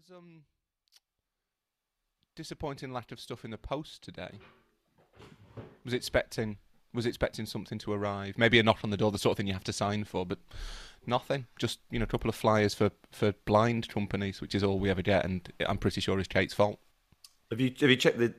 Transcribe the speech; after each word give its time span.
was 0.00 0.16
um 0.16 0.42
disappointing 2.36 2.92
lack 2.92 3.12
of 3.12 3.20
stuff 3.20 3.44
in 3.44 3.50
the 3.50 3.58
post 3.58 4.02
today. 4.02 4.38
Was 5.84 5.94
expecting 5.94 6.58
was 6.92 7.06
expecting 7.06 7.46
something 7.46 7.78
to 7.78 7.92
arrive. 7.92 8.36
Maybe 8.36 8.58
a 8.58 8.62
knock 8.62 8.78
on 8.82 8.90
the 8.90 8.96
door, 8.96 9.12
the 9.12 9.18
sort 9.18 9.32
of 9.32 9.36
thing 9.36 9.46
you 9.46 9.52
have 9.52 9.64
to 9.64 9.72
sign 9.72 10.04
for, 10.04 10.26
but 10.26 10.38
nothing. 11.06 11.46
Just 11.58 11.78
you 11.90 11.98
know, 11.98 12.04
a 12.04 12.08
couple 12.08 12.28
of 12.28 12.34
flyers 12.34 12.74
for 12.74 12.90
for 13.12 13.32
blind 13.44 13.88
companies, 13.88 14.40
which 14.40 14.54
is 14.54 14.62
all 14.62 14.78
we 14.78 14.90
ever 14.90 15.02
get, 15.02 15.24
and 15.24 15.52
I'm 15.66 15.78
pretty 15.78 16.00
sure 16.00 16.18
it's 16.18 16.28
Kate's 16.28 16.54
fault. 16.54 16.78
Have 17.50 17.60
you 17.60 17.72
have 17.80 17.90
you 17.90 17.96
checked 17.96 18.18
the 18.18 18.34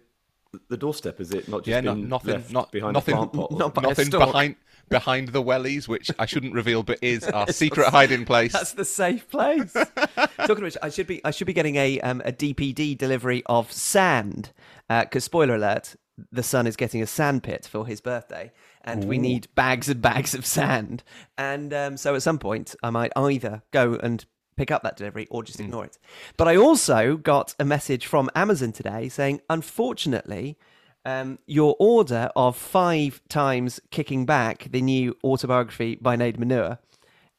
the 0.69 0.77
doorstep? 0.77 1.19
Is 1.19 1.31
it 1.31 1.47
not 1.47 1.59
just 1.59 1.67
Yeah, 1.69 1.81
no- 1.81 1.93
been 1.95 2.09
nothing- 2.09 2.33
left 2.33 2.51
not- 2.51 2.71
behind 2.71 2.93
nothing- 2.93 3.13
a 3.15 3.17
plant 3.27 3.33
pot? 3.33 3.51
not 3.57 3.73
by 3.73 3.81
Nothing 3.83 4.09
behind 4.09 4.55
behind 4.89 5.29
the 5.29 5.41
wellies, 5.41 5.87
which 5.87 6.11
I 6.19 6.25
shouldn't 6.25 6.53
reveal, 6.53 6.83
but 6.83 6.99
is 7.01 7.23
our 7.25 7.47
secret 7.51 7.87
hiding 7.89 8.25
place. 8.25 8.51
That's 8.51 8.73
the 8.73 8.83
safe 8.83 9.29
place. 9.29 9.71
Talking 10.05 10.57
of 10.57 10.61
which, 10.63 10.77
I 10.81 10.89
should 10.89 11.07
be 11.07 11.23
I 11.23 11.31
should 11.31 11.47
be 11.47 11.53
getting 11.53 11.75
a 11.77 11.99
um, 12.01 12.21
a 12.25 12.31
DPD 12.33 12.97
delivery 12.97 13.43
of 13.45 13.71
sand 13.71 14.51
because 14.89 15.23
spoiler 15.23 15.55
alert, 15.55 15.95
the 16.31 16.43
son 16.43 16.67
is 16.67 16.75
getting 16.75 17.01
a 17.01 17.07
sand 17.07 17.43
pit 17.43 17.65
for 17.69 17.87
his 17.87 18.01
birthday, 18.01 18.51
and 18.83 19.05
we 19.05 19.17
need 19.17 19.47
bags 19.55 19.87
and 19.87 20.01
bags 20.01 20.33
of 20.35 20.45
sand. 20.45 21.03
And 21.37 21.73
um, 21.73 21.95
so 21.97 22.13
at 22.15 22.21
some 22.23 22.39
point, 22.39 22.75
I 22.83 22.89
might 22.89 23.13
either 23.15 23.63
go 23.71 23.93
and 23.93 24.25
pick 24.55 24.71
up 24.71 24.83
that 24.83 24.97
delivery 24.97 25.27
or 25.29 25.43
just 25.43 25.59
ignore 25.59 25.85
it. 25.85 25.97
But 26.37 26.47
I 26.47 26.55
also 26.55 27.17
got 27.17 27.55
a 27.59 27.65
message 27.65 28.05
from 28.05 28.29
Amazon 28.35 28.71
today 28.71 29.09
saying, 29.09 29.41
unfortunately. 29.49 30.57
Um, 31.03 31.39
your 31.47 31.75
order 31.79 32.29
of 32.35 32.55
five 32.55 33.23
times 33.27 33.79
kicking 33.89 34.27
back 34.27 34.67
the 34.69 34.83
new 34.83 35.17
autobiography 35.23 35.95
by 35.95 36.15
Nedum 36.15 36.45
Onuoha 36.45 36.77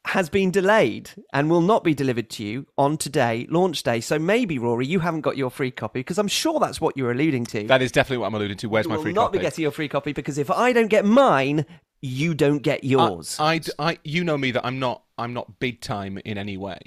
has 0.07 0.29
been 0.29 0.51
delayed 0.51 1.11
and 1.33 1.49
will 1.49 1.61
not 1.61 1.85
be 1.85 1.95
delivered 1.95 2.29
to 2.31 2.45
you 2.45 2.67
on 2.77 2.97
today, 2.97 3.47
launch 3.51 3.83
day. 3.83 4.01
So 4.01 4.19
maybe, 4.19 4.59
Rory, 4.59 4.87
you 4.87 5.01
haven't 5.01 5.21
got 5.21 5.37
your 5.37 5.51
free 5.51 5.71
copy 5.71 6.01
because 6.01 6.19
I'm 6.19 6.29
sure 6.29 6.59
that's 6.59 6.81
what 6.81 6.97
you're 6.97 7.13
alluding 7.13 7.47
to. 7.47 7.65
That 7.65 7.83
is 7.83 7.93
definitely 7.93 8.19
what 8.19 8.27
I'm 8.29 8.35
alluding 8.35 8.57
to. 8.59 8.69
Where's 8.69 8.87
you 8.87 8.91
my 8.91 8.97
will 8.97 9.05
free 9.05 9.13
not 9.13 9.27
copy? 9.27 9.39
be 9.39 9.43
getting 9.43 9.63
your 9.63 9.71
free 9.71 9.89
copy 9.89 10.13
because 10.13 10.39
if 10.39 10.51
I 10.51 10.73
don't 10.73 10.89
get 10.89 11.05
mine, 11.05 11.67
you 12.01 12.35
don't 12.35 12.59
get 12.59 12.83
yours. 12.83 13.37
I, 13.39 13.61
I, 13.79 13.99
you 14.03 14.25
know 14.25 14.37
me 14.37 14.51
that 14.53 14.67
I'm 14.67 14.81
not, 14.81 15.05
I'm 15.17 15.35
not 15.35 15.61
big 15.61 15.81
time 15.81 16.19
in 16.25 16.37
any 16.37 16.57
way, 16.57 16.81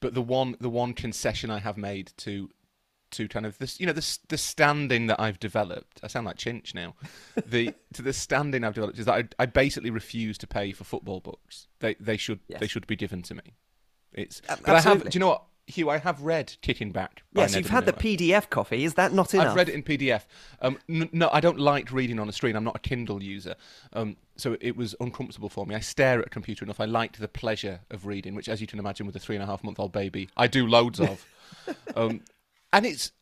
but 0.00 0.14
the 0.14 0.22
one, 0.22 0.56
the 0.60 0.68
one 0.70 0.92
concession 0.94 1.50
I 1.50 1.58
have 1.58 1.76
made 1.76 2.12
to, 2.18 2.50
to 3.12 3.28
kind 3.28 3.46
of 3.46 3.58
this, 3.58 3.78
you 3.80 3.86
know, 3.86 3.92
the 3.92 4.18
the 4.28 4.36
standing 4.38 5.06
that 5.06 5.20
I've 5.20 5.38
developed. 5.38 6.00
I 6.02 6.08
sound 6.08 6.26
like 6.26 6.36
Chinch 6.36 6.74
now. 6.74 6.94
The 7.46 7.72
to 7.92 8.02
the 8.02 8.12
standing 8.12 8.64
I've 8.64 8.74
developed 8.74 8.98
is 8.98 9.06
that 9.06 9.14
I, 9.38 9.42
I 9.42 9.46
basically 9.46 9.90
refuse 9.90 10.38
to 10.38 10.46
pay 10.46 10.72
for 10.72 10.84
football 10.84 11.20
books. 11.20 11.68
They, 11.80 11.94
they 12.00 12.16
should, 12.16 12.40
Yes. 12.48 12.60
they 12.60 12.66
should 12.66 12.86
be 12.86 12.96
given 12.96 13.22
to 13.22 13.34
me. 13.34 13.54
It's, 14.12 14.40
but 14.48 14.70
I 14.70 14.80
have. 14.80 15.04
Do 15.04 15.10
you 15.12 15.20
know 15.20 15.28
what, 15.28 15.42
Hugh? 15.66 15.90
I 15.90 15.98
have 15.98 16.22
read 16.22 16.54
Kicking 16.62 16.92
Back. 16.92 17.22
yes, 17.32 17.56
you've 17.56 17.68
had 17.68 17.86
the 17.86 17.92
PDF 17.92 18.48
copy. 18.50 18.84
Is 18.84 18.94
that 18.94 19.12
not 19.12 19.34
enough? 19.34 19.48
I've 19.48 19.56
read 19.56 19.68
it 19.68 19.74
in 19.74 19.82
PDF. 19.82 20.22
Um, 20.62 20.78
n- 20.88 21.08
no, 21.12 21.28
I 21.32 21.40
don't 21.40 21.58
like 21.58 21.90
reading 21.90 22.18
on 22.18 22.28
a 22.28 22.32
screen. 22.32 22.54
I'm 22.54 22.64
not 22.64 22.76
a 22.76 22.80
Kindle 22.80 23.22
user, 23.22 23.56
um, 23.92 24.16
so 24.36 24.56
it 24.60 24.76
was 24.76 24.94
uncomfortable 25.00 25.48
for 25.48 25.66
me. 25.66 25.74
I 25.74 25.80
stare 25.80 26.20
at 26.20 26.26
a 26.26 26.30
computer 26.30 26.64
enough. 26.64 26.80
I 26.80 26.84
liked 26.84 27.18
the 27.18 27.28
pleasure 27.28 27.80
of 27.90 28.06
reading, 28.06 28.34
which, 28.34 28.48
as 28.48 28.60
you 28.60 28.66
can 28.66 28.78
imagine, 28.78 29.06
with 29.06 29.16
a 29.16 29.18
three 29.18 29.36
and 29.36 29.42
a 29.42 29.46
half 29.46 29.64
month 29.64 29.80
old 29.80 29.92
baby, 29.92 30.28
I 30.36 30.46
do 30.46 30.66
loads 30.66 31.00
of. 31.00 31.26
um, 31.96 32.20
and 32.72 32.86
it's, 32.86 33.12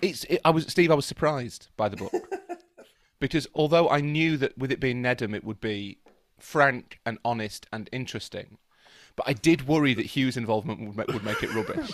it's. 0.00 0.24
It, 0.24 0.40
I 0.44 0.50
was 0.50 0.66
Steve. 0.66 0.90
I 0.90 0.94
was 0.94 1.06
surprised 1.06 1.68
by 1.76 1.88
the 1.90 1.96
book 1.96 2.12
because 3.18 3.46
although 3.54 3.90
I 3.90 4.00
knew 4.00 4.36
that 4.38 4.56
with 4.56 4.72
it 4.72 4.80
being 4.80 5.02
Nedum, 5.02 5.34
it 5.34 5.44
would 5.44 5.60
be 5.60 5.98
frank 6.38 7.00
and 7.04 7.18
honest 7.24 7.66
and 7.72 7.88
interesting. 7.92 8.58
But 9.16 9.28
I 9.28 9.32
did 9.32 9.66
worry 9.68 9.94
that 9.94 10.06
Hugh's 10.06 10.36
involvement 10.36 10.80
would 10.80 10.96
make, 10.96 11.06
would 11.08 11.24
make 11.24 11.42
it 11.42 11.54
rubbish. 11.54 11.90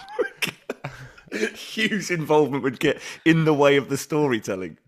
Hugh's 1.55 2.11
involvement 2.11 2.65
would 2.65 2.81
get 2.81 3.01
in 3.25 3.45
the 3.45 3.55
way 3.55 3.77
of 3.77 3.89
the 3.89 3.97
storytelling. 3.97 4.79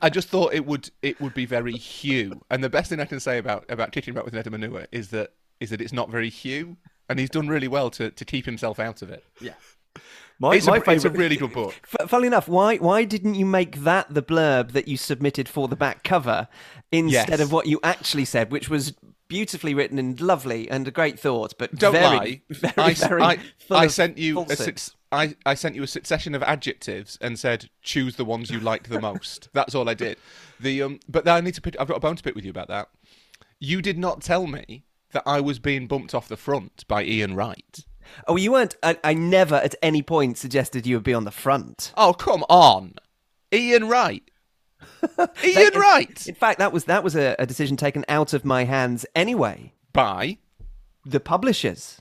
I 0.00 0.08
just 0.08 0.28
thought 0.28 0.54
it 0.54 0.64
would 0.64 0.90
it 1.02 1.20
would 1.20 1.34
be 1.34 1.46
very 1.46 1.72
Hugh, 1.72 2.40
and 2.50 2.62
the 2.62 2.70
best 2.70 2.90
thing 2.90 3.00
I 3.00 3.04
can 3.06 3.18
say 3.18 3.38
about 3.38 3.64
about 3.68 3.90
kicking 3.92 4.14
back 4.14 4.24
with 4.24 4.34
Nedum 4.34 4.54
Onuoha 4.56 4.86
is 4.92 5.08
that 5.08 5.32
is 5.58 5.70
that 5.70 5.80
it's 5.80 5.92
not 5.92 6.08
very 6.08 6.30
Hugh, 6.30 6.76
and 7.08 7.18
he's 7.18 7.28
done 7.30 7.48
really 7.48 7.68
well 7.68 7.90
to, 7.90 8.10
to 8.10 8.24
keep 8.24 8.46
himself 8.46 8.78
out 8.78 9.02
of 9.02 9.10
it. 9.10 9.24
Yeah. 9.40 9.54
My, 10.38 10.54
It's, 10.54 10.66
my 10.66 10.76
a, 10.76 10.78
it's 10.78 10.86
a 10.88 10.90
favorite 11.10 11.18
really 11.18 11.36
good 11.36 11.52
book. 11.52 11.74
F- 12.00 12.08
funnily 12.08 12.28
enough, 12.28 12.46
why 12.48 12.76
why 12.76 13.04
didn't 13.04 13.34
you 13.34 13.44
make 13.44 13.76
that 13.82 14.14
the 14.14 14.22
blurb 14.22 14.72
that 14.72 14.86
you 14.88 14.96
submitted 14.96 15.48
for 15.48 15.66
the 15.68 15.76
back 15.76 16.04
cover 16.04 16.46
instead 16.92 17.28
Yes. 17.30 17.40
of 17.40 17.52
what 17.52 17.66
you 17.66 17.80
actually 17.82 18.24
said, 18.24 18.50
which 18.52 18.70
was 18.70 18.94
beautifully 19.30 19.72
written 19.72 19.98
and 19.98 20.20
lovely 20.20 20.68
and 20.68 20.86
a 20.86 20.90
great 20.90 21.18
thought, 21.18 21.54
but 21.56 21.74
Don't 21.74 21.92
very, 21.92 22.04
lie. 22.04 22.42
very, 22.50 22.74
I, 22.76 22.92
very 22.92 23.22
I, 23.22 23.38
I 23.70 23.86
sent 23.86 24.18
you 24.18 24.40
a. 24.40 24.74
I, 25.12 25.34
I 25.44 25.54
sent 25.54 25.74
you 25.74 25.82
a 25.82 25.88
succession 25.88 26.34
of 26.34 26.42
adjectives 26.42 27.18
and 27.20 27.38
said 27.38 27.70
choose 27.82 28.16
the 28.16 28.24
ones 28.24 28.50
you 28.50 28.60
liked 28.60 28.90
the 28.90 29.00
most. 29.00 29.48
That's 29.54 29.74
all 29.74 29.88
I 29.88 29.94
did. 29.94 30.18
The 30.60 30.82
um, 30.82 31.00
but 31.08 31.26
I 31.26 31.40
need 31.40 31.54
to 31.54 31.62
pick. 31.62 31.76
I've 31.80 31.88
got 31.88 31.96
a 31.96 32.00
bone 32.00 32.16
to 32.16 32.22
pick 32.22 32.34
with 32.34 32.44
you 32.44 32.50
about 32.50 32.68
that. 32.68 32.88
You 33.58 33.80
did 33.80 33.98
not 33.98 34.20
tell 34.20 34.46
me 34.46 34.84
that 35.12 35.22
I 35.26 35.40
was 35.40 35.58
being 35.58 35.86
bumped 35.86 36.14
off 36.14 36.28
the 36.28 36.36
front 36.36 36.86
by 36.86 37.04
Ian 37.04 37.34
Wright. 37.34 37.84
Oh, 38.26 38.36
you 38.36 38.52
weren't. 38.52 38.76
I, 38.82 38.98
I 39.02 39.14
never 39.14 39.56
at 39.56 39.74
any 39.82 40.02
point 40.02 40.38
suggested 40.38 40.86
you 40.86 40.96
would 40.96 41.04
be 41.04 41.14
on 41.14 41.24
the 41.24 41.30
front. 41.30 41.92
Oh 41.96 42.12
come 42.12 42.44
on, 42.48 42.94
Ian 43.52 43.88
Wright. 43.88 44.22
Ian 45.18 45.28
They- 45.42 45.70
Wright. 45.78 46.26
In 46.26 46.34
fact, 46.34 46.58
that 46.58 46.72
was 46.72 46.84
that 46.84 47.02
was 47.04 47.16
a, 47.16 47.36
a 47.38 47.46
decision 47.46 47.76
taken 47.76 48.04
out 48.08 48.32
of 48.32 48.44
my 48.44 48.64
hands 48.64 49.06
anyway. 49.14 49.72
by 49.92 50.38
The 51.04 51.20
publishers. 51.20 52.00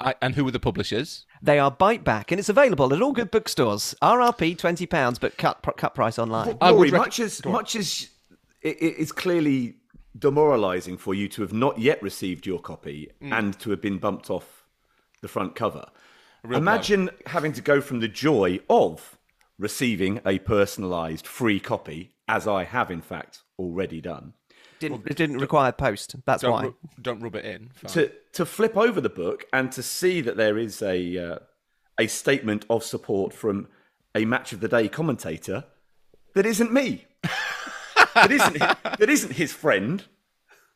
I, 0.00 0.14
and 0.22 0.34
who 0.36 0.44
were 0.44 0.52
the 0.52 0.60
publishers? 0.60 1.26
They 1.42 1.58
are 1.58 1.70
Bite 1.72 2.04
Back, 2.04 2.30
and 2.30 2.38
it's 2.38 2.48
available 2.48 2.92
at 2.94 3.02
all 3.02 3.12
good 3.12 3.30
bookstores. 3.32 3.94
RRP 4.00 4.56
twenty 4.56 4.86
pounds, 4.86 5.18
but 5.18 5.36
cut 5.36 5.62
pr- 5.62 5.72
cut 5.72 5.94
price 5.94 6.18
online. 6.18 6.56
I 6.60 6.70
would 6.70 6.78
Rory, 6.78 6.90
rec- 6.90 7.00
much 7.00 7.18
as 7.20 7.44
much 7.44 7.74
as 7.74 8.08
it, 8.62 8.76
it 8.80 8.96
is 8.96 9.10
clearly 9.12 9.74
demoralising 10.18 10.98
for 10.98 11.14
you 11.14 11.28
to 11.28 11.42
have 11.42 11.52
not 11.52 11.78
yet 11.78 12.02
received 12.02 12.46
your 12.46 12.58
copy 12.60 13.10
Mm. 13.22 13.32
and 13.38 13.58
to 13.60 13.70
have 13.70 13.80
been 13.80 13.98
bumped 13.98 14.30
off 14.30 14.64
the 15.20 15.28
front 15.28 15.54
cover. 15.54 15.86
Imagine 16.44 17.10
having 17.26 17.52
to 17.52 17.60
go 17.60 17.80
from 17.80 18.00
the 18.00 18.08
joy 18.08 18.60
of 18.70 19.18
receiving 19.58 20.18
a 20.18 20.38
personalised 20.38 21.26
free 21.26 21.58
copy, 21.60 22.12
as 22.28 22.46
I 22.46 22.64
have 22.64 22.90
in 22.90 23.00
fact 23.00 23.42
already 23.58 24.00
done, 24.00 24.34
Didn't, 24.78 25.06
it 25.06 25.16
didn't 25.16 25.38
require 25.38 25.72
post. 25.72 26.16
That's 26.26 26.42
Don't, 26.42 26.52
why. 26.52 26.62
ru- 26.64 26.76
don't 27.00 27.20
rub 27.20 27.34
it 27.36 27.44
in. 27.44 27.70
Fine. 27.74 27.90
to 27.92 28.12
to 28.34 28.46
flip 28.46 28.76
over 28.76 29.00
the 29.00 29.08
book 29.08 29.44
and 29.52 29.72
to 29.72 29.82
see 29.82 30.20
that 30.20 30.36
there 30.36 30.58
is 30.58 30.82
a 30.82 31.18
uh, 31.18 31.38
a 31.98 32.06
statement 32.06 32.64
of 32.70 32.84
support 32.84 33.32
from 33.32 33.68
a 34.14 34.24
match 34.24 34.52
of 34.52 34.60
the 34.60 34.68
day 34.68 34.88
commentator 34.88 35.64
that 36.34 36.46
isn't 36.46 36.72
me. 36.72 37.06
that 38.14 38.30
isn't 38.30 38.58
hi- 38.58 38.76
that 38.98 39.10
isn't 39.10 39.32
his 39.32 39.52
friend. 39.52 40.04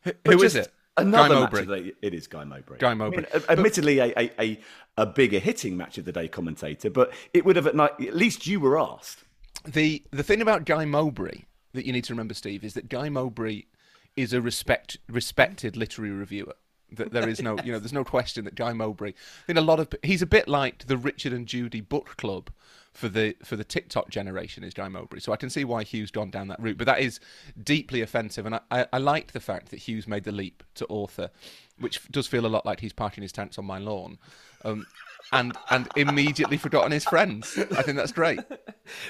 Who 0.04 0.12
but 0.24 0.54
it? 0.56 0.72
Another 0.96 1.34
Guy 1.34 1.40
match 1.40 1.52
of 1.54 1.66
the 1.69 1.76
day. 1.80 1.92
It 2.02 2.12
is 2.14 2.26
Guy 2.26 2.44
Mowbray. 2.44 2.78
Guy 2.78 2.90
I 2.90 2.94
mean, 2.94 2.98
Mowbray. 2.98 3.24
admittedly, 3.48 3.98
a, 4.00 4.12
a, 4.19 4.30
a, 4.38 4.60
a 4.98 5.06
bigger 5.06 5.38
hitting 5.38 5.76
match 5.76 5.96
of 5.96 6.04
the 6.04 6.12
day 6.12 6.28
commentator, 6.28 6.90
but 6.90 7.12
it 7.32 7.44
would 7.46 7.56
have 7.56 7.66
at 7.66 7.74
night. 7.74 7.92
At 8.00 8.14
least 8.14 8.46
you 8.46 8.60
were 8.60 8.78
asked. 8.78 9.24
The 9.64 10.02
the 10.10 10.22
thing 10.22 10.42
about 10.42 10.64
Guy 10.64 10.84
Mowbray 10.84 11.42
that 11.72 11.86
you 11.86 11.92
need 11.92 12.04
to 12.04 12.12
remember, 12.12 12.34
Steve, 12.34 12.64
is 12.64 12.74
that 12.74 12.88
Guy 12.88 13.08
Mowbray 13.08 13.62
is 14.16 14.32
a 14.32 14.40
respect 14.40 14.98
respected 15.08 15.76
literary 15.76 16.10
reviewer. 16.10 16.54
That 16.90 17.10
there 17.10 17.26
is 17.26 17.40
no, 17.40 17.56
you 17.64 17.72
know, 17.72 17.78
there's 17.80 17.92
no 17.92 18.04
question 18.04 18.44
that 18.44 18.54
Guy 18.54 18.72
Mowbray. 18.72 19.10
I 19.10 19.46
think 19.46 19.58
a 19.58 19.62
lot 19.62 19.80
of 19.80 19.88
he's 20.02 20.22
a 20.22 20.26
bit 20.26 20.48
like 20.48 20.86
the 20.86 20.96
Richard 20.96 21.32
and 21.32 21.46
Judy 21.46 21.80
book 21.80 22.16
club 22.16 22.50
for 22.92 23.08
the 23.08 23.34
for 23.42 23.56
the 23.56 23.64
TikTok 23.64 24.10
generation 24.10 24.62
is 24.62 24.74
Guy 24.74 24.88
Mowbray. 24.88 25.20
So 25.20 25.32
I 25.32 25.36
can 25.36 25.48
see 25.48 25.64
why 25.64 25.84
Hugh's 25.84 26.10
gone 26.10 26.30
down 26.30 26.48
that 26.48 26.60
route, 26.60 26.76
but 26.76 26.86
that 26.86 27.00
is 27.00 27.20
deeply 27.62 28.02
offensive. 28.02 28.44
And 28.44 28.56
I, 28.56 28.60
I, 28.70 28.86
I 28.92 28.98
liked 28.98 29.32
the 29.32 29.40
fact 29.40 29.70
that 29.70 29.78
Hugh's 29.88 30.06
made 30.06 30.24
the 30.24 30.32
leap 30.32 30.62
to 30.74 30.86
author, 30.86 31.30
which 31.78 32.06
does 32.10 32.26
feel 32.26 32.44
a 32.44 32.48
lot 32.48 32.66
like 32.66 32.80
he's 32.80 32.92
parking 32.92 33.22
his 33.22 33.32
tents 33.32 33.58
on 33.58 33.64
my 33.64 33.78
lawn. 33.78 34.18
Um, 34.64 34.86
and 35.30 35.56
and 35.70 35.88
immediately 35.96 36.56
forgotten 36.56 36.92
his 36.92 37.04
friends. 37.04 37.56
I 37.76 37.82
think 37.82 37.96
that's 37.96 38.12
great. 38.12 38.40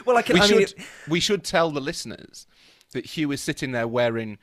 Well, 0.05 0.19
I 0.19 0.23
can. 0.23 0.35
We 0.35 0.41
I 0.41 0.49
mean, 0.49 0.67
should 0.67 0.75
we 1.09 1.19
should 1.19 1.44
tell 1.44 1.70
the 1.70 1.81
listeners 1.81 2.47
that 2.93 3.06
Hugh 3.06 3.32
is 3.32 3.41
sitting 3.41 3.73
there 3.73 3.88
wearing 3.88 4.37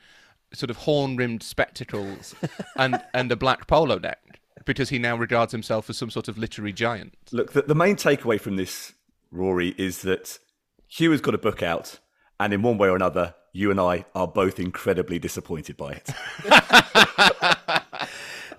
sort 0.52 0.70
of 0.70 0.78
horn-rimmed 0.78 1.42
spectacles 1.42 2.34
and 2.76 3.00
and 3.14 3.30
a 3.30 3.36
black 3.36 3.68
polo 3.68 3.98
neck 3.98 4.40
because 4.64 4.88
he 4.88 4.98
now 4.98 5.16
regards 5.16 5.52
himself 5.52 5.88
as 5.88 5.96
some 5.96 6.10
sort 6.10 6.26
of 6.26 6.36
literary 6.36 6.72
giant. 6.72 7.14
Look, 7.30 7.52
the, 7.52 7.62
the 7.62 7.76
main 7.76 7.96
takeaway 7.96 8.40
from 8.40 8.56
this, 8.56 8.92
Rory, 9.30 9.74
is 9.78 10.02
that 10.02 10.38
Hugh 10.88 11.12
has 11.12 11.20
got 11.20 11.34
a 11.34 11.38
book 11.38 11.62
out, 11.62 12.00
and 12.40 12.52
in 12.52 12.62
one 12.62 12.76
way 12.76 12.88
or 12.88 12.96
another, 12.96 13.34
you 13.52 13.70
and 13.70 13.80
I 13.80 14.04
are 14.14 14.28
both 14.28 14.58
incredibly 14.58 15.18
disappointed 15.18 15.76
by 15.76 15.92
it. 15.92 16.10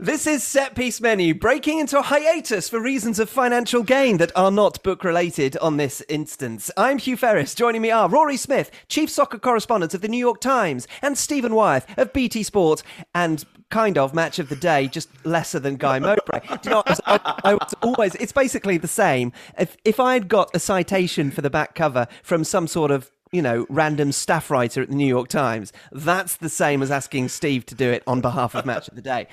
This 0.03 0.25
is 0.25 0.43
Set 0.43 0.73
Piece 0.73 0.99
Menu, 0.99 1.35
breaking 1.35 1.77
into 1.77 1.99
a 1.99 2.01
hiatus 2.01 2.67
for 2.67 2.81
reasons 2.81 3.19
of 3.19 3.29
financial 3.29 3.83
gain 3.83 4.17
that 4.17 4.35
are 4.35 4.49
not 4.49 4.81
book 4.81 5.03
related 5.03 5.55
on 5.57 5.77
this 5.77 6.01
instance. 6.09 6.71
I'm 6.75 6.97
Hugh 6.97 7.15
Ferris. 7.15 7.53
Joining 7.53 7.83
me 7.83 7.91
are 7.91 8.09
Rory 8.09 8.35
Smith, 8.35 8.71
Chief 8.87 9.11
Soccer 9.11 9.37
Correspondent 9.37 9.93
of 9.93 10.01
the 10.01 10.07
New 10.07 10.17
York 10.17 10.41
Times, 10.41 10.87
and 11.03 11.15
Stephen 11.15 11.53
Wyeth 11.53 11.85
of 11.99 12.13
BT 12.13 12.41
Sport, 12.41 12.81
and 13.13 13.45
kind 13.69 13.95
of 13.95 14.15
match 14.15 14.39
of 14.39 14.49
the 14.49 14.55
day, 14.55 14.87
just 14.87 15.07
lesser 15.23 15.59
than 15.59 15.75
Guy 15.75 15.99
Mowbray. 15.99 16.39
Do 16.47 16.57
you 16.63 16.71
know? 16.71 16.83
I, 16.87 17.19
I, 17.23 17.41
I 17.43 17.53
was 17.53 17.75
always, 17.83 18.15
it's 18.15 18.31
basically 18.31 18.79
the 18.79 18.87
same. 18.87 19.31
If, 19.55 19.77
if 19.85 19.99
I 19.99 20.13
had 20.13 20.27
got 20.27 20.49
a 20.55 20.59
citation 20.59 21.29
for 21.29 21.43
the 21.43 21.51
back 21.51 21.75
cover 21.75 22.07
from 22.23 22.43
some 22.43 22.65
sort 22.65 22.89
of 22.89 23.11
you 23.31 23.41
know, 23.41 23.65
random 23.69 24.11
staff 24.11 24.51
writer 24.51 24.81
at 24.81 24.89
the 24.89 24.95
New 24.95 25.07
York 25.07 25.27
Times. 25.27 25.71
That's 25.91 26.35
the 26.35 26.49
same 26.49 26.81
as 26.81 26.91
asking 26.91 27.29
Steve 27.29 27.65
to 27.67 27.75
do 27.75 27.89
it 27.89 28.03
on 28.05 28.21
behalf 28.21 28.55
of 28.55 28.65
Match 28.65 28.87
of 28.87 28.95
the 28.95 29.01
Day. 29.01 29.27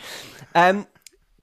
Um, 0.55 0.87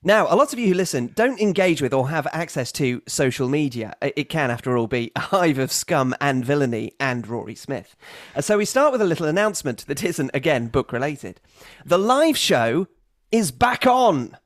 now, 0.04 0.28
a 0.30 0.36
lot 0.36 0.54
of 0.54 0.60
you 0.60 0.68
who 0.68 0.74
listen 0.76 1.08
don't 1.16 1.40
engage 1.42 1.82
with 1.82 1.92
or 1.92 2.10
have 2.10 2.28
access 2.32 2.72
to 2.74 3.02
social 3.08 3.50
media. 3.50 3.96
It 4.02 4.30
can, 4.30 4.52
after 4.52 4.78
all, 4.78 4.86
be 4.86 5.12
a 5.16 5.20
hive 5.20 5.58
of 5.58 5.72
scum 5.72 6.14
and 6.22 6.46
villainy 6.46 6.94
and 7.00 7.28
Rory 7.28 7.56
Smith. 7.56 7.96
So 8.40 8.60
we 8.60 8.66
start 8.66 8.92
with 8.92 9.02
a 9.02 9.06
little 9.06 9.26
announcement 9.26 9.88
that 9.88 10.04
isn't, 10.04 10.30
again, 10.34 10.68
book 10.68 10.92
related. 10.94 11.42
The 11.86 11.98
live 11.98 12.38
show 12.38 12.88
is 13.32 13.52
back 13.52 13.88
on. 13.88 14.38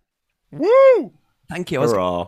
Woo! 0.50 1.12
Thank 1.50 1.72
you. 1.72 1.80
I 1.80 1.82
was- 1.82 1.94
uh, 1.94 2.26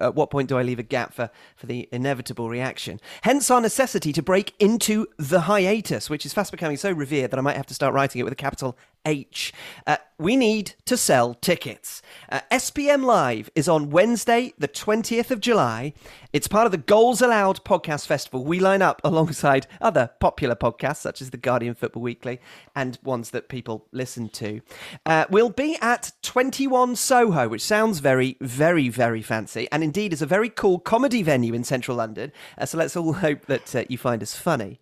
at 0.00 0.14
what 0.14 0.30
point 0.30 0.48
do 0.48 0.56
I 0.56 0.62
leave 0.62 0.78
a 0.78 0.82
gap 0.82 1.12
for, 1.12 1.30
for 1.56 1.66
the 1.66 1.88
inevitable 1.92 2.48
reaction? 2.48 3.00
Hence 3.22 3.50
our 3.50 3.60
necessity 3.60 4.12
to 4.14 4.22
break 4.22 4.54
into 4.58 5.06
the 5.18 5.42
hiatus, 5.42 6.08
which 6.08 6.24
is 6.24 6.32
fast 6.32 6.50
becoming 6.50 6.78
so 6.78 6.90
revered 6.90 7.30
that 7.30 7.38
I 7.38 7.42
might 7.42 7.56
have 7.56 7.66
to 7.66 7.74
start 7.74 7.92
writing 7.92 8.20
it 8.20 8.24
with 8.24 8.32
a 8.32 8.36
capital 8.36 8.76
H. 9.04 9.52
Uh, 9.86 9.96
we 10.18 10.36
need 10.36 10.74
to 10.84 10.96
sell 10.96 11.34
tickets. 11.34 12.00
Uh, 12.30 12.40
SPM 12.50 13.04
Live 13.04 13.50
is 13.54 13.68
on 13.68 13.90
Wednesday, 13.90 14.54
the 14.58 14.68
20th 14.68 15.30
of 15.30 15.40
July. 15.40 15.94
It's 16.32 16.46
part 16.46 16.66
of 16.66 16.72
the 16.72 16.78
Goals 16.78 17.20
Allowed 17.20 17.64
podcast 17.64 18.06
festival. 18.06 18.44
We 18.44 18.60
line 18.60 18.82
up 18.82 19.00
alongside 19.04 19.66
other 19.80 20.10
popular 20.20 20.54
podcasts, 20.54 20.98
such 20.98 21.20
as 21.20 21.30
the 21.30 21.36
Guardian 21.36 21.74
Football 21.74 22.02
Weekly 22.02 22.40
and 22.74 22.98
ones 23.02 23.30
that 23.30 23.48
people 23.48 23.86
listen 23.92 24.28
to. 24.30 24.60
Uh, 25.04 25.24
we'll 25.28 25.50
be 25.50 25.76
at 25.80 26.12
21 26.22 26.96
Soho, 26.96 27.48
which 27.48 27.62
sounds 27.62 27.98
very, 27.98 28.36
very, 28.40 28.88
very 28.88 29.22
fancy, 29.22 29.68
and 29.72 29.82
indeed 29.82 30.12
is 30.12 30.22
a 30.22 30.26
very 30.26 30.48
cool 30.48 30.78
comedy 30.78 31.22
venue 31.22 31.54
in 31.54 31.64
central 31.64 31.96
London. 31.96 32.32
Uh, 32.56 32.66
so 32.66 32.78
let's 32.78 32.96
all 32.96 33.12
hope 33.14 33.46
that 33.46 33.74
uh, 33.74 33.84
you 33.88 33.98
find 33.98 34.22
us 34.22 34.36
funny. 34.36 34.78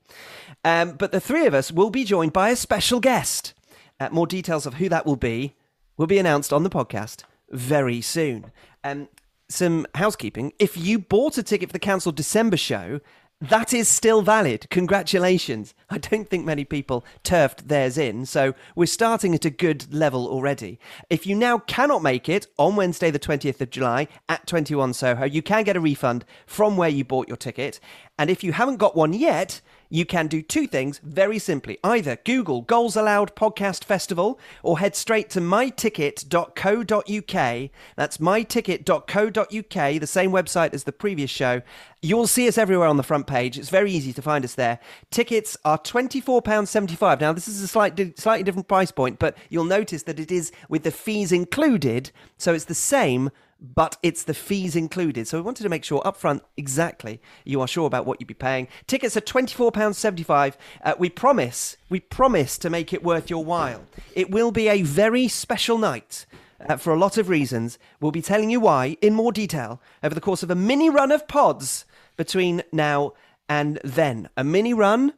Um, 0.65 0.93
but 0.93 1.13
the 1.13 1.21
three 1.21 1.47
of 1.47 1.55
us 1.55 1.73
will 1.73 1.91
be 1.91 2.05
joined 2.05 2.33
by 2.33 2.51
a 2.51 2.57
special 2.57 3.01
guest. 3.01 3.55
Uh, 4.01 4.09
more 4.11 4.27
details 4.27 4.67
of 4.67 4.75
who 4.75 4.89
that 4.89 5.07
will 5.07 5.17
be 5.17 5.55
will 5.97 6.07
be 6.07 6.19
announced 6.19 6.53
on 6.53 6.63
the 6.63 6.71
podcast 6.71 7.25
very 7.51 8.01
soon. 8.01 8.51
Um, 8.83 9.09
some 9.49 9.87
housekeeping. 9.95 10.53
If 10.59 10.77
you 10.77 10.99
bought 10.99 11.37
a 11.37 11.43
ticket 11.43 11.69
for 11.69 11.73
the 11.75 11.79
cancelled 11.79 12.17
December 12.17 12.57
show, 12.57 13.01
that 13.43 13.73
is 13.73 13.89
still 13.89 14.21
valid. 14.21 14.69
Congratulations. 14.69 15.75
I 15.89 15.97
don't 15.97 16.29
think 16.29 16.45
many 16.45 16.65
people 16.65 17.07
turfed 17.23 17.69
theirs 17.69 17.97
in, 17.97 18.27
so 18.27 18.55
we're 18.77 18.85
starting 18.85 19.35
at 19.35 19.47
a 19.47 19.51
good 19.51 19.93
level 19.95 20.27
already. 20.27 20.79
If 21.09 21.27
you 21.27 21.35
now 21.35 21.59
cannot 21.59 22.03
make 22.03 22.29
it 22.29 22.47
on 22.59 22.77
Wednesday, 22.77 23.11
the 23.11 23.19
20th 23.19 23.63
of 23.63 23.71
July 23.71 24.09
at 24.29 24.47
21 24.47 24.93
Soho, 24.93 25.25
you 25.25 25.41
can 25.41 25.65
get 25.65 25.77
a 25.77 25.81
refund 25.81 26.27
from 26.47 26.77
where 26.77 26.91
you 26.91 27.03
bought 27.03 27.29
your 27.29 27.39
ticket. 27.39 27.81
And 28.19 28.29
if 28.29 28.45
you 28.45 28.53
haven't 28.53 28.77
got 28.77 28.95
one 28.95 29.15
yet, 29.15 29.63
you 29.91 30.07
can 30.07 30.29
do 30.29 30.41
two 30.41 30.67
things 30.67 30.99
very 31.03 31.39
simply. 31.39 31.79
Either 31.85 32.17
Google 32.25 32.63
Goals 32.63 32.97
Allowed 32.97 33.35
Podcast 33.35 33.85
Festival 33.85 34.41
or 34.63 34.79
head 34.79 34.97
straight 34.97 35.29
to 35.31 35.41
myticket.co.uk. 35.41 37.71
That's 37.97 38.19
myticket.co.uk, 38.19 40.01
the 40.01 40.07
same 40.07 40.31
website 40.31 40.73
as 40.73 40.85
the 40.85 40.93
previous 40.93 41.31
show. 41.31 41.63
You'll 42.01 42.29
see 42.29 42.49
us 42.49 42.57
everywhere 42.57 42.89
on 42.89 42.97
the 42.97 43.03
front 43.03 43.27
page. 43.27 43.59
It's 43.59 43.69
very 43.69 43.91
easy 43.91 44.15
to 44.15 44.23
find 44.23 44.45
us 44.45 44.55
there. 44.55 44.79
Tickets 45.11 45.57
are 45.65 45.79
£24.75. 45.79 47.21
Now, 47.21 47.33
this 47.33 47.49
is 47.49 47.61
a 47.61 47.69
slight, 47.69 48.19
slightly 48.19 48.45
different 48.45 48.69
price 48.69 48.93
point, 48.93 49.19
but 49.19 49.37
you'll 49.49 49.65
notice 49.65 50.05
that 50.05 50.21
it 50.21 50.31
is 50.31 50.53
with 50.69 50.85
the 50.85 50.93
fees 50.93 51.33
included. 51.33 52.13
So 52.39 52.55
it's 52.55 52.65
the 52.65 52.75
same 52.75 53.31
but 53.61 53.97
it's 54.03 54.25
the 54.25 54.35
fees 54.35 54.75
included. 54.75 55.29
So 55.29 55.39
we 55.39 55.43
wanted 55.43 55.63
to 55.65 55.69
make 55.69 55.85
sure 55.85 56.01
upfront 56.03 56.41
exactly 56.57 57.21
you 57.45 57.61
are 57.61 57.69
sure 57.69 57.87
about 57.87 58.07
what 58.07 58.21
you'd 58.21 58.27
be 58.27 58.35
paying. 58.35 58.69
Tickets 58.87 59.17
are 59.17 59.21
£24.75. 59.21 60.55
Uh, 60.83 60.95
we 60.99 61.11
promise, 61.11 61.77
we 61.89 62.01
promise 62.01 62.59
to 62.59 62.71
make 62.71 62.93
it 62.93 63.03
worth 63.03 63.29
your 63.29 63.45
while. 63.45 63.85
It 64.15 64.31
will 64.31 64.51
be 64.51 64.69
a 64.69 64.83
very 64.83 65.29
special 65.29 65.79
night. 65.79 66.27
Uh, 66.69 66.77
for 66.77 66.93
a 66.93 66.99
lot 66.99 67.17
of 67.17 67.29
reasons, 67.29 67.79
we'll 68.01 68.11
be 68.11 68.21
telling 68.21 68.51
you 68.51 68.61
why 68.61 68.97
in 69.01 69.15
more 69.15 69.33
detail 69.33 69.81
over 70.03 70.15
the 70.15 70.21
course 70.21 70.43
of 70.43 70.51
a 70.51 70.55
mini 70.55 70.91
run 70.91 71.11
of 71.11 71.27
pods 71.27 71.87
between 72.17 72.63
now 72.71 73.15
and 73.49 73.79
then. 73.83 74.29
A 74.37 74.45
mini 74.45 74.75
run 74.75 75.15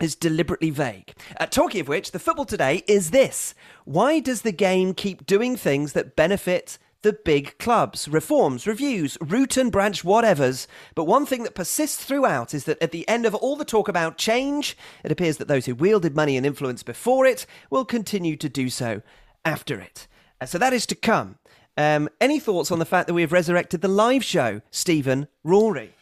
is 0.00 0.14
deliberately 0.14 0.70
vague. 0.70 1.14
Uh, 1.38 1.46
talking 1.46 1.80
of 1.80 1.88
which, 1.88 2.12
the 2.12 2.18
football 2.18 2.44
today 2.44 2.82
is 2.86 3.10
this 3.10 3.54
Why 3.84 4.20
does 4.20 4.42
the 4.42 4.52
game 4.52 4.94
keep 4.94 5.26
doing 5.26 5.56
things 5.56 5.92
that 5.92 6.16
benefit 6.16 6.78
the 7.02 7.12
big 7.12 7.56
clubs? 7.58 8.08
Reforms, 8.08 8.66
reviews, 8.66 9.16
root 9.20 9.56
and 9.56 9.72
branch 9.72 10.02
whatevers. 10.02 10.66
But 10.94 11.04
one 11.04 11.26
thing 11.26 11.42
that 11.44 11.54
persists 11.54 12.04
throughout 12.04 12.54
is 12.54 12.64
that 12.64 12.82
at 12.82 12.92
the 12.92 13.08
end 13.08 13.26
of 13.26 13.34
all 13.34 13.56
the 13.56 13.64
talk 13.64 13.88
about 13.88 14.18
change, 14.18 14.76
it 15.04 15.12
appears 15.12 15.38
that 15.38 15.48
those 15.48 15.66
who 15.66 15.74
wielded 15.74 16.14
money 16.14 16.36
and 16.36 16.46
influence 16.46 16.82
before 16.82 17.26
it 17.26 17.46
will 17.70 17.84
continue 17.84 18.36
to 18.36 18.48
do 18.48 18.68
so 18.68 19.02
after 19.44 19.80
it. 19.80 20.06
Uh, 20.40 20.46
so 20.46 20.58
that 20.58 20.72
is 20.72 20.86
to 20.86 20.94
come. 20.94 21.38
Um, 21.76 22.08
any 22.20 22.38
thoughts 22.38 22.70
on 22.70 22.78
the 22.78 22.84
fact 22.84 23.06
that 23.06 23.14
we 23.14 23.22
have 23.22 23.32
resurrected 23.32 23.80
the 23.80 23.88
live 23.88 24.24
show, 24.24 24.60
Stephen, 24.70 25.28
Rory? 25.44 25.94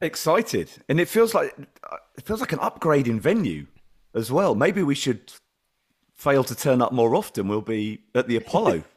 Excited, 0.00 0.70
and 0.88 1.00
it 1.00 1.08
feels 1.08 1.34
like 1.34 1.56
it 2.16 2.24
feels 2.24 2.40
like 2.40 2.52
an 2.52 2.58
upgrade 2.60 3.08
in 3.08 3.18
venue 3.18 3.66
as 4.14 4.30
well. 4.30 4.54
Maybe 4.54 4.82
we 4.82 4.94
should 4.94 5.32
fail 6.12 6.44
to 6.44 6.54
turn 6.54 6.82
up 6.82 6.92
more 6.92 7.14
often. 7.14 7.48
We'll 7.48 7.60
be 7.60 8.02
at 8.14 8.28
the 8.28 8.36
Apollo 8.36 8.84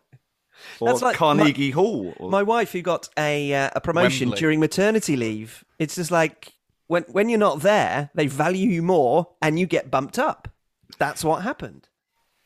or 0.80 0.90
That's 0.90 1.02
like 1.02 1.16
Carnegie 1.16 1.72
Hall. 1.72 2.14
Or... 2.18 2.30
My 2.30 2.44
wife, 2.44 2.72
who 2.72 2.82
got 2.82 3.10
a 3.18 3.54
uh, 3.54 3.70
a 3.76 3.82
promotion 3.82 4.30
Wembley. 4.30 4.40
during 4.40 4.60
maternity 4.60 5.16
leave, 5.16 5.64
it's 5.80 5.96
just 5.96 6.12
like 6.12 6.54
when 6.88 7.04
when 7.04 7.30
you're 7.30 7.40
not 7.40 7.62
there, 7.62 8.10
they 8.16 8.28
value 8.28 8.70
you 8.70 8.82
more, 8.82 9.28
and 9.42 9.60
you 9.60 9.66
get 9.66 9.92
bumped 9.92 10.18
up. 10.20 10.48
That's 10.98 11.24
what 11.24 11.44
happened. 11.44 11.90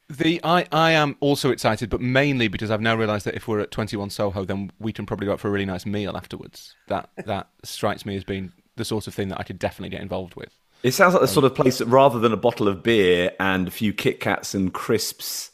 The 0.09 0.41
I, 0.43 0.65
I 0.71 0.91
am 0.91 1.15
also 1.21 1.51
excited, 1.51 1.89
but 1.89 2.01
mainly 2.01 2.49
because 2.49 2.69
I've 2.69 2.81
now 2.81 2.95
realised 2.95 3.25
that 3.25 3.35
if 3.35 3.47
we're 3.47 3.61
at 3.61 3.71
21 3.71 4.09
Soho, 4.09 4.43
then 4.43 4.71
we 4.77 4.91
can 4.91 5.05
probably 5.05 5.25
go 5.25 5.33
out 5.33 5.39
for 5.39 5.47
a 5.47 5.51
really 5.51 5.65
nice 5.65 5.85
meal 5.85 6.17
afterwards. 6.17 6.75
That 6.87 7.09
that 7.25 7.49
strikes 7.63 8.05
me 8.05 8.17
as 8.17 8.25
being 8.25 8.51
the 8.75 8.83
sort 8.83 9.07
of 9.07 9.13
thing 9.13 9.29
that 9.29 9.39
I 9.39 9.43
could 9.43 9.59
definitely 9.59 9.89
get 9.89 10.01
involved 10.01 10.35
with. 10.35 10.49
It 10.83 10.91
sounds 10.93 11.13
like 11.13 11.21
the 11.21 11.27
sort 11.27 11.45
of 11.45 11.55
place 11.55 11.77
that 11.77 11.85
rather 11.85 12.19
than 12.19 12.33
a 12.33 12.37
bottle 12.37 12.67
of 12.67 12.81
beer 12.81 13.31
and 13.39 13.67
a 13.67 13.71
few 13.71 13.93
Kit 13.93 14.19
Kats 14.19 14.53
and 14.53 14.73
crisps, 14.73 15.51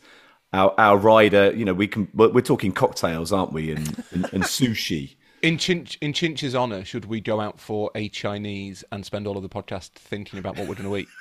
our, 0.53 0.73
our 0.77 0.97
rider, 0.97 1.53
you 1.55 1.65
know, 1.65 1.73
we 1.73 1.87
can, 1.87 2.07
we're 2.13 2.29
we're 2.29 2.41
talking 2.41 2.71
cocktails, 2.71 3.31
aren't 3.31 3.53
we? 3.53 3.71
And, 3.71 4.03
and, 4.11 4.33
and 4.33 4.43
sushi. 4.43 5.15
In 5.41 5.57
Chinch 5.57 5.97
in 6.01 6.13
Chinch's 6.13 6.55
honour, 6.55 6.83
should 6.83 7.05
we 7.05 7.21
go 7.21 7.39
out 7.39 7.59
for 7.59 7.91
a 7.93 8.09
Chinese 8.09 8.83
and 8.91 9.05
spend 9.05 9.27
all 9.27 9.37
of 9.37 9.43
the 9.43 9.49
podcast 9.49 9.91
thinking 9.91 10.39
about 10.39 10.57
what 10.57 10.67
we're 10.67 10.75
going 10.75 10.89
to 10.89 10.97
eat? 10.97 11.07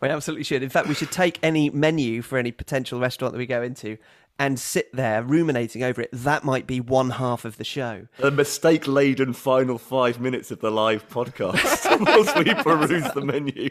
We 0.00 0.08
absolutely 0.08 0.44
should. 0.44 0.62
In 0.62 0.70
fact, 0.70 0.88
we 0.88 0.94
should 0.94 1.10
take 1.10 1.38
any 1.42 1.70
menu 1.70 2.22
for 2.22 2.38
any 2.38 2.52
potential 2.52 3.00
restaurant 3.00 3.32
that 3.32 3.38
we 3.38 3.46
go 3.46 3.62
into 3.62 3.98
and 4.38 4.58
sit 4.58 4.92
there 4.92 5.22
ruminating 5.22 5.82
over 5.82 6.00
it. 6.00 6.10
That 6.12 6.44
might 6.44 6.66
be 6.66 6.80
one 6.80 7.10
half 7.10 7.44
of 7.44 7.56
the 7.56 7.64
show. 7.64 8.06
The 8.18 8.30
mistake 8.30 8.86
laden 8.86 9.32
final 9.32 9.78
five 9.78 10.20
minutes 10.20 10.50
of 10.50 10.60
the 10.60 10.70
live 10.70 11.08
podcast 11.08 12.00
whilst 12.06 12.36
we 12.36 12.54
peruse 12.54 13.12
the 13.12 13.22
menu. 13.22 13.70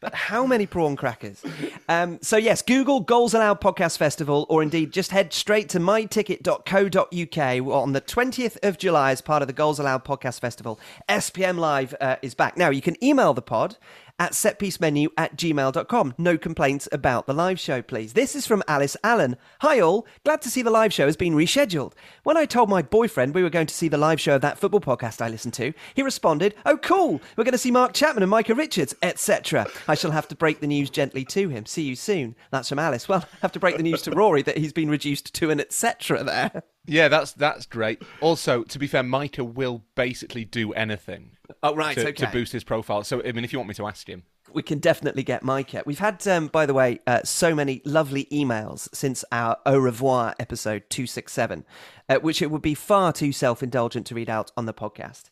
But 0.00 0.14
how 0.14 0.46
many 0.46 0.66
prawn 0.66 0.96
crackers? 0.96 1.42
Um, 1.88 2.18
so, 2.22 2.36
yes, 2.36 2.62
Google 2.62 3.00
Goals 3.00 3.34
Allowed 3.34 3.60
Podcast 3.60 3.98
Festival, 3.98 4.46
or 4.48 4.62
indeed 4.62 4.92
just 4.92 5.10
head 5.10 5.32
straight 5.32 5.68
to 5.70 5.80
myticket.co.uk 5.80 7.72
on 7.72 7.92
the 7.92 8.00
20th 8.00 8.58
of 8.62 8.78
July 8.78 9.10
as 9.10 9.20
part 9.20 9.42
of 9.42 9.48
the 9.48 9.54
Goals 9.54 9.78
Allowed 9.78 10.04
Podcast 10.04 10.40
Festival. 10.40 10.78
SPM 11.08 11.58
Live 11.58 11.94
uh, 12.00 12.16
is 12.22 12.34
back. 12.34 12.56
Now, 12.56 12.70
you 12.70 12.82
can 12.82 13.02
email 13.02 13.34
the 13.34 13.42
pod 13.42 13.76
at 14.18 14.32
setpiecemenu 14.32 15.08
at 15.16 15.36
gmail.com. 15.36 16.14
No 16.18 16.38
complaints 16.38 16.88
about 16.92 17.26
the 17.26 17.34
live 17.34 17.60
show, 17.60 17.82
please. 17.82 18.12
This 18.12 18.34
is 18.34 18.46
from 18.46 18.62
Alice 18.68 18.96
Allen. 19.04 19.36
Hi, 19.60 19.80
all. 19.80 20.06
Glad 20.24 20.42
to 20.42 20.50
see 20.50 20.62
the 20.62 20.70
live 20.70 20.92
show 20.92 21.06
has 21.06 21.16
been 21.16 21.34
rescheduled. 21.34 21.92
When 22.24 22.36
I 22.36 22.44
told 22.44 22.68
my 22.68 22.82
boyfriend 22.82 23.34
we 23.34 23.42
were 23.42 23.50
going 23.50 23.66
to 23.66 23.74
see 23.74 23.88
the 23.88 23.98
live 23.98 24.20
show 24.20 24.36
of 24.36 24.42
that 24.42 24.58
football 24.58 24.80
podcast 24.80 25.20
I 25.20 25.28
listened 25.28 25.54
to, 25.54 25.72
he 25.94 26.02
responded, 26.02 26.54
Oh, 26.66 26.76
cool. 26.76 27.20
We're 27.36 27.44
going 27.44 27.52
to 27.52 27.58
see 27.58 27.70
Mark 27.70 27.94
Chapman 27.94 28.22
and 28.22 28.30
Micah 28.30 28.54
Richards, 28.54 28.94
etc. 29.02 29.66
I 29.86 29.94
shall 29.94 30.10
have 30.10 30.28
to 30.28 30.36
break 30.36 30.60
the 30.60 30.66
news 30.66 30.90
gently 30.90 31.24
to 31.26 31.48
him. 31.48 31.66
See 31.66 31.82
you 31.82 31.96
soon. 31.96 32.34
That's 32.50 32.68
from 32.68 32.78
Alice. 32.78 33.08
Well, 33.08 33.24
I 33.32 33.36
have 33.42 33.52
to 33.52 33.60
break 33.60 33.76
the 33.76 33.82
news 33.82 34.02
to 34.02 34.10
Rory 34.10 34.42
that 34.42 34.58
he's 34.58 34.72
been 34.72 34.90
reduced 34.90 35.34
to 35.34 35.50
an 35.50 35.60
etc. 35.60 36.24
there. 36.24 36.62
Yeah, 36.88 37.08
that's 37.08 37.32
that's 37.32 37.66
great. 37.66 38.02
Also, 38.20 38.62
to 38.64 38.78
be 38.78 38.86
fair, 38.86 39.02
Micah 39.02 39.44
will 39.44 39.84
basically 39.94 40.44
do 40.44 40.72
anything 40.72 41.32
Oh, 41.62 41.74
right. 41.74 41.94
to, 41.96 42.08
okay. 42.08 42.26
to 42.26 42.30
boost 42.32 42.52
his 42.52 42.64
profile. 42.64 43.04
So, 43.04 43.22
I 43.24 43.32
mean, 43.32 43.44
if 43.44 43.52
you 43.52 43.58
want 43.58 43.68
me 43.68 43.74
to 43.74 43.86
ask 43.86 44.08
him, 44.08 44.24
we 44.52 44.62
can 44.62 44.78
definitely 44.78 45.22
get 45.22 45.42
Micah. 45.42 45.82
We've 45.84 45.98
had, 45.98 46.26
um, 46.26 46.48
by 46.48 46.66
the 46.66 46.74
way, 46.74 47.00
uh, 47.06 47.20
so 47.24 47.54
many 47.54 47.82
lovely 47.84 48.26
emails 48.32 48.88
since 48.94 49.24
our 49.30 49.56
Au 49.66 49.78
revoir 49.78 50.34
episode 50.40 50.84
267, 50.88 51.64
uh, 52.08 52.16
which 52.16 52.40
it 52.42 52.50
would 52.50 52.62
be 52.62 52.74
far 52.74 53.12
too 53.12 53.32
self 53.32 53.62
indulgent 53.62 54.06
to 54.06 54.14
read 54.14 54.30
out 54.30 54.50
on 54.56 54.66
the 54.66 54.74
podcast. 54.74 55.24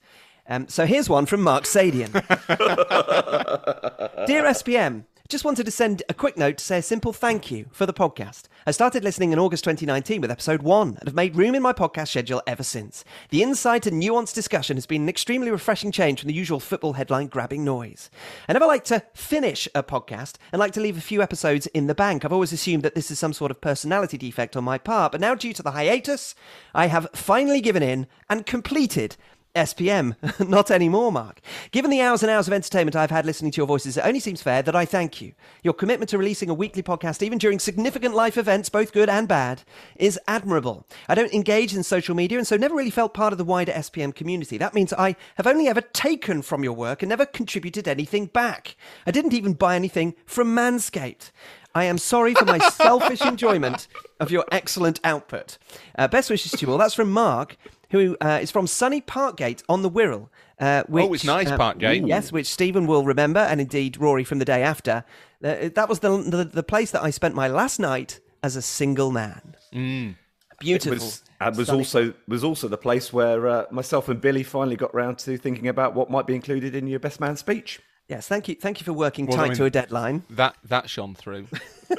Um, 0.48 0.68
so 0.68 0.86
here's 0.86 1.08
one 1.08 1.26
from 1.26 1.42
Mark 1.42 1.64
Sadian. 1.64 2.12
Dear 4.26 4.44
SPM, 4.44 5.04
just 5.28 5.44
wanted 5.44 5.64
to 5.64 5.72
send 5.72 6.04
a 6.08 6.14
quick 6.14 6.36
note 6.36 6.58
to 6.58 6.64
say 6.64 6.78
a 6.78 6.82
simple 6.82 7.12
thank 7.12 7.50
you 7.50 7.66
for 7.72 7.84
the 7.84 7.92
podcast. 7.92 8.44
I 8.64 8.70
started 8.70 9.02
listening 9.02 9.32
in 9.32 9.40
August 9.40 9.64
2019 9.64 10.20
with 10.20 10.30
episode 10.30 10.62
1 10.62 10.88
and 10.88 11.08
have 11.08 11.14
made 11.14 11.34
room 11.34 11.56
in 11.56 11.62
my 11.62 11.72
podcast 11.72 12.08
schedule 12.08 12.42
ever 12.46 12.62
since. 12.62 13.04
The 13.30 13.42
insight 13.42 13.86
and 13.86 14.00
nuanced 14.00 14.34
discussion 14.34 14.76
has 14.76 14.86
been 14.86 15.02
an 15.02 15.08
extremely 15.08 15.50
refreshing 15.50 15.90
change 15.90 16.20
from 16.20 16.28
the 16.28 16.34
usual 16.34 16.60
football 16.60 16.92
headline 16.92 17.26
grabbing 17.26 17.64
noise. 17.64 18.08
I 18.48 18.52
never 18.52 18.66
like 18.66 18.84
to 18.84 19.02
finish 19.14 19.66
a 19.74 19.82
podcast 19.82 20.34
and 20.52 20.60
like 20.60 20.72
to 20.74 20.80
leave 20.80 20.96
a 20.96 21.00
few 21.00 21.20
episodes 21.22 21.66
in 21.68 21.88
the 21.88 21.94
bank. 21.94 22.24
I've 22.24 22.32
always 22.32 22.52
assumed 22.52 22.84
that 22.84 22.94
this 22.94 23.10
is 23.10 23.18
some 23.18 23.32
sort 23.32 23.50
of 23.50 23.60
personality 23.60 24.16
defect 24.16 24.56
on 24.56 24.62
my 24.62 24.78
part, 24.78 25.10
but 25.10 25.20
now 25.20 25.34
due 25.34 25.52
to 25.54 25.62
the 25.62 25.72
hiatus, 25.72 26.36
I 26.72 26.86
have 26.86 27.08
finally 27.14 27.60
given 27.60 27.82
in 27.82 28.06
and 28.30 28.46
completed 28.46 29.16
SPM. 29.56 30.14
Not 30.48 30.70
anymore, 30.70 31.10
Mark. 31.10 31.40
Given 31.72 31.90
the 31.90 32.00
hours 32.00 32.22
and 32.22 32.30
hours 32.30 32.46
of 32.46 32.52
entertainment 32.52 32.94
I've 32.94 33.10
had 33.10 33.26
listening 33.26 33.50
to 33.52 33.56
your 33.56 33.66
voices, 33.66 33.96
it 33.96 34.04
only 34.04 34.20
seems 34.20 34.42
fair 34.42 34.62
that 34.62 34.76
I 34.76 34.84
thank 34.84 35.20
you. 35.20 35.32
Your 35.62 35.74
commitment 35.74 36.10
to 36.10 36.18
releasing 36.18 36.50
a 36.50 36.54
weekly 36.54 36.82
podcast, 36.82 37.22
even 37.22 37.38
during 37.38 37.58
significant 37.58 38.14
life 38.14 38.38
events, 38.38 38.68
both 38.68 38.92
good 38.92 39.08
and 39.08 39.26
bad, 39.26 39.62
is 39.96 40.20
admirable. 40.28 40.86
I 41.08 41.14
don't 41.14 41.34
engage 41.34 41.74
in 41.74 41.82
social 41.82 42.14
media 42.14 42.38
and 42.38 42.46
so 42.46 42.56
never 42.56 42.76
really 42.76 42.90
felt 42.90 43.14
part 43.14 43.32
of 43.32 43.38
the 43.38 43.44
wider 43.44 43.72
SPM 43.72 44.14
community. 44.14 44.58
That 44.58 44.74
means 44.74 44.92
I 44.92 45.16
have 45.36 45.46
only 45.46 45.66
ever 45.68 45.80
taken 45.80 46.42
from 46.42 46.62
your 46.62 46.74
work 46.74 47.02
and 47.02 47.08
never 47.08 47.26
contributed 47.26 47.88
anything 47.88 48.26
back. 48.26 48.76
I 49.06 49.10
didn't 49.10 49.34
even 49.34 49.54
buy 49.54 49.74
anything 49.74 50.14
from 50.26 50.54
Manscaped. 50.54 51.30
I 51.76 51.84
am 51.84 51.98
sorry 51.98 52.32
for 52.32 52.46
my 52.46 52.58
selfish 52.70 53.20
enjoyment 53.20 53.86
of 54.18 54.30
your 54.30 54.46
excellent 54.50 54.98
output. 55.04 55.58
Uh, 55.98 56.08
best 56.08 56.30
wishes 56.30 56.52
to 56.52 56.64
you 56.64 56.72
all. 56.72 56.78
That's 56.78 56.94
from 56.94 57.10
Mark, 57.10 57.58
who 57.90 58.16
uh, 58.20 58.38
is 58.42 58.50
from 58.50 58.66
sunny 58.66 59.00
Parkgate 59.00 59.62
on 59.68 59.82
the 59.82 59.90
Wirral. 59.90 60.28
Uh, 60.58 60.82
which, 60.88 61.04
Oh, 61.04 61.12
it's 61.14 61.24
nice, 61.24 61.50
Parkgate. 61.50 62.06
Yes, 62.08 62.32
which 62.32 62.46
Stephen 62.46 62.86
will 62.86 63.04
remember, 63.04 63.40
and 63.40 63.60
indeed 63.60 63.98
Rory 63.98 64.24
from 64.24 64.38
the 64.38 64.44
day 64.44 64.62
after. 64.62 65.04
Uh, 65.44 65.68
that 65.74 65.86
was 65.88 65.98
the, 66.00 66.16
the 66.22 66.44
the 66.44 66.62
place 66.62 66.90
that 66.92 67.02
I 67.02 67.10
spent 67.10 67.34
my 67.34 67.46
last 67.48 67.78
night 67.78 68.20
as 68.42 68.56
a 68.56 68.62
single 68.62 69.10
man. 69.10 69.54
Beautiful. 70.58 70.92
It 70.94 71.00
was, 71.02 71.22
and 71.40 71.56
was 71.56 71.68
also 71.68 72.14
was 72.26 72.42
also 72.42 72.68
the 72.68 72.78
place 72.78 73.12
where 73.12 73.46
uh, 73.46 73.64
myself 73.70 74.08
and 74.08 74.18
Billy 74.20 74.42
finally 74.42 74.76
got 74.76 74.94
round 74.94 75.18
to 75.18 75.36
thinking 75.36 75.68
about 75.68 75.94
what 75.94 76.10
might 76.10 76.26
be 76.26 76.34
included 76.34 76.74
in 76.74 76.86
your 76.86 77.00
best 77.00 77.20
man 77.20 77.36
speech. 77.36 77.80
Yes, 78.08 78.26
thank 78.26 78.48
you. 78.48 78.54
Thank 78.54 78.80
you 78.80 78.84
for 78.84 78.92
working 78.94 79.26
Well, 79.26 79.36
I 79.36 79.40
tight 79.42 79.48
mean- 79.50 79.56
to 79.58 79.64
a 79.66 79.70
deadline. 79.70 80.22
That 80.30 80.56
that 80.64 80.88
shone 80.88 81.14
through. 81.14 81.48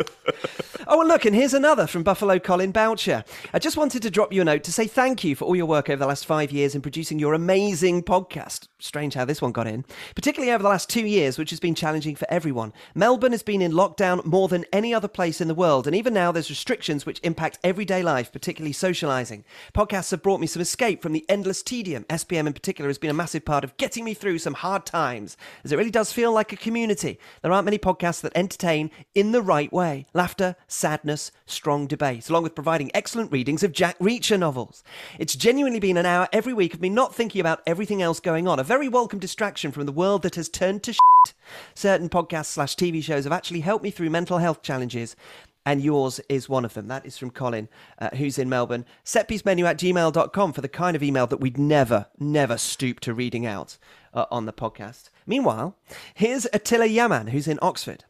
Oh, 0.90 1.00
well, 1.00 1.08
look, 1.08 1.26
and 1.26 1.36
here's 1.36 1.54
another 1.54 1.86
from 1.86 2.04
Buffalo 2.04 2.40
Colin 2.40 2.72
Boucher. 2.72 3.26
I 3.54 3.60
just 3.60 3.76
wanted 3.76 4.02
to 4.04 4.10
drop 4.10 4.32
you 4.32 4.42
a 4.42 4.46
note 4.46 4.64
to 4.64 4.72
say 4.72 4.88
thank 4.88 5.22
you 5.22 5.36
for 5.36 5.44
all 5.44 5.56
your 5.56 5.66
work 5.66 5.90
over 5.90 6.00
the 6.00 6.08
last 6.08 6.26
five 6.26 6.50
years 6.50 6.76
in 6.76 6.82
producing 6.82 7.20
your 7.20 7.34
amazing 7.34 8.04
podcast. 8.04 8.70
Strange 8.80 9.14
how 9.14 9.26
this 9.26 9.42
one 9.42 9.52
got 9.52 9.68
in. 9.68 9.84
Particularly 10.16 10.54
over 10.54 10.64
the 10.64 10.70
last 10.70 10.90
two 10.90 11.06
years, 11.06 11.38
which 11.38 11.50
has 11.50 11.60
been 11.60 11.76
challenging 11.76 12.16
for 12.16 12.26
everyone. 12.32 12.72
Melbourne 12.96 13.34
has 13.34 13.44
been 13.44 13.62
in 13.62 13.74
lockdown 13.74 14.24
more 14.24 14.48
than 14.48 14.64
any 14.72 14.94
other 14.94 15.10
place 15.10 15.42
in 15.42 15.50
the 15.50 15.56
world, 15.56 15.88
and 15.88 15.96
even 15.96 16.14
now 16.14 16.32
there's 16.32 16.50
restrictions 16.50 17.06
which 17.06 17.20
impact 17.22 17.60
everyday 17.66 18.02
life, 18.02 18.32
particularly 18.32 18.72
socializing. 18.72 19.44
Podcasts 19.74 20.12
have 20.12 20.22
brought 20.22 20.40
me 20.40 20.48
some 20.48 20.62
escape 20.62 21.02
from 21.02 21.12
the 21.12 21.26
endless 21.28 21.62
tedium. 21.64 22.06
SPM 22.06 22.48
in 22.48 22.54
particular 22.54 22.88
has 22.88 22.98
been 22.98 23.10
a 23.10 23.14
massive 23.14 23.44
part 23.44 23.66
of 23.66 23.76
getting 23.76 24.06
me 24.06 24.14
through 24.14 24.40
some 24.40 24.54
hard 24.54 24.86
times, 24.86 25.36
as 25.66 25.74
it 25.74 25.78
really 25.78 25.92
does 25.92 26.14
feel 26.14 26.32
like 26.32 26.54
a 26.54 26.58
community. 26.58 27.20
There 27.42 27.52
aren't 27.52 27.66
many 27.66 27.78
podcasts 27.78 28.22
that 28.22 28.38
entertain 28.38 28.90
in 29.14 29.34
the 29.34 29.42
right 29.42 29.74
way. 29.74 29.77
Laughter, 29.78 30.56
sadness, 30.68 31.32
strong 31.46 31.86
debate, 31.86 32.28
along 32.32 32.42
with 32.42 32.56
providing 32.56 32.90
excellent 32.96 33.32
readings 33.32 33.62
of 33.62 33.72
Jack 33.72 33.96
Reacher 34.00 34.40
novels. 34.40 34.84
It's 35.20 35.36
genuinely 35.36 35.80
been 35.80 35.98
an 35.98 36.06
hour 36.08 36.28
every 36.34 36.52
week 36.52 36.74
of 36.74 36.82
me 36.82 36.90
not 36.90 37.14
thinking 37.14 37.42
about 37.42 37.62
everything 37.68 38.02
else 38.02 38.20
going 38.20 38.48
on, 38.48 38.58
a 38.58 38.64
very 38.64 38.88
welcome 38.88 39.20
distraction 39.20 39.72
from 39.72 39.86
the 39.86 39.92
world 39.92 40.24
that 40.24 40.34
has 40.34 40.50
turned 40.50 40.82
to 40.82 40.94
shit. 40.94 41.34
Certain 41.76 42.10
podcasts 42.10 42.46
slash 42.46 42.76
TV 42.76 43.04
shows 43.04 43.26
have 43.26 43.32
actually 43.34 43.60
helped 43.60 43.84
me 43.84 43.92
through 43.92 44.10
mental 44.10 44.40
health 44.40 44.64
challenges. 44.64 45.16
And 45.64 45.80
yours 45.80 46.20
is 46.28 46.50
one 46.50 46.66
of 46.66 46.74
them. 46.74 46.88
That 46.88 47.06
is 47.06 47.20
from 47.20 47.30
Colin, 47.30 47.70
uh, 48.00 48.10
who's 48.16 48.40
in 48.40 48.50
Melbourne. 48.50 48.84
Setpiecemenu 49.06 49.66
at 49.66 49.78
gmail.com 49.78 50.54
for 50.54 50.62
the 50.62 50.68
kind 50.68 50.96
of 50.96 51.04
email 51.04 51.28
that 51.28 51.40
we'd 51.40 51.60
never, 51.60 52.08
never 52.18 52.58
stoop 52.58 53.00
to 53.02 53.14
reading 53.14 53.46
out 53.46 53.78
uh, 54.12 54.26
on 54.32 54.48
the 54.48 54.54
podcast. 54.54 55.12
Meanwhile, 55.28 55.76
here's 56.16 56.48
Attila 56.52 56.88
Yaman, 56.88 57.28
who's 57.28 57.48
in 57.48 57.60
Oxford. 57.62 58.06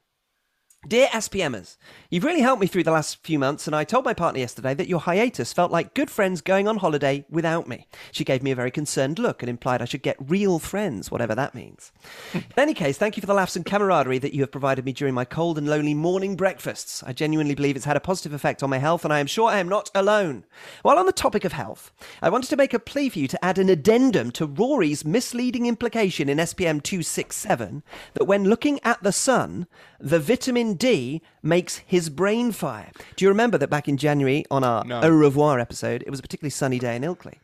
Dear 0.85 1.07
SPMers, 1.07 1.75
you've 2.09 2.23
really 2.23 2.39
helped 2.39 2.61
me 2.61 2.67
through 2.67 2.83
the 2.83 2.91
last 2.91 3.21
few 3.25 3.39
months, 3.39 3.67
and 3.67 3.75
I 3.75 3.83
told 3.83 4.05
my 4.05 4.13
partner 4.13 4.39
yesterday 4.39 4.73
that 4.75 4.87
your 4.87 5.01
hiatus 5.01 5.51
felt 5.51 5.71
like 5.71 5.95
good 5.95 6.09
friends 6.09 6.39
going 6.39 6.65
on 6.65 6.77
holiday 6.77 7.25
without 7.29 7.67
me. 7.67 7.87
She 8.11 8.23
gave 8.23 8.41
me 8.41 8.51
a 8.51 8.55
very 8.55 8.71
concerned 8.71 9.19
look 9.19 9.41
and 9.41 9.49
implied 9.49 9.81
I 9.81 9.85
should 9.85 10.03
get 10.03 10.15
real 10.29 10.59
friends, 10.59 11.11
whatever 11.11 11.35
that 11.35 11.55
means. 11.55 11.91
In 12.33 12.43
any 12.55 12.73
case, 12.73 12.97
thank 12.97 13.17
you 13.17 13.21
for 13.21 13.27
the 13.27 13.33
laughs 13.33 13.57
and 13.57 13.65
camaraderie 13.65 14.19
that 14.19 14.33
you 14.33 14.41
have 14.41 14.51
provided 14.51 14.85
me 14.85 14.93
during 14.93 15.13
my 15.13 15.25
cold 15.25 15.57
and 15.57 15.67
lonely 15.67 15.95
morning 15.95 16.37
breakfasts. 16.37 17.03
I 17.03 17.11
genuinely 17.11 17.55
believe 17.55 17.75
it's 17.75 17.83
had 17.83 17.97
a 17.97 17.99
positive 17.99 18.31
effect 18.31 18.63
on 18.63 18.69
my 18.69 18.77
health, 18.77 19.03
and 19.03 19.11
I 19.11 19.19
am 19.19 19.27
sure 19.27 19.49
I 19.49 19.57
am 19.57 19.67
not 19.67 19.89
alone. 19.93 20.45
While 20.83 20.99
on 20.99 21.07
the 21.07 21.11
topic 21.11 21.43
of 21.43 21.51
health, 21.53 21.91
I 22.21 22.29
wanted 22.29 22.49
to 22.51 22.55
make 22.55 22.73
a 22.73 22.79
plea 22.79 23.09
for 23.09 23.19
you 23.19 23.27
to 23.27 23.43
add 23.43 23.57
an 23.57 23.67
addendum 23.67 24.31
to 24.33 24.45
Rory's 24.45 25.03
misleading 25.03 25.65
implication 25.65 26.29
in 26.29 26.37
SPM 26.37 26.81
267 26.81 27.83
that 28.13 28.25
when 28.25 28.45
looking 28.45 28.79
at 28.83 29.03
the 29.03 29.11
sun, 29.11 29.67
the 29.99 30.19
vitamin 30.19 30.66
D 30.75 31.21
makes 31.41 31.77
his 31.77 32.09
brain 32.09 32.51
fire. 32.51 32.91
Do 33.15 33.25
you 33.25 33.29
remember 33.29 33.57
that 33.57 33.69
back 33.69 33.87
in 33.87 33.97
January 33.97 34.45
on 34.51 34.63
our 34.63 34.83
No. 34.85 35.01
Au 35.01 35.09
revoir 35.09 35.59
episode, 35.59 36.03
it 36.05 36.09
was 36.09 36.19
a 36.19 36.21
particularly 36.21 36.51
sunny 36.51 36.79
day 36.79 36.95
in 36.95 37.03
Ilkley? 37.03 37.35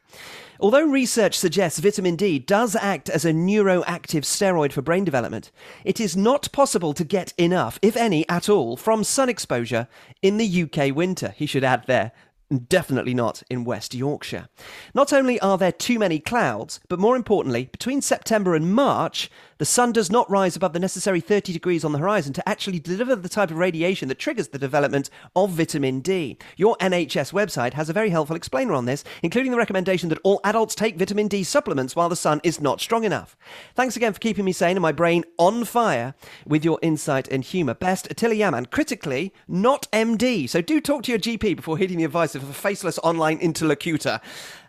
Although 0.59 0.85
research 0.85 1.37
suggests 1.37 1.79
vitamin 1.79 2.15
D 2.15 2.39
does 2.39 2.75
act 2.75 3.09
as 3.09 3.25
a 3.25 3.31
neuroactive 3.31 4.23
steroid 4.23 4.71
for 4.71 4.81
brain 4.81 5.03
development, 5.03 5.51
it 5.83 5.99
is 5.99 6.15
not 6.15 6.51
possible 6.51 6.93
to 6.93 7.03
get 7.03 7.33
enough, 7.37 7.79
if 7.81 7.97
any 7.97 8.27
at 8.29 8.47
all, 8.47 8.77
from 8.77 9.03
sun 9.03 9.29
exposure 9.29 9.87
in 10.21 10.37
the 10.37 10.63
UK 10.63 10.95
winter. 10.95 11.33
He 11.35 11.45
should 11.45 11.63
add 11.63 11.83
there. 11.87 12.11
Definitely 12.53 13.13
not 13.13 13.41
in 13.49 13.63
West 13.63 13.95
Yorkshire. 13.95 14.47
Not 14.93 15.11
only 15.11 15.39
are 15.39 15.57
there 15.57 15.71
too 15.71 15.97
many 15.97 16.19
clouds, 16.19 16.79
but 16.87 16.99
more 16.99 17.15
importantly, 17.15 17.69
between 17.71 18.01
September 18.01 18.53
and 18.53 18.73
March, 18.73 19.31
the 19.57 19.65
sun 19.65 19.91
does 19.91 20.11
not 20.11 20.29
rise 20.29 20.55
above 20.55 20.73
the 20.73 20.79
necessary 20.79 21.21
30 21.21 21.53
degrees 21.53 21.85
on 21.85 21.93
the 21.93 21.99
horizon 21.99 22.33
to 22.33 22.49
actually 22.49 22.79
deliver 22.79 23.15
the 23.15 23.29
type 23.29 23.49
of 23.49 23.57
radiation 23.57 24.07
that 24.09 24.19
triggers 24.19 24.49
the 24.49 24.57
development 24.59 25.09
of 25.35 25.51
vitamin 25.51 26.01
D. 26.01 26.37
Your 26.57 26.75
NHS 26.77 27.31
website 27.31 27.73
has 27.73 27.89
a 27.89 27.93
very 27.93 28.09
helpful 28.09 28.35
explainer 28.35 28.73
on 28.73 28.85
this, 28.85 29.03
including 29.21 29.51
the 29.51 29.57
recommendation 29.57 30.09
that 30.09 30.19
all 30.23 30.41
adults 30.43 30.75
take 30.75 30.97
vitamin 30.97 31.29
D 31.29 31.43
supplements 31.43 31.95
while 31.95 32.09
the 32.09 32.15
sun 32.15 32.41
is 32.43 32.59
not 32.59 32.81
strong 32.81 33.03
enough. 33.03 33.37
Thanks 33.73 33.95
again 33.95 34.13
for 34.13 34.19
keeping 34.19 34.45
me 34.45 34.51
sane 34.51 34.75
and 34.75 34.81
my 34.81 34.91
brain 34.91 35.23
on 35.37 35.63
fire 35.63 36.13
with 36.45 36.65
your 36.65 36.77
insight 36.81 37.27
and 37.29 37.43
humour. 37.43 37.73
Best, 37.73 38.11
Attila 38.11 38.35
Yaman. 38.35 38.65
Critically, 38.65 39.33
not 39.47 39.87
MD. 39.91 40.49
So 40.49 40.61
do 40.61 40.81
talk 40.81 41.03
to 41.03 41.11
your 41.11 41.19
GP 41.19 41.55
before 41.55 41.77
heeding 41.77 41.97
the 41.97 42.03
advice 42.03 42.35
of 42.35 42.42
a 42.49 42.53
faceless 42.53 42.97
online 42.99 43.37
interlocutor. 43.39 44.19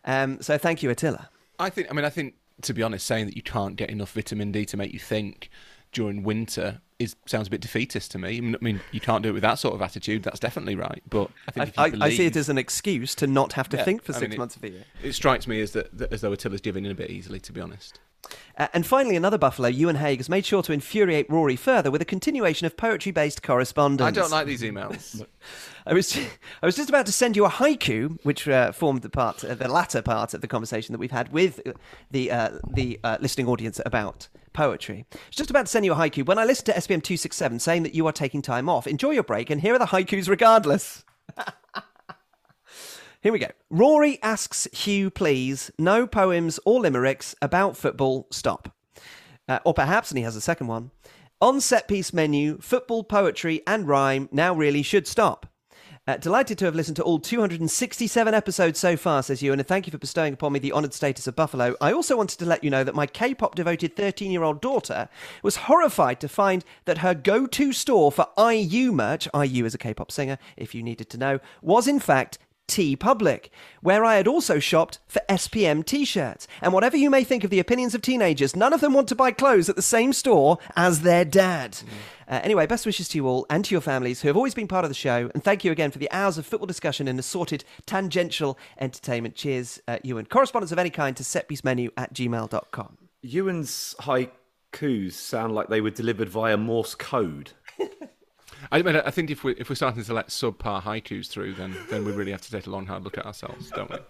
Um, 0.04 0.40
so 0.40 0.58
thank 0.58 0.82
you, 0.82 0.90
Attila. 0.90 1.28
I 1.58 1.70
think. 1.70 1.88
I 1.90 1.94
mean, 1.94 2.04
I 2.04 2.10
think 2.10 2.34
to 2.62 2.72
be 2.74 2.82
honest, 2.82 3.06
saying 3.06 3.26
that 3.26 3.36
you 3.36 3.42
can't 3.42 3.76
get 3.76 3.90
enough 3.90 4.12
vitamin 4.12 4.52
D 4.52 4.64
to 4.66 4.76
make 4.76 4.92
you 4.92 4.98
think 4.98 5.50
during 5.92 6.22
winter 6.22 6.80
is 6.98 7.16
sounds 7.26 7.48
a 7.48 7.50
bit 7.50 7.60
defeatist 7.60 8.10
to 8.12 8.18
me. 8.18 8.38
I 8.38 8.40
mean, 8.64 8.80
you 8.92 9.00
can't 9.00 9.22
do 9.22 9.30
it 9.30 9.32
with 9.32 9.42
that 9.42 9.58
sort 9.58 9.74
of 9.74 9.82
attitude. 9.82 10.22
That's 10.22 10.38
definitely 10.38 10.76
right. 10.76 11.02
But 11.08 11.30
I 11.48 11.50
think 11.50 11.62
I, 11.66 11.68
if 11.68 11.76
you 11.76 11.82
I, 11.82 11.90
believe, 11.90 12.02
I 12.02 12.16
see 12.16 12.26
it 12.26 12.36
as 12.36 12.48
an 12.48 12.58
excuse 12.58 13.14
to 13.16 13.26
not 13.26 13.54
have 13.54 13.68
to 13.70 13.76
Yeah, 13.76 13.84
think 13.84 14.02
for 14.04 14.12
I 14.12 14.18
six 14.18 14.22
mean, 14.22 14.32
it- 14.32 14.38
months 14.38 14.56
of 14.56 14.62
the 14.62 14.70
year. 14.70 14.84
It 15.02 15.12
strikes 15.14 15.46
me 15.48 15.60
as 15.60 15.72
that, 15.72 15.96
that 15.98 16.12
as 16.12 16.20
though 16.20 16.32
Attila's 16.32 16.60
giving 16.60 16.84
in 16.84 16.90
a 16.92 16.94
bit 16.94 17.10
easily. 17.10 17.40
To 17.40 17.52
be 17.52 17.60
honest. 17.60 17.98
Uh, 18.56 18.68
and 18.72 18.86
finally, 18.86 19.16
another 19.16 19.38
Buffalo, 19.38 19.68
Ewan 19.68 19.96
Haig, 19.96 20.18
has 20.18 20.28
made 20.28 20.46
sure 20.46 20.62
to 20.62 20.72
infuriate 20.72 21.28
Rory 21.28 21.56
further 21.56 21.90
with 21.90 22.00
a 22.00 22.04
continuation 22.04 22.66
of 22.66 22.76
poetry 22.76 23.12
based 23.12 23.42
correspondence. 23.42 24.06
I 24.06 24.10
don't 24.10 24.30
like 24.30 24.46
these 24.46 24.62
emails. 24.62 25.24
I 25.86 25.92
was, 25.92 26.16
I 26.62 26.66
was 26.66 26.76
just 26.76 26.88
about 26.88 27.06
to 27.06 27.12
send 27.12 27.36
you 27.36 27.44
a 27.44 27.50
haiku, 27.50 28.18
which 28.22 28.48
uh, 28.48 28.72
formed 28.72 29.02
the 29.02 29.10
part, 29.10 29.44
uh, 29.44 29.54
the 29.54 29.68
latter 29.68 30.02
part 30.02 30.32
of 30.32 30.40
the 30.40 30.46
conversation 30.46 30.92
that 30.92 30.98
we've 30.98 31.10
had 31.10 31.32
with 31.32 31.60
uh, 31.66 31.72
the 32.10 32.30
uh, 32.30 32.50
the 32.72 32.98
uh, 33.04 33.18
listening 33.20 33.48
audience 33.48 33.80
about 33.84 34.28
poetry. 34.52 35.04
I 35.12 35.18
was 35.28 35.36
just 35.36 35.50
about 35.50 35.66
to 35.66 35.72
send 35.72 35.84
you 35.84 35.92
a 35.92 35.96
haiku 35.96 36.24
when 36.24 36.38
I 36.38 36.44
listened 36.44 36.66
to 36.66 36.72
SPM 36.72 37.02
two 37.02 37.16
six 37.16 37.36
seven 37.36 37.58
saying 37.58 37.82
that 37.82 37.94
you 37.94 38.06
are 38.06 38.12
taking 38.12 38.40
time 38.40 38.68
off. 38.68 38.86
Enjoy 38.86 39.10
your 39.10 39.24
break, 39.24 39.50
and 39.50 39.60
here 39.60 39.74
are 39.74 39.78
the 39.78 39.86
haikus 39.86 40.28
regardless. 40.28 41.04
Here 43.24 43.32
we 43.32 43.38
go. 43.38 43.48
Rory 43.70 44.18
asks 44.22 44.68
Hugh, 44.70 45.08
please, 45.08 45.70
no 45.78 46.06
poems 46.06 46.60
or 46.66 46.80
limericks 46.80 47.34
about 47.40 47.74
football. 47.74 48.26
Stop. 48.30 48.76
Uh, 49.48 49.60
or 49.64 49.72
perhaps, 49.72 50.10
and 50.10 50.18
he 50.18 50.24
has 50.24 50.36
a 50.36 50.42
second 50.42 50.66
one, 50.66 50.90
on 51.40 51.62
set 51.62 51.88
piece 51.88 52.12
menu, 52.12 52.58
football 52.60 53.02
poetry 53.02 53.62
and 53.66 53.88
rhyme 53.88 54.28
now 54.30 54.54
really 54.54 54.82
should 54.82 55.06
stop. 55.06 55.46
Uh, 56.06 56.18
delighted 56.18 56.58
to 56.58 56.66
have 56.66 56.74
listened 56.74 56.96
to 56.96 57.02
all 57.02 57.18
267 57.18 58.34
episodes 58.34 58.78
so 58.78 58.94
far, 58.94 59.22
says 59.22 59.42
Ewan, 59.42 59.58
and 59.58 59.66
thank 59.66 59.86
you 59.86 59.90
for 59.90 59.96
bestowing 59.96 60.34
upon 60.34 60.52
me 60.52 60.58
the 60.58 60.72
honoured 60.72 60.92
status 60.92 61.26
of 61.26 61.34
Buffalo. 61.34 61.74
I 61.80 61.92
also 61.94 62.18
wanted 62.18 62.38
to 62.40 62.44
let 62.44 62.62
you 62.62 62.68
know 62.68 62.84
that 62.84 62.94
my 62.94 63.06
K 63.06 63.34
pop 63.34 63.54
devoted 63.54 63.96
13 63.96 64.30
year 64.30 64.42
old 64.42 64.60
daughter 64.60 65.08
was 65.42 65.56
horrified 65.56 66.20
to 66.20 66.28
find 66.28 66.62
that 66.84 66.98
her 66.98 67.14
go 67.14 67.46
to 67.46 67.72
store 67.72 68.12
for 68.12 68.28
IU 68.38 68.92
merch, 68.92 69.26
IU 69.34 69.64
is 69.64 69.74
a 69.74 69.78
K 69.78 69.94
pop 69.94 70.12
singer, 70.12 70.36
if 70.58 70.74
you 70.74 70.82
needed 70.82 71.08
to 71.08 71.16
know, 71.16 71.40
was 71.62 71.88
in 71.88 72.00
fact 72.00 72.36
T 72.66 72.96
Public, 72.96 73.50
where 73.82 74.04
I 74.04 74.16
had 74.16 74.26
also 74.26 74.58
shopped 74.58 74.98
for 75.06 75.20
SPM 75.28 75.84
t 75.84 76.04
shirts. 76.04 76.46
And 76.60 76.72
whatever 76.72 76.96
you 76.96 77.10
may 77.10 77.24
think 77.24 77.44
of 77.44 77.50
the 77.50 77.60
opinions 77.60 77.94
of 77.94 78.02
teenagers, 78.02 78.56
none 78.56 78.72
of 78.72 78.80
them 78.80 78.94
want 78.94 79.08
to 79.08 79.14
buy 79.14 79.30
clothes 79.30 79.68
at 79.68 79.76
the 79.76 79.82
same 79.82 80.12
store 80.12 80.58
as 80.76 81.02
their 81.02 81.24
dad. 81.24 81.72
Mm. 81.72 81.86
Uh, 82.26 82.40
anyway, 82.42 82.66
best 82.66 82.86
wishes 82.86 83.08
to 83.08 83.18
you 83.18 83.26
all 83.26 83.46
and 83.50 83.64
to 83.64 83.74
your 83.74 83.80
families 83.80 84.22
who 84.22 84.28
have 84.28 84.36
always 84.36 84.54
been 84.54 84.68
part 84.68 84.84
of 84.84 84.90
the 84.90 84.94
show. 84.94 85.30
And 85.34 85.44
thank 85.44 85.64
you 85.64 85.72
again 85.72 85.90
for 85.90 85.98
the 85.98 86.10
hours 86.10 86.38
of 86.38 86.46
football 86.46 86.66
discussion 86.66 87.06
and 87.08 87.18
assorted 87.18 87.64
tangential 87.86 88.58
entertainment. 88.80 89.34
Cheers, 89.34 89.80
uh, 89.86 89.98
Ewan. 90.02 90.26
Correspondence 90.26 90.72
of 90.72 90.78
any 90.78 90.90
kind 90.90 91.16
to 91.16 91.22
setpiecemenu 91.22 91.90
at 91.96 92.14
gmail.com. 92.14 92.98
Ewan's 93.22 93.94
haikus 94.00 95.12
sound 95.12 95.54
like 95.54 95.68
they 95.68 95.80
were 95.80 95.90
delivered 95.90 96.28
via 96.28 96.56
Morse 96.56 96.94
code. 96.94 97.52
I 98.72 98.82
mean, 98.82 98.96
I 98.96 99.10
think 99.10 99.30
if 99.30 99.44
we 99.44 99.52
if 99.54 99.68
we're 99.68 99.74
starting 99.76 100.02
to 100.02 100.14
let 100.14 100.28
subpar 100.28 100.82
haikus 100.82 101.28
through, 101.28 101.54
then 101.54 101.76
then 101.90 102.04
we 102.04 102.12
really 102.12 102.32
have 102.32 102.42
to 102.42 102.50
take 102.50 102.66
a 102.66 102.70
long 102.70 102.86
hard 102.86 103.04
look 103.04 103.18
at 103.18 103.26
ourselves, 103.26 103.70
don't 103.70 103.90
we? 103.90 103.98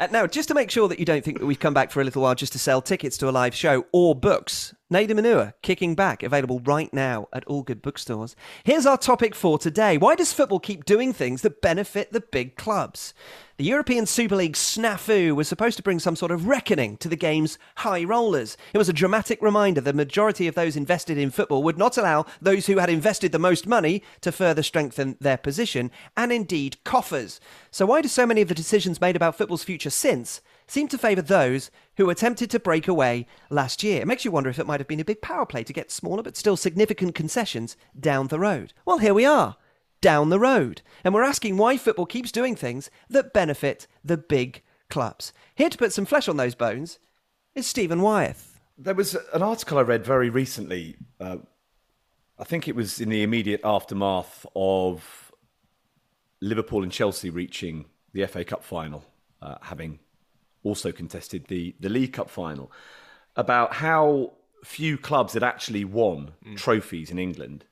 Uh, 0.00 0.08
now, 0.10 0.26
just 0.26 0.48
to 0.48 0.54
make 0.54 0.70
sure 0.70 0.88
that 0.88 0.98
you 0.98 1.04
don't 1.04 1.24
think 1.24 1.38
that 1.38 1.46
we've 1.46 1.60
come 1.60 1.74
back 1.74 1.90
for 1.90 2.00
a 2.00 2.04
little 2.04 2.22
while 2.22 2.34
just 2.34 2.52
to 2.52 2.58
sell 2.58 2.80
tickets 2.82 3.16
to 3.18 3.28
a 3.28 3.30
live 3.30 3.54
show 3.54 3.86
or 3.92 4.14
books, 4.14 4.74
Nedum 4.92 5.18
Onuoha, 5.18 5.54
Kicking 5.62 5.94
Back, 5.94 6.22
available 6.22 6.60
right 6.60 6.92
now 6.92 7.26
at 7.32 7.42
all 7.46 7.62
good 7.62 7.80
bookstores. 7.80 8.36
Here's 8.64 8.84
our 8.84 8.98
topic 8.98 9.34
for 9.34 9.56
today. 9.56 9.96
Why 9.96 10.14
does 10.14 10.34
football 10.34 10.60
keep 10.60 10.84
doing 10.84 11.14
things 11.14 11.40
that 11.40 11.62
benefit 11.62 12.12
the 12.12 12.20
big 12.20 12.56
clubs? 12.56 13.14
The 13.56 13.64
European 13.64 14.04
Super 14.04 14.36
League 14.36 14.56
snafu 14.56 15.34
was 15.34 15.48
supposed 15.48 15.78
to 15.78 15.82
bring 15.82 16.00
some 16.00 16.16
sort 16.16 16.30
of 16.30 16.48
reckoning 16.48 16.98
to 16.98 17.08
the 17.08 17.16
game's 17.16 17.58
high 17.76 18.04
rollers. 18.04 18.58
It 18.74 18.78
was 18.78 18.90
a 18.90 18.92
dramatic 18.92 19.40
reminder 19.40 19.80
that 19.80 19.90
the 19.90 19.96
majority 19.96 20.48
of 20.48 20.54
those 20.54 20.76
invested 20.76 21.16
in 21.16 21.30
football 21.30 21.62
would 21.62 21.78
not 21.78 21.96
allow 21.96 22.26
those 22.42 22.66
who 22.66 22.76
had 22.76 22.90
invested 22.90 23.32
the 23.32 23.38
most 23.38 23.66
money 23.66 24.02
to 24.20 24.32
further 24.32 24.62
strengthen 24.62 25.16
their 25.18 25.38
position, 25.38 25.90
and 26.14 26.30
indeed 26.30 26.76
coffers. 26.84 27.40
So, 27.70 27.86
why 27.86 28.02
do 28.02 28.08
so 28.08 28.26
many 28.26 28.42
of 28.42 28.48
the 28.48 28.54
decisions 28.54 29.00
made 29.00 29.16
about 29.16 29.38
football's 29.38 29.64
future 29.64 29.88
since 29.88 30.42
seem 30.66 30.88
to 30.88 30.98
favour 30.98 31.22
those 31.22 31.70
who 31.96 32.10
attempted 32.10 32.50
to 32.50 32.60
break 32.60 32.88
away 32.88 33.26
last 33.50 33.82
year? 33.82 34.00
It 34.00 34.06
makes 34.06 34.24
you 34.24 34.30
wonder 34.30 34.50
if 34.50 34.58
it 34.58 34.66
might 34.66 34.80
have 34.80 34.88
been 34.88 35.00
a 35.00 35.04
big 35.04 35.22
power 35.22 35.46
play 35.46 35.64
to 35.64 35.72
get 35.72 35.90
smaller 35.90 36.22
but 36.22 36.36
still 36.36 36.56
significant 36.56 37.14
concessions 37.14 37.76
down 37.98 38.28
the 38.28 38.38
road. 38.38 38.72
Well, 38.84 38.98
here 38.98 39.14
we 39.14 39.24
are 39.24 39.56
down 40.00 40.28
the 40.28 40.38
road. 40.38 40.82
And 41.02 41.14
we're 41.14 41.22
asking 41.22 41.56
why 41.56 41.78
football 41.78 42.04
keeps 42.04 42.30
doing 42.30 42.54
things 42.54 42.90
that 43.08 43.32
benefit 43.32 43.86
the 44.04 44.18
big 44.18 44.62
clubs. 44.90 45.32
Here 45.54 45.70
to 45.70 45.78
put 45.78 45.94
some 45.94 46.04
flesh 46.04 46.28
on 46.28 46.36
those 46.36 46.54
bones 46.54 46.98
is 47.54 47.66
Stephen 47.66 48.02
Wyeth. 48.02 48.60
There 48.76 48.94
was 48.94 49.16
an 49.32 49.42
article 49.42 49.78
I 49.78 49.82
read 49.82 50.04
very 50.04 50.28
recently. 50.28 50.96
Uh, 51.18 51.38
I 52.38 52.44
think 52.44 52.68
it 52.68 52.76
was 52.76 53.00
in 53.00 53.08
the 53.08 53.22
immediate 53.22 53.62
aftermath 53.64 54.44
of 54.54 55.32
Liverpool 56.42 56.82
and 56.82 56.92
Chelsea 56.92 57.30
reaching 57.30 57.86
the 58.12 58.26
FA 58.26 58.44
Cup 58.44 58.62
final, 58.62 59.04
uh, 59.40 59.54
having 59.62 60.00
also 60.64 60.90
contested 60.90 61.46
the, 61.46 61.76
the 61.78 61.88
League 61.88 62.14
Cup 62.14 62.28
final, 62.28 62.72
about 63.36 63.74
how 63.74 64.32
few 64.64 64.98
clubs 64.98 65.34
had 65.34 65.42
actually 65.42 65.84
won 65.84 66.32
mm. 66.44 66.56
trophies 66.56 67.10
in 67.10 67.18
England 67.18 67.64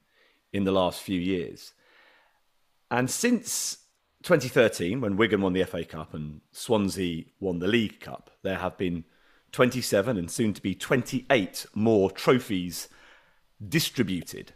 in 0.53 0.65
the 0.65 0.73
last 0.73 1.03
few 1.03 1.19
years. 1.19 1.73
And 2.91 3.11
since 3.11 3.79
2013, 4.23 5.01
when 5.01 5.17
Wigan 5.17 5.41
won 5.41 5.55
the 5.55 5.65
FA 5.65 5.85
Cup 5.85 6.15
and 6.15 6.43
Swansea 6.53 7.25
won 7.41 7.59
the 7.59 7.67
League 7.67 8.01
Cup, 8.01 8.31
there 8.43 8.59
have 8.59 8.77
been 8.77 9.05
27 9.53 10.17
and 10.17 10.31
soon 10.31 10.53
to 10.55 10.63
be 10.63 10.75
28 10.75 11.67
more 11.75 12.11
trophies 12.11 12.89
distributed. 13.67 14.53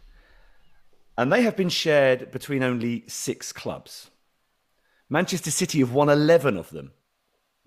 And 1.17 1.33
they 1.33 1.41
have 1.41 1.55
been 1.55 1.69
shared 1.69 2.31
between 2.31 2.61
only 2.61 3.03
six 3.07 3.51
clubs. 3.51 4.11
Manchester 5.09 5.51
City 5.51 5.79
have 5.79 5.91
won 5.91 6.09
11 6.09 6.57
of 6.57 6.69
them, 6.69 6.91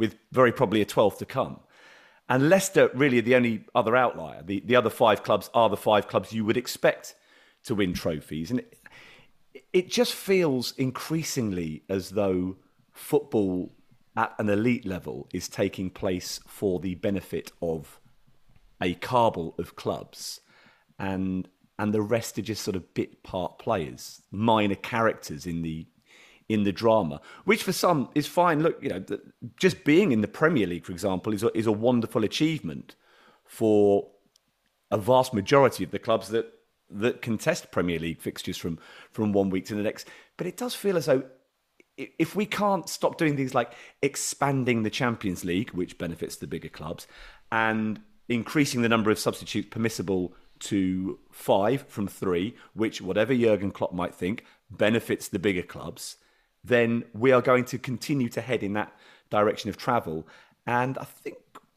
with 0.00 0.16
very 0.32 0.50
probably 0.50 0.80
a 0.80 0.86
12th 0.86 1.18
to 1.18 1.26
come. 1.26 1.60
And 2.28 2.48
Leicester, 2.48 2.90
really, 2.94 3.20
the 3.20 3.36
only 3.36 3.64
other 3.74 3.94
outlier. 3.94 4.42
The, 4.42 4.60
the 4.64 4.74
other 4.74 4.90
five 4.90 5.22
clubs 5.22 5.50
are 5.54 5.68
the 5.68 5.76
five 5.76 6.08
clubs 6.08 6.32
you 6.32 6.44
would 6.44 6.56
expect 6.56 7.14
to 7.64 7.74
win 7.74 7.92
trophies. 7.92 8.50
And 8.50 8.60
it 8.60 8.80
it 9.72 9.90
just 9.90 10.14
feels 10.14 10.72
increasingly 10.72 11.82
as 11.88 12.10
though 12.10 12.56
football 12.92 13.72
at 14.16 14.34
an 14.38 14.48
elite 14.48 14.84
level 14.84 15.28
is 15.32 15.48
taking 15.48 15.90
place 15.90 16.40
for 16.46 16.80
the 16.80 16.94
benefit 16.96 17.52
of 17.62 18.00
a 18.80 18.94
cabal 18.94 19.54
of 19.58 19.76
clubs 19.76 20.40
and 20.98 21.48
and 21.78 21.94
the 21.94 22.02
rest 22.02 22.38
are 22.38 22.42
just 22.42 22.62
sort 22.62 22.76
of 22.76 22.92
bit 22.94 23.22
part 23.22 23.58
players 23.58 24.22
minor 24.30 24.74
characters 24.74 25.46
in 25.46 25.62
the 25.62 25.86
in 26.50 26.64
the 26.64 26.72
drama 26.72 27.20
which 27.44 27.62
for 27.62 27.72
some 27.72 28.08
is 28.14 28.26
fine 28.26 28.62
look 28.62 28.76
you 28.82 28.88
know 28.88 29.02
just 29.56 29.84
being 29.84 30.10
in 30.12 30.20
the 30.20 30.28
premier 30.28 30.66
league 30.66 30.84
for 30.84 30.92
example 30.92 31.32
is 31.32 31.42
a, 31.42 31.56
is 31.56 31.66
a 31.66 31.72
wonderful 31.72 32.24
achievement 32.24 32.96
for 33.44 34.08
a 34.90 34.98
vast 34.98 35.32
majority 35.32 35.84
of 35.84 35.90
the 35.90 35.98
clubs 35.98 36.28
that 36.28 36.52
that 36.90 37.22
contest 37.22 37.70
Premier 37.70 37.98
League 37.98 38.20
fixtures 38.20 38.56
from 38.56 38.78
from 39.12 39.32
one 39.32 39.50
week 39.50 39.64
to 39.66 39.74
the 39.74 39.82
next. 39.82 40.08
But 40.36 40.46
it 40.46 40.56
does 40.56 40.74
feel 40.74 40.96
as 40.96 41.06
though 41.06 41.22
if 41.96 42.34
we 42.34 42.46
can't 42.46 42.88
stop 42.88 43.18
doing 43.18 43.36
things 43.36 43.54
like 43.54 43.72
expanding 44.02 44.82
the 44.82 44.90
Champions 44.90 45.44
League, 45.44 45.70
which 45.70 45.98
benefits 45.98 46.36
the 46.36 46.46
bigger 46.46 46.68
clubs, 46.68 47.06
and 47.52 48.00
increasing 48.28 48.82
the 48.82 48.88
number 48.88 49.10
of 49.10 49.18
substitutes 49.18 49.68
permissible 49.70 50.34
to 50.60 51.18
five 51.30 51.86
from 51.88 52.06
three, 52.06 52.56
which, 52.74 53.00
whatever 53.00 53.34
Jurgen 53.34 53.70
Klopp 53.70 53.92
might 53.92 54.14
think, 54.14 54.44
benefits 54.70 55.28
the 55.28 55.38
bigger 55.38 55.62
clubs, 55.62 56.16
then 56.64 57.04
we 57.14 57.32
are 57.32 57.42
going 57.42 57.64
to 57.66 57.78
continue 57.78 58.28
to 58.30 58.40
head 58.40 58.62
in 58.62 58.74
that 58.74 58.92
direction 59.30 59.70
of 59.70 59.76
travel. 59.76 60.26
And 60.66 60.98
I 60.98 61.04
think 61.04 61.36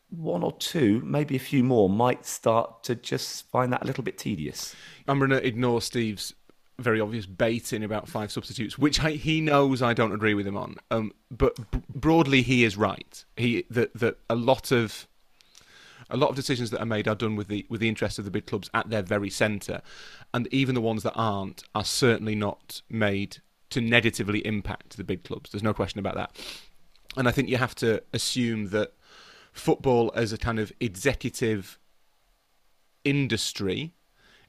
one 0.09 0.43
or 0.43 0.51
two, 0.53 1.01
maybe 1.03 1.35
a 1.35 1.39
few 1.39 1.63
more, 1.63 1.89
might 1.89 2.25
start 2.25 2.83
to 2.83 2.95
just 2.95 3.49
find 3.49 3.71
that 3.73 3.83
a 3.83 3.85
little 3.85 4.03
bit 4.03 4.17
tedious. 4.17 4.75
I'm 5.07 5.19
going 5.19 5.31
to 5.31 5.45
ignore 5.45 5.81
Steve's 5.81 6.33
very 6.79 6.99
obvious 6.99 7.25
baiting 7.25 7.83
about 7.83 8.07
five 8.07 8.31
substitutes, 8.31 8.77
which 8.77 9.03
I, 9.03 9.11
he 9.11 9.41
knows 9.41 9.81
I 9.81 9.93
don't 9.93 10.11
agree 10.11 10.33
with 10.33 10.47
him 10.47 10.57
on. 10.57 10.77
Um, 10.91 11.13
but 11.31 11.55
b- 11.71 11.81
broadly, 11.93 12.41
he 12.41 12.63
is 12.63 12.77
right. 12.77 13.23
He 13.37 13.65
that 13.69 13.93
that 13.93 14.17
a 14.29 14.35
lot 14.35 14.71
of 14.71 15.07
a 16.09 16.17
lot 16.17 16.29
of 16.29 16.35
decisions 16.35 16.71
that 16.71 16.81
are 16.81 16.85
made 16.85 17.07
are 17.07 17.15
done 17.15 17.35
with 17.35 17.47
the 17.47 17.65
with 17.69 17.79
the 17.79 17.89
interest 17.89 18.19
of 18.19 18.25
the 18.25 18.31
big 18.31 18.45
clubs 18.45 18.69
at 18.73 18.89
their 18.89 19.03
very 19.03 19.29
centre, 19.29 19.81
and 20.33 20.47
even 20.51 20.75
the 20.75 20.81
ones 20.81 21.03
that 21.03 21.13
aren't 21.13 21.63
are 21.75 21.85
certainly 21.85 22.35
not 22.35 22.81
made 22.89 23.37
to 23.73 23.81
negatively 23.81 24.45
impact 24.45 24.97
the 24.97 25.03
big 25.03 25.23
clubs. 25.23 25.51
There's 25.51 25.63
no 25.63 25.73
question 25.73 25.99
about 25.99 26.15
that. 26.15 26.31
And 27.17 27.27
I 27.27 27.31
think 27.31 27.49
you 27.49 27.57
have 27.57 27.75
to 27.75 28.01
assume 28.13 28.69
that 28.69 28.93
football 29.51 30.12
as 30.15 30.33
a 30.33 30.38
kind 30.38 30.59
of 30.59 30.71
executive 30.79 31.77
industry 33.03 33.93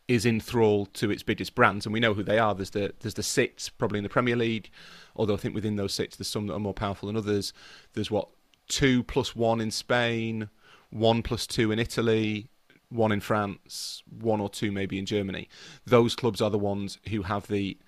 is 0.07 0.27
enthralled 0.27 0.93
to 0.95 1.11
its 1.11 1.23
biggest 1.23 1.55
brands, 1.55 1.87
and 1.87 1.93
we 1.93 2.01
know 2.01 2.13
who 2.13 2.23
they 2.23 2.39
are. 2.39 2.55
There's 2.55 2.71
the 2.71 2.93
there's 3.01 3.15
the 3.15 3.23
six 3.23 3.71
probably 3.71 3.99
in 3.99 4.03
the 4.03 4.11
Premier 4.11 4.37
League, 4.37 4.71
although 5.17 5.35
I 5.35 5.39
think 5.39 5.55
within 5.55 5.77
those 5.77 5.95
six 5.95 6.17
there's 6.17 6.29
some 6.29 6.47
that 6.47 6.55
are 6.55 6.61
more 6.61 6.75
powerful 6.75 7.07
than 7.07 7.17
others. 7.17 7.53
There's 7.95 8.11
what 8.11 8.29
two 8.69 9.03
plus 9.03 9.35
one 9.35 9.61
in 9.61 9.71
Spain, 9.71 10.51
one 10.91 11.23
plus 11.23 11.47
two 11.47 11.73
in 11.73 11.79
Italy, 11.79 12.49
one 12.91 13.13
in 13.13 13.21
France, 13.21 14.03
one 14.21 14.41
or 14.41 14.51
two 14.51 14.71
maybe 14.71 14.99
in 14.99 15.07
Germany. 15.07 15.49
Those 15.87 16.15
clubs 16.15 16.43
are 16.43 16.51
the 16.51 16.59
ones 16.59 16.99
who 17.09 17.23
have 17.23 17.47
the 17.47 17.79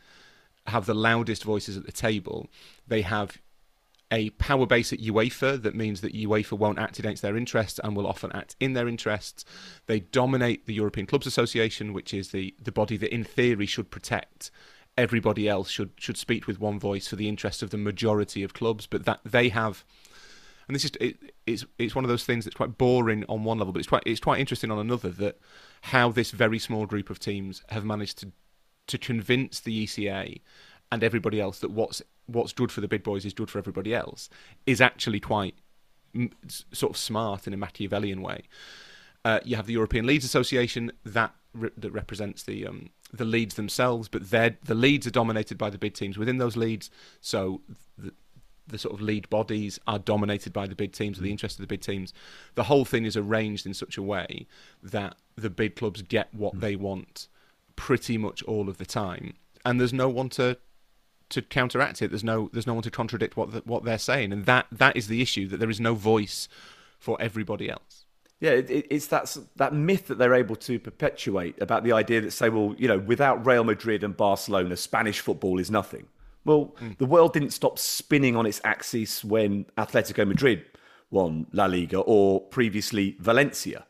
have 0.68 0.86
the 0.86 0.94
loudest 0.94 1.44
voices 1.44 1.76
at 1.76 1.86
the 1.86 1.92
table. 1.92 2.48
They 2.86 3.02
have 3.02 3.38
a 4.12 4.30
power 4.30 4.66
base 4.66 4.92
at 4.92 5.00
UEFA 5.00 5.60
that 5.62 5.74
means 5.74 6.00
that 6.00 6.14
UEFA 6.14 6.52
won't 6.52 6.78
act 6.78 6.98
against 6.98 7.22
their 7.22 7.36
interests 7.36 7.80
and 7.82 7.96
will 7.96 8.06
often 8.06 8.30
act 8.32 8.54
in 8.60 8.72
their 8.72 8.86
interests. 8.86 9.44
They 9.86 10.00
dominate 10.00 10.66
the 10.66 10.74
European 10.74 11.06
Clubs 11.06 11.26
Association, 11.26 11.92
which 11.92 12.14
is 12.14 12.30
the, 12.30 12.54
the 12.62 12.70
body 12.70 12.96
that 12.98 13.12
in 13.12 13.24
theory 13.24 13.66
should 13.66 13.90
protect 13.90 14.50
everybody 14.96 15.48
else, 15.48 15.68
should 15.70 15.90
should 15.98 16.16
speak 16.16 16.46
with 16.46 16.60
one 16.60 16.78
voice 16.78 17.08
for 17.08 17.16
the 17.16 17.28
interest 17.28 17.62
of 17.62 17.70
the 17.70 17.76
majority 17.76 18.42
of 18.42 18.54
clubs, 18.54 18.86
but 18.86 19.04
that 19.04 19.20
they 19.24 19.48
have 19.48 19.84
and 20.68 20.74
this 20.74 20.84
is 20.84 20.92
it, 21.00 21.16
it's 21.46 21.64
it's 21.78 21.94
one 21.94 22.04
of 22.04 22.08
those 22.08 22.24
things 22.24 22.44
that's 22.44 22.56
quite 22.56 22.76
boring 22.76 23.24
on 23.28 23.44
one 23.44 23.58
level, 23.58 23.72
but 23.72 23.78
it's 23.78 23.88
quite 23.88 24.02
it's 24.06 24.20
quite 24.20 24.40
interesting 24.40 24.70
on 24.70 24.78
another 24.78 25.10
that 25.10 25.38
how 25.82 26.10
this 26.10 26.30
very 26.30 26.58
small 26.58 26.86
group 26.86 27.10
of 27.10 27.18
teams 27.18 27.62
have 27.68 27.84
managed 27.84 28.18
to 28.18 28.32
to 28.86 28.98
convince 28.98 29.60
the 29.60 29.84
ECA 29.84 30.40
and 30.92 31.02
everybody 31.02 31.40
else 31.40 31.58
that 31.60 31.70
what's 31.70 32.02
what's 32.26 32.52
good 32.52 32.72
for 32.72 32.80
the 32.80 32.88
big 32.88 33.02
boys 33.02 33.24
is 33.24 33.32
good 33.32 33.50
for 33.50 33.58
everybody 33.58 33.94
else 33.94 34.28
is 34.66 34.80
actually 34.80 35.20
quite 35.20 35.54
sort 36.48 36.90
of 36.90 36.96
smart 36.96 37.46
in 37.46 37.52
a 37.52 37.56
Machiavellian 37.56 38.22
way. 38.22 38.42
Uh, 39.24 39.40
you 39.44 39.56
have 39.56 39.66
the 39.66 39.72
European 39.72 40.06
Leagues 40.06 40.24
Association 40.24 40.92
that 41.04 41.34
re- 41.52 41.70
that 41.76 41.90
represents 41.90 42.42
the 42.44 42.66
um, 42.66 42.90
the 43.12 43.24
leads 43.24 43.54
themselves, 43.54 44.08
but 44.08 44.30
the 44.30 44.74
leads 44.74 45.06
are 45.06 45.10
dominated 45.10 45.58
by 45.58 45.70
the 45.70 45.78
big 45.78 45.94
teams 45.94 46.18
within 46.18 46.38
those 46.38 46.56
leads. 46.56 46.90
So 47.20 47.60
the, 47.96 48.12
the 48.68 48.78
sort 48.78 48.94
of 48.94 49.00
lead 49.00 49.28
bodies 49.30 49.78
are 49.86 49.98
dominated 49.98 50.52
by 50.52 50.66
the 50.66 50.74
big 50.74 50.92
teams, 50.92 51.18
or 51.18 51.22
the 51.22 51.30
interest 51.30 51.56
of 51.56 51.62
the 51.62 51.68
big 51.68 51.80
teams. 51.80 52.12
The 52.54 52.64
whole 52.64 52.84
thing 52.84 53.04
is 53.04 53.16
arranged 53.16 53.66
in 53.66 53.74
such 53.74 53.96
a 53.96 54.02
way 54.02 54.46
that 54.82 55.16
the 55.36 55.50
big 55.50 55.76
clubs 55.76 56.02
get 56.02 56.32
what 56.34 56.60
they 56.60 56.76
want 56.76 57.28
pretty 57.76 58.18
much 58.18 58.42
all 58.42 58.68
of 58.68 58.78
the 58.78 58.86
time, 58.86 59.34
and 59.64 59.78
there's 59.78 59.92
no 59.92 60.08
one 60.08 60.28
to 60.30 60.58
to 61.28 61.42
counteract 61.42 62.02
it. 62.02 62.08
There's 62.10 62.24
no 62.24 62.50
there's 62.52 62.66
no 62.66 62.74
one 62.74 62.82
to 62.82 62.90
contradict 62.90 63.36
what 63.36 63.52
the, 63.52 63.62
what 63.64 63.84
they're 63.84 63.98
saying, 63.98 64.32
and 64.32 64.46
that 64.46 64.66
that 64.72 64.96
is 64.96 65.08
the 65.08 65.22
issue 65.22 65.46
that 65.48 65.58
there 65.58 65.70
is 65.70 65.80
no 65.80 65.94
voice 65.94 66.48
for 66.98 67.20
everybody 67.20 67.70
else. 67.70 68.04
Yeah, 68.38 68.50
it, 68.50 68.70
it, 68.70 68.86
it's 68.90 69.06
that 69.08 69.36
that 69.56 69.72
myth 69.72 70.08
that 70.08 70.18
they're 70.18 70.34
able 70.34 70.56
to 70.56 70.78
perpetuate 70.78 71.60
about 71.60 71.84
the 71.84 71.92
idea 71.92 72.20
that 72.20 72.32
say, 72.32 72.48
well, 72.48 72.74
you 72.78 72.88
know, 72.88 72.98
without 72.98 73.46
Real 73.46 73.64
Madrid 73.64 74.04
and 74.04 74.16
Barcelona, 74.16 74.76
Spanish 74.76 75.20
football 75.20 75.58
is 75.58 75.70
nothing. 75.70 76.06
Well, 76.44 76.74
mm. 76.80 76.96
the 76.98 77.06
world 77.06 77.32
didn't 77.32 77.50
stop 77.50 77.78
spinning 77.78 78.36
on 78.36 78.46
its 78.46 78.60
axis 78.62 79.24
when 79.24 79.64
Atletico 79.76 80.26
Madrid 80.26 80.64
won 81.10 81.46
La 81.52 81.66
Liga 81.66 81.98
or 81.98 82.40
previously 82.40 83.16
Valencia. 83.18 83.86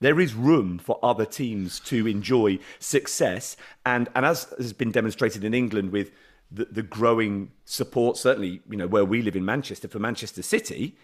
There 0.00 0.18
is 0.18 0.34
room 0.34 0.78
for 0.78 0.98
other 1.02 1.26
teams 1.26 1.78
to 1.80 2.06
enjoy 2.06 2.58
success, 2.78 3.56
and 3.84 4.08
and 4.14 4.24
as 4.24 4.52
has 4.56 4.72
been 4.72 4.90
demonstrated 4.90 5.44
in 5.44 5.54
England 5.54 5.92
with 5.92 6.10
the, 6.50 6.64
the 6.64 6.82
growing 6.82 7.52
support, 7.64 8.16
certainly 8.16 8.62
you 8.68 8.76
know 8.76 8.86
where 8.86 9.04
we 9.04 9.22
live 9.22 9.36
in 9.36 9.44
Manchester 9.44 9.88
for 9.88 9.98
Manchester 9.98 10.42
City, 10.42 10.96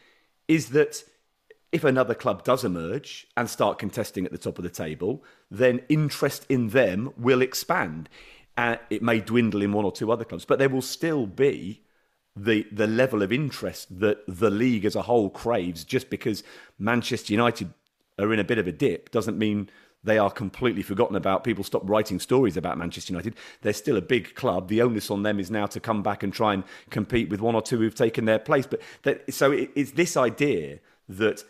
is 0.49 0.71
that 0.71 1.05
if 1.73 1.85
another 1.85 2.15
club 2.15 2.43
does 2.43 2.65
emerge 2.65 3.27
and 3.37 3.51
start 3.51 3.79
contesting 3.79 4.25
at 4.25 4.33
the 4.33 4.39
top 4.39 4.59
of 4.59 4.65
the 4.65 4.71
table, 4.71 5.23
then 5.51 5.83
interest 5.89 6.47
in 6.49 6.71
them 6.71 7.13
will 7.19 7.43
expand. 7.43 8.09
And 8.57 8.79
it 8.89 9.03
may 9.03 9.21
dwindle 9.21 9.61
in 9.61 9.73
one 9.73 9.85
or 9.85 9.93
two 9.93 10.11
other 10.11 10.25
clubs, 10.25 10.47
but 10.47 10.59
there 10.59 10.71
will 10.71 10.81
still 10.81 11.27
be 11.27 11.83
the 12.35 12.67
the 12.73 12.87
level 12.87 13.23
of 13.23 13.33
interest 13.33 14.01
that 14.01 14.19
the 14.27 14.51
league 14.51 14.87
as 14.87 14.97
a 14.97 15.03
whole 15.03 15.29
craves. 15.29 15.85
Just 15.85 16.09
because 16.09 16.43
Manchester 16.79 17.35
United 17.35 17.75
are 18.19 18.33
in 18.33 18.39
a 18.39 18.45
bit 18.45 18.59
of 18.59 18.67
a 18.67 18.73
dip 18.73 19.11
doesn't 19.11 19.39
mean 19.39 19.69
they 20.05 20.19
are 20.19 20.31
completely 20.31 20.83
forgotten 20.83 21.17
about. 21.17 21.45
People 21.45 21.65
stop 21.65 21.83
writing 21.89 22.21
stories 22.21 22.57
about 22.57 22.79
Manchester 22.79 23.13
United. 23.13 23.35
They're 23.63 23.73
still 23.73 23.97
a 23.97 24.03
big 24.03 24.35
club. 24.35 24.69
The 24.69 24.81
onus 24.81 25.11
on 25.11 25.23
them 25.23 25.41
is 25.41 25.51
now 25.51 25.67
to 25.67 25.81
come 25.81 26.03
back 26.03 26.23
and 26.23 26.33
try 26.33 26.55
and 26.55 26.65
compete 26.91 27.29
with 27.29 27.41
one 27.41 27.55
or 27.55 27.63
two 27.63 27.79
who've 27.79 27.95
taken 27.95 28.25
their 28.25 28.39
place. 28.39 28.67
But 28.67 28.81
that, 29.03 29.35
so 29.35 29.51
it, 29.53 29.71
it's 29.75 29.93
this 29.93 30.17
idea 30.17 30.79
that 31.09 31.45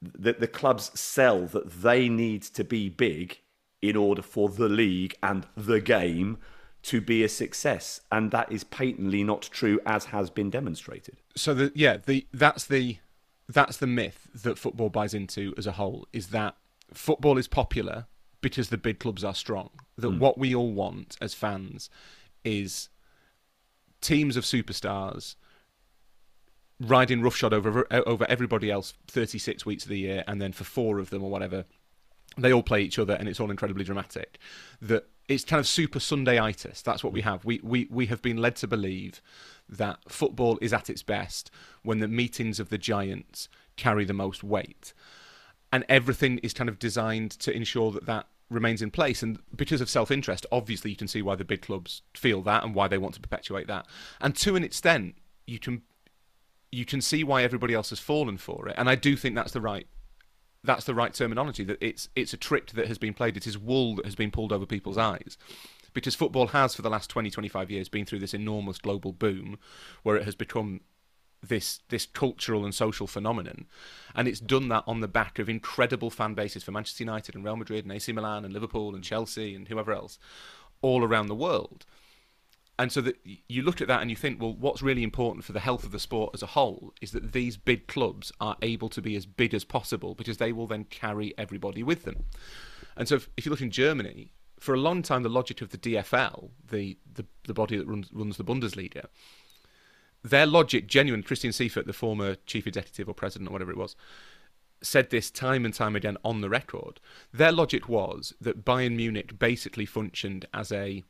that 0.00 0.40
the 0.40 0.48
clubs 0.48 0.98
sell 0.98 1.46
that 1.46 1.70
they 1.70 2.08
need 2.08 2.42
to 2.42 2.64
be 2.64 2.88
big 2.88 3.38
in 3.80 3.96
order 3.96 4.22
for 4.22 4.48
the 4.48 4.68
league 4.68 5.16
and 5.22 5.46
the 5.56 5.80
game 5.80 6.38
to 6.82 7.00
be 7.00 7.22
a 7.22 7.28
success 7.28 8.00
and 8.10 8.32
that 8.32 8.50
is 8.50 8.64
patently 8.64 9.22
not 9.22 9.42
true 9.42 9.78
as 9.86 10.06
has 10.06 10.28
been 10.30 10.50
demonstrated 10.50 11.16
so 11.36 11.54
the 11.54 11.70
yeah 11.76 11.96
the 12.06 12.26
that's 12.32 12.66
the 12.66 12.96
that's 13.52 13.76
the 13.76 13.86
myth 13.86 14.28
that 14.34 14.58
football 14.58 14.88
buys 14.88 15.14
into 15.14 15.54
as 15.56 15.66
a 15.66 15.72
whole 15.72 16.06
is 16.12 16.28
that 16.28 16.56
football 16.92 17.38
is 17.38 17.48
popular 17.48 18.06
because 18.40 18.68
the 18.68 18.76
big 18.76 18.98
clubs 18.98 19.22
are 19.24 19.34
strong 19.34 19.70
that 19.96 20.08
mm. 20.08 20.18
what 20.18 20.38
we 20.38 20.54
all 20.54 20.72
want 20.72 21.16
as 21.20 21.34
fans 21.34 21.88
is 22.44 22.88
teams 24.00 24.36
of 24.36 24.44
superstars 24.44 25.36
riding 26.80 27.22
roughshod 27.22 27.52
over 27.52 27.86
over 27.90 28.26
everybody 28.28 28.70
else 28.70 28.94
36 29.08 29.64
weeks 29.64 29.84
of 29.84 29.88
the 29.88 29.98
year, 29.98 30.24
and 30.26 30.40
then 30.40 30.52
for 30.52 30.64
four 30.64 30.98
of 30.98 31.10
them 31.10 31.22
or 31.22 31.30
whatever, 31.30 31.64
they 32.36 32.52
all 32.52 32.62
play 32.62 32.82
each 32.82 32.98
other, 32.98 33.14
and 33.14 33.28
it's 33.28 33.40
all 33.40 33.50
incredibly 33.50 33.84
dramatic. 33.84 34.38
That 34.80 35.08
it's 35.34 35.44
kind 35.44 35.60
of 35.60 35.66
super 35.66 35.98
Sundayitis. 35.98 36.82
That's 36.82 37.02
what 37.04 37.12
we 37.12 37.22
have. 37.22 37.44
We 37.44 37.60
we 37.62 37.88
we 37.90 38.06
have 38.06 38.22
been 38.22 38.36
led 38.36 38.56
to 38.56 38.66
believe 38.66 39.20
that 39.68 39.98
football 40.08 40.58
is 40.60 40.72
at 40.72 40.90
its 40.90 41.02
best 41.02 41.50
when 41.82 42.00
the 42.00 42.08
meetings 42.08 42.60
of 42.60 42.68
the 42.68 42.78
giants 42.78 43.48
carry 43.76 44.04
the 44.04 44.12
most 44.12 44.44
weight, 44.44 44.92
and 45.72 45.84
everything 45.88 46.38
is 46.38 46.52
kind 46.52 46.68
of 46.68 46.78
designed 46.78 47.30
to 47.32 47.52
ensure 47.52 47.90
that 47.92 48.06
that 48.06 48.26
remains 48.50 48.82
in 48.82 48.90
place. 48.90 49.22
And 49.22 49.38
because 49.54 49.80
of 49.80 49.88
self 49.88 50.10
interest, 50.10 50.46
obviously 50.52 50.90
you 50.90 50.96
can 50.96 51.08
see 51.08 51.22
why 51.22 51.34
the 51.34 51.44
big 51.44 51.62
clubs 51.62 52.02
feel 52.14 52.42
that 52.42 52.64
and 52.64 52.74
why 52.74 52.88
they 52.88 52.98
want 52.98 53.14
to 53.14 53.20
perpetuate 53.20 53.66
that. 53.66 53.86
And 54.20 54.36
to 54.36 54.56
an 54.56 54.64
extent, 54.64 55.16
you 55.46 55.58
can 55.58 55.82
you 56.70 56.84
can 56.84 57.00
see 57.00 57.22
why 57.22 57.42
everybody 57.42 57.74
else 57.74 57.90
has 57.90 57.98
fallen 57.98 58.38
for 58.38 58.68
it. 58.68 58.74
And 58.78 58.88
I 58.88 58.94
do 58.94 59.16
think 59.16 59.34
that's 59.34 59.52
the 59.52 59.60
right 59.60 59.86
that's 60.64 60.84
the 60.84 60.94
right 60.94 61.12
terminology. 61.12 61.64
That 61.64 61.78
it's 61.80 62.08
it's 62.14 62.32
a 62.32 62.36
trick 62.36 62.72
that 62.72 62.88
has 62.88 62.98
been 62.98 63.14
played. 63.14 63.36
It 63.36 63.46
is 63.46 63.58
wool 63.58 63.96
that 63.96 64.04
has 64.04 64.14
been 64.14 64.30
pulled 64.30 64.52
over 64.52 64.66
people's 64.66 64.98
eyes. 64.98 65.36
Because 65.94 66.14
football 66.14 66.48
has, 66.48 66.74
for 66.74 66.80
the 66.80 66.88
last 66.88 67.10
20, 67.10 67.30
25 67.30 67.70
years, 67.70 67.90
been 67.90 68.06
through 68.06 68.20
this 68.20 68.32
enormous 68.32 68.78
global 68.78 69.12
boom 69.12 69.58
where 70.02 70.16
it 70.16 70.24
has 70.24 70.34
become 70.34 70.80
this 71.42 71.80
this 71.88 72.06
cultural 72.06 72.64
and 72.64 72.74
social 72.74 73.06
phenomenon, 73.06 73.66
and 74.14 74.28
it's 74.28 74.40
done 74.40 74.68
that 74.68 74.84
on 74.86 75.00
the 75.00 75.08
back 75.08 75.38
of 75.38 75.48
incredible 75.48 76.08
fan 76.08 76.34
bases 76.34 76.62
for 76.62 76.70
Manchester 76.70 77.02
United 77.02 77.34
and 77.34 77.44
Real 77.44 77.56
Madrid 77.56 77.84
and 77.84 77.92
AC 77.92 78.12
Milan 78.12 78.44
and 78.44 78.54
Liverpool 78.54 78.94
and 78.94 79.02
Chelsea 79.02 79.54
and 79.54 79.68
whoever 79.68 79.92
else, 79.92 80.18
all 80.80 81.02
around 81.04 81.26
the 81.26 81.34
world 81.34 81.84
and 82.78 82.90
so 82.90 83.00
that 83.02 83.16
you 83.24 83.62
look 83.62 83.80
at 83.80 83.88
that 83.88 84.00
and 84.00 84.10
you 84.10 84.16
think, 84.16 84.40
well, 84.40 84.54
what's 84.54 84.82
really 84.82 85.02
important 85.02 85.44
for 85.44 85.52
the 85.52 85.60
health 85.60 85.84
of 85.84 85.92
the 85.92 85.98
sport 85.98 86.30
as 86.34 86.42
a 86.42 86.46
whole 86.46 86.92
is 87.00 87.12
that 87.12 87.32
these 87.32 87.56
big 87.56 87.86
clubs 87.86 88.32
are 88.40 88.56
able 88.62 88.88
to 88.88 89.02
be 89.02 89.14
as 89.14 89.26
big 89.26 89.52
as 89.52 89.62
possible 89.62 90.14
because 90.14 90.38
they 90.38 90.52
will 90.52 90.66
then 90.66 90.84
carry 90.84 91.34
everybody 91.36 91.82
with 91.82 92.04
them. 92.04 92.24
And 92.96 93.06
so, 93.08 93.16
if, 93.16 93.28
if 93.36 93.46
you 93.46 93.50
look 93.50 93.60
in 93.60 93.70
Germany, 93.70 94.32
for 94.58 94.74
a 94.74 94.78
long 94.78 95.02
time, 95.02 95.22
the 95.22 95.28
logic 95.28 95.60
of 95.60 95.70
the 95.70 95.78
DFL, 95.78 96.50
the 96.70 96.96
the, 97.14 97.26
the 97.46 97.54
body 97.54 97.76
that 97.76 97.86
runs 97.86 98.08
runs 98.12 98.36
the 98.36 98.44
Bundesliga, 98.44 99.06
their 100.22 100.46
logic, 100.46 100.86
genuine. 100.86 101.22
Christian 101.22 101.52
Seifert, 101.52 101.86
the 101.86 101.92
former 101.92 102.36
chief 102.46 102.66
executive 102.66 103.08
or 103.08 103.14
president 103.14 103.50
or 103.50 103.52
whatever 103.52 103.72
it 103.72 103.76
was, 103.76 103.96
said 104.80 105.10
this 105.10 105.30
time 105.30 105.64
and 105.64 105.74
time 105.74 105.96
again 105.96 106.16
on 106.24 106.40
the 106.40 106.48
record. 106.48 107.00
Their 107.32 107.52
logic 107.52 107.88
was 107.88 108.34
that 108.40 108.64
Bayern 108.64 108.96
Munich 108.96 109.38
basically 109.38 109.86
functioned 109.86 110.46
as 110.54 110.70
a 110.72 111.02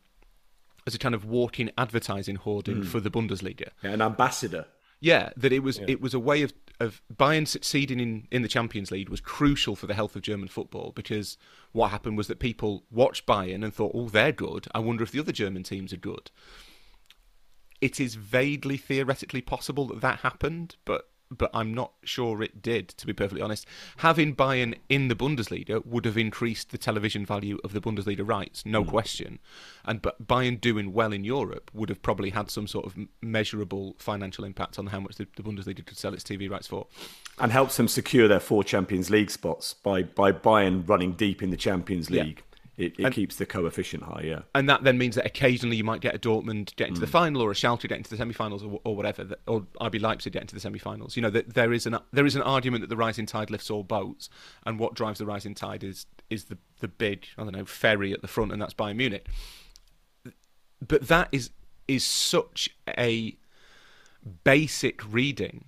as 0.86 0.94
a 0.94 0.98
kind 0.98 1.14
of 1.14 1.24
walking 1.24 1.70
advertising 1.78 2.36
hoarding 2.36 2.82
mm. 2.82 2.86
for 2.86 3.00
the 3.00 3.10
Bundesliga. 3.10 3.68
Yeah, 3.82 3.90
an 3.90 4.02
ambassador. 4.02 4.66
Yeah, 5.00 5.30
that 5.36 5.52
it 5.52 5.60
was 5.60 5.78
yeah. 5.78 5.86
it 5.88 6.00
was 6.00 6.14
a 6.14 6.20
way 6.20 6.42
of 6.42 6.52
of 6.80 7.02
Bayern 7.14 7.46
succeeding 7.46 8.00
in, 8.00 8.26
in 8.30 8.42
the 8.42 8.48
Champions 8.48 8.90
League 8.90 9.08
was 9.08 9.20
crucial 9.20 9.76
for 9.76 9.86
the 9.86 9.94
health 9.94 10.16
of 10.16 10.22
German 10.22 10.48
football 10.48 10.92
because 10.94 11.36
what 11.72 11.90
happened 11.90 12.16
was 12.16 12.26
that 12.26 12.38
people 12.38 12.84
watched 12.90 13.26
Bayern 13.26 13.64
and 13.64 13.72
thought, 13.72 13.92
oh, 13.94 14.08
they're 14.08 14.32
good. 14.32 14.66
I 14.74 14.80
wonder 14.80 15.02
if 15.02 15.12
the 15.12 15.20
other 15.20 15.32
German 15.32 15.62
teams 15.62 15.92
are 15.92 15.98
good. 15.98 16.30
It 17.80 18.00
is 18.00 18.14
vaguely 18.14 18.76
theoretically 18.76 19.42
possible 19.42 19.86
that 19.88 20.00
that 20.00 20.20
happened, 20.20 20.76
but 20.84 21.08
but 21.38 21.50
I'm 21.54 21.74
not 21.74 21.92
sure 22.04 22.42
it 22.42 22.62
did, 22.62 22.88
to 22.88 23.06
be 23.06 23.12
perfectly 23.12 23.42
honest. 23.42 23.66
Having 23.98 24.36
Bayern 24.36 24.76
in 24.88 25.08
the 25.08 25.14
Bundesliga 25.14 25.84
would 25.84 26.04
have 26.04 26.16
increased 26.16 26.70
the 26.70 26.78
television 26.78 27.24
value 27.26 27.58
of 27.64 27.72
the 27.72 27.80
Bundesliga 27.80 28.26
rights, 28.26 28.64
no 28.64 28.84
mm. 28.84 28.88
question. 28.88 29.38
And 29.84 30.02
but 30.02 30.26
Bayern 30.26 30.60
doing 30.60 30.92
well 30.92 31.12
in 31.12 31.24
Europe 31.24 31.70
would 31.74 31.88
have 31.88 32.02
probably 32.02 32.30
had 32.30 32.50
some 32.50 32.66
sort 32.66 32.86
of 32.86 32.96
measurable 33.20 33.96
financial 33.98 34.44
impact 34.44 34.78
on 34.78 34.86
how 34.88 35.00
much 35.00 35.16
the, 35.16 35.26
the 35.36 35.42
Bundesliga 35.42 35.84
could 35.84 35.96
sell 35.96 36.14
its 36.14 36.24
TV 36.24 36.50
rights 36.50 36.66
for. 36.66 36.86
And 37.38 37.52
helps 37.52 37.76
them 37.76 37.88
secure 37.88 38.28
their 38.28 38.40
four 38.40 38.62
Champions 38.62 39.10
League 39.10 39.30
spots 39.30 39.74
by, 39.74 40.02
by 40.02 40.32
Bayern 40.32 40.88
running 40.88 41.12
deep 41.12 41.42
in 41.42 41.50
the 41.50 41.56
Champions 41.56 42.10
League. 42.10 42.38
Yeah. 42.38 42.51
It, 42.78 42.94
it 42.98 43.04
and, 43.04 43.14
keeps 43.14 43.36
the 43.36 43.44
coefficient 43.44 44.02
high, 44.02 44.22
yeah. 44.24 44.40
And 44.54 44.66
that 44.68 44.82
then 44.82 44.96
means 44.96 45.16
that 45.16 45.26
occasionally 45.26 45.76
you 45.76 45.84
might 45.84 46.00
get 46.00 46.14
a 46.14 46.18
Dortmund 46.18 46.74
get 46.76 46.88
into 46.88 47.00
mm. 47.00 47.04
the 47.04 47.10
final, 47.10 47.42
or 47.42 47.50
a 47.50 47.54
Schalke 47.54 47.86
get 47.86 47.98
into 47.98 48.08
the 48.08 48.16
semi-finals, 48.16 48.62
or, 48.62 48.80
or 48.84 48.96
whatever, 48.96 49.24
that, 49.24 49.40
or 49.46 49.66
RB 49.80 50.00
Leipzig 50.00 50.32
get 50.32 50.42
into 50.42 50.54
the 50.54 50.60
semi-finals. 50.60 51.14
You 51.14 51.22
know, 51.22 51.30
that 51.30 51.52
there 51.52 51.72
is 51.74 51.84
an 51.84 51.98
there 52.12 52.24
is 52.24 52.34
an 52.34 52.42
argument 52.42 52.80
that 52.80 52.88
the 52.88 52.96
rising 52.96 53.26
tide 53.26 53.50
lifts 53.50 53.70
all 53.70 53.82
boats, 53.82 54.30
and 54.64 54.78
what 54.78 54.94
drives 54.94 55.18
the 55.18 55.26
rising 55.26 55.54
tide 55.54 55.84
is 55.84 56.06
is 56.30 56.44
the 56.44 56.56
the 56.80 56.88
big 56.88 57.26
I 57.36 57.42
don't 57.42 57.52
know 57.52 57.66
ferry 57.66 58.12
at 58.12 58.22
the 58.22 58.28
front, 58.28 58.52
and 58.52 58.62
that's 58.62 58.74
Bayern 58.74 58.96
Munich. 58.96 59.28
But 60.86 61.08
that 61.08 61.28
is 61.30 61.50
is 61.86 62.04
such 62.04 62.70
a 62.96 63.36
basic 64.44 65.12
reading 65.12 65.66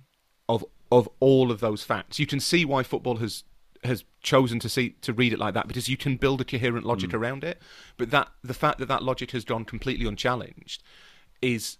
of 0.49 0.65
of 0.91 1.07
all 1.19 1.51
of 1.51 1.59
those 1.59 1.83
facts. 1.83 2.19
You 2.19 2.25
can 2.25 2.39
see 2.39 2.65
why 2.65 2.81
football 2.81 3.17
has 3.17 3.43
has 3.85 4.03
chosen 4.21 4.59
to 4.59 4.69
see 4.69 4.91
to 5.01 5.13
read 5.13 5.33
it 5.33 5.39
like 5.39 5.53
that 5.53 5.67
because 5.67 5.89
you 5.89 5.97
can 5.97 6.17
build 6.17 6.41
a 6.41 6.45
coherent 6.45 6.85
logic 6.85 7.11
mm. 7.11 7.15
around 7.15 7.43
it. 7.43 7.61
But 7.97 8.11
that 8.11 8.29
the 8.43 8.53
fact 8.53 8.79
that 8.79 8.87
that 8.87 9.03
logic 9.03 9.31
has 9.31 9.45
gone 9.45 9.65
completely 9.65 10.07
unchallenged 10.07 10.83
is, 11.41 11.77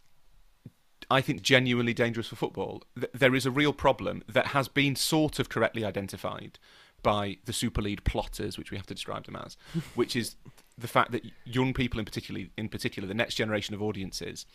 I 1.10 1.22
think, 1.22 1.42
genuinely 1.42 1.94
dangerous 1.94 2.28
for 2.28 2.36
football. 2.36 2.84
There 3.14 3.36
is 3.36 3.46
a 3.46 3.52
real 3.52 3.74
problem 3.74 4.24
that 4.28 4.48
has 4.48 4.68
been 4.68 4.96
sort 4.96 5.40
of 5.40 5.50
correctly 5.50 5.86
identified 5.86 6.60
by 7.02 7.38
the 7.46 7.54
Super 7.54 7.82
League 7.82 8.04
plotters, 8.04 8.58
which 8.58 8.72
we 8.72 8.78
have 8.78 8.88
to 8.88 8.96
describe 8.96 9.26
them 9.26 9.36
as, 9.36 9.58
which 9.96 10.16
is 10.16 10.36
the 10.78 10.88
fact 10.88 11.12
that 11.12 11.24
young 11.46 11.74
people, 11.74 12.00
in 12.00 12.06
particular, 12.06 12.46
in 12.58 12.68
particular, 12.68 13.08
the 13.08 13.14
next 13.14 13.36
generation 13.36 13.76
of 13.76 13.82
audiences, 13.82 14.46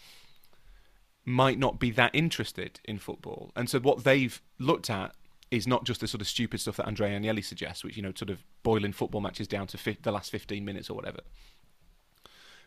might 1.24 1.58
not 1.58 1.78
be 1.78 1.90
that 1.92 2.10
interested 2.14 2.80
in 2.84 2.98
football, 2.98 3.52
and 3.54 3.70
so 3.70 3.78
what 3.78 4.04
they've 4.04 4.42
looked 4.58 4.90
at 4.90 5.14
is 5.50 5.66
not 5.66 5.84
just 5.84 6.00
the 6.00 6.08
sort 6.08 6.20
of 6.20 6.28
stupid 6.28 6.60
stuff 6.60 6.76
that 6.76 6.86
Andrea 6.86 7.18
Agnelli 7.18 7.44
suggests, 7.44 7.82
which 7.84 7.96
you 7.96 8.02
know, 8.02 8.12
sort 8.14 8.30
of 8.30 8.44
boiling 8.62 8.92
football 8.92 9.20
matches 9.20 9.48
down 9.48 9.66
to 9.68 9.78
fi- 9.78 9.98
the 10.02 10.12
last 10.12 10.30
fifteen 10.30 10.64
minutes 10.64 10.90
or 10.90 10.94
whatever. 10.94 11.20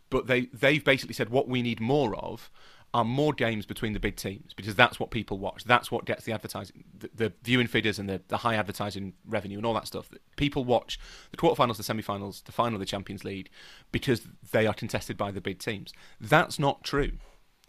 but 0.10 0.28
they 0.28 0.42
they've 0.48 0.84
basically 0.84 1.14
said 1.14 1.30
what 1.30 1.48
we 1.48 1.62
need 1.62 1.80
more 1.80 2.16
of 2.16 2.52
are 2.94 3.04
more 3.04 3.34
games 3.34 3.66
between 3.66 3.94
the 3.94 4.00
big 4.00 4.16
teams 4.16 4.54
because 4.54 4.76
that's 4.76 5.00
what 5.00 5.10
people 5.10 5.40
watch. 5.40 5.64
That's 5.64 5.90
what 5.92 6.06
gets 6.06 6.26
the 6.26 6.32
advertising, 6.32 6.84
the, 6.96 7.10
the 7.16 7.34
viewing 7.42 7.66
figures 7.66 7.98
and 7.98 8.08
the, 8.08 8.22
the 8.28 8.38
high 8.38 8.54
advertising 8.54 9.14
revenue 9.28 9.58
and 9.58 9.66
all 9.66 9.74
that 9.74 9.88
stuff. 9.88 10.12
People 10.36 10.64
watch 10.64 11.00
the 11.32 11.38
quarterfinals, 11.38 11.78
the 11.78 11.84
semi-finals, 11.84 12.44
the 12.46 12.52
final 12.52 12.76
of 12.76 12.80
the 12.80 12.86
Champions 12.86 13.24
League 13.24 13.50
because 13.92 14.22
they 14.52 14.68
are 14.68 14.76
contested 14.76 15.18
by 15.18 15.32
the 15.32 15.42
big 15.42 15.58
teams. 15.58 15.92
That's 16.22 16.60
not 16.60 16.84
true. 16.84 17.14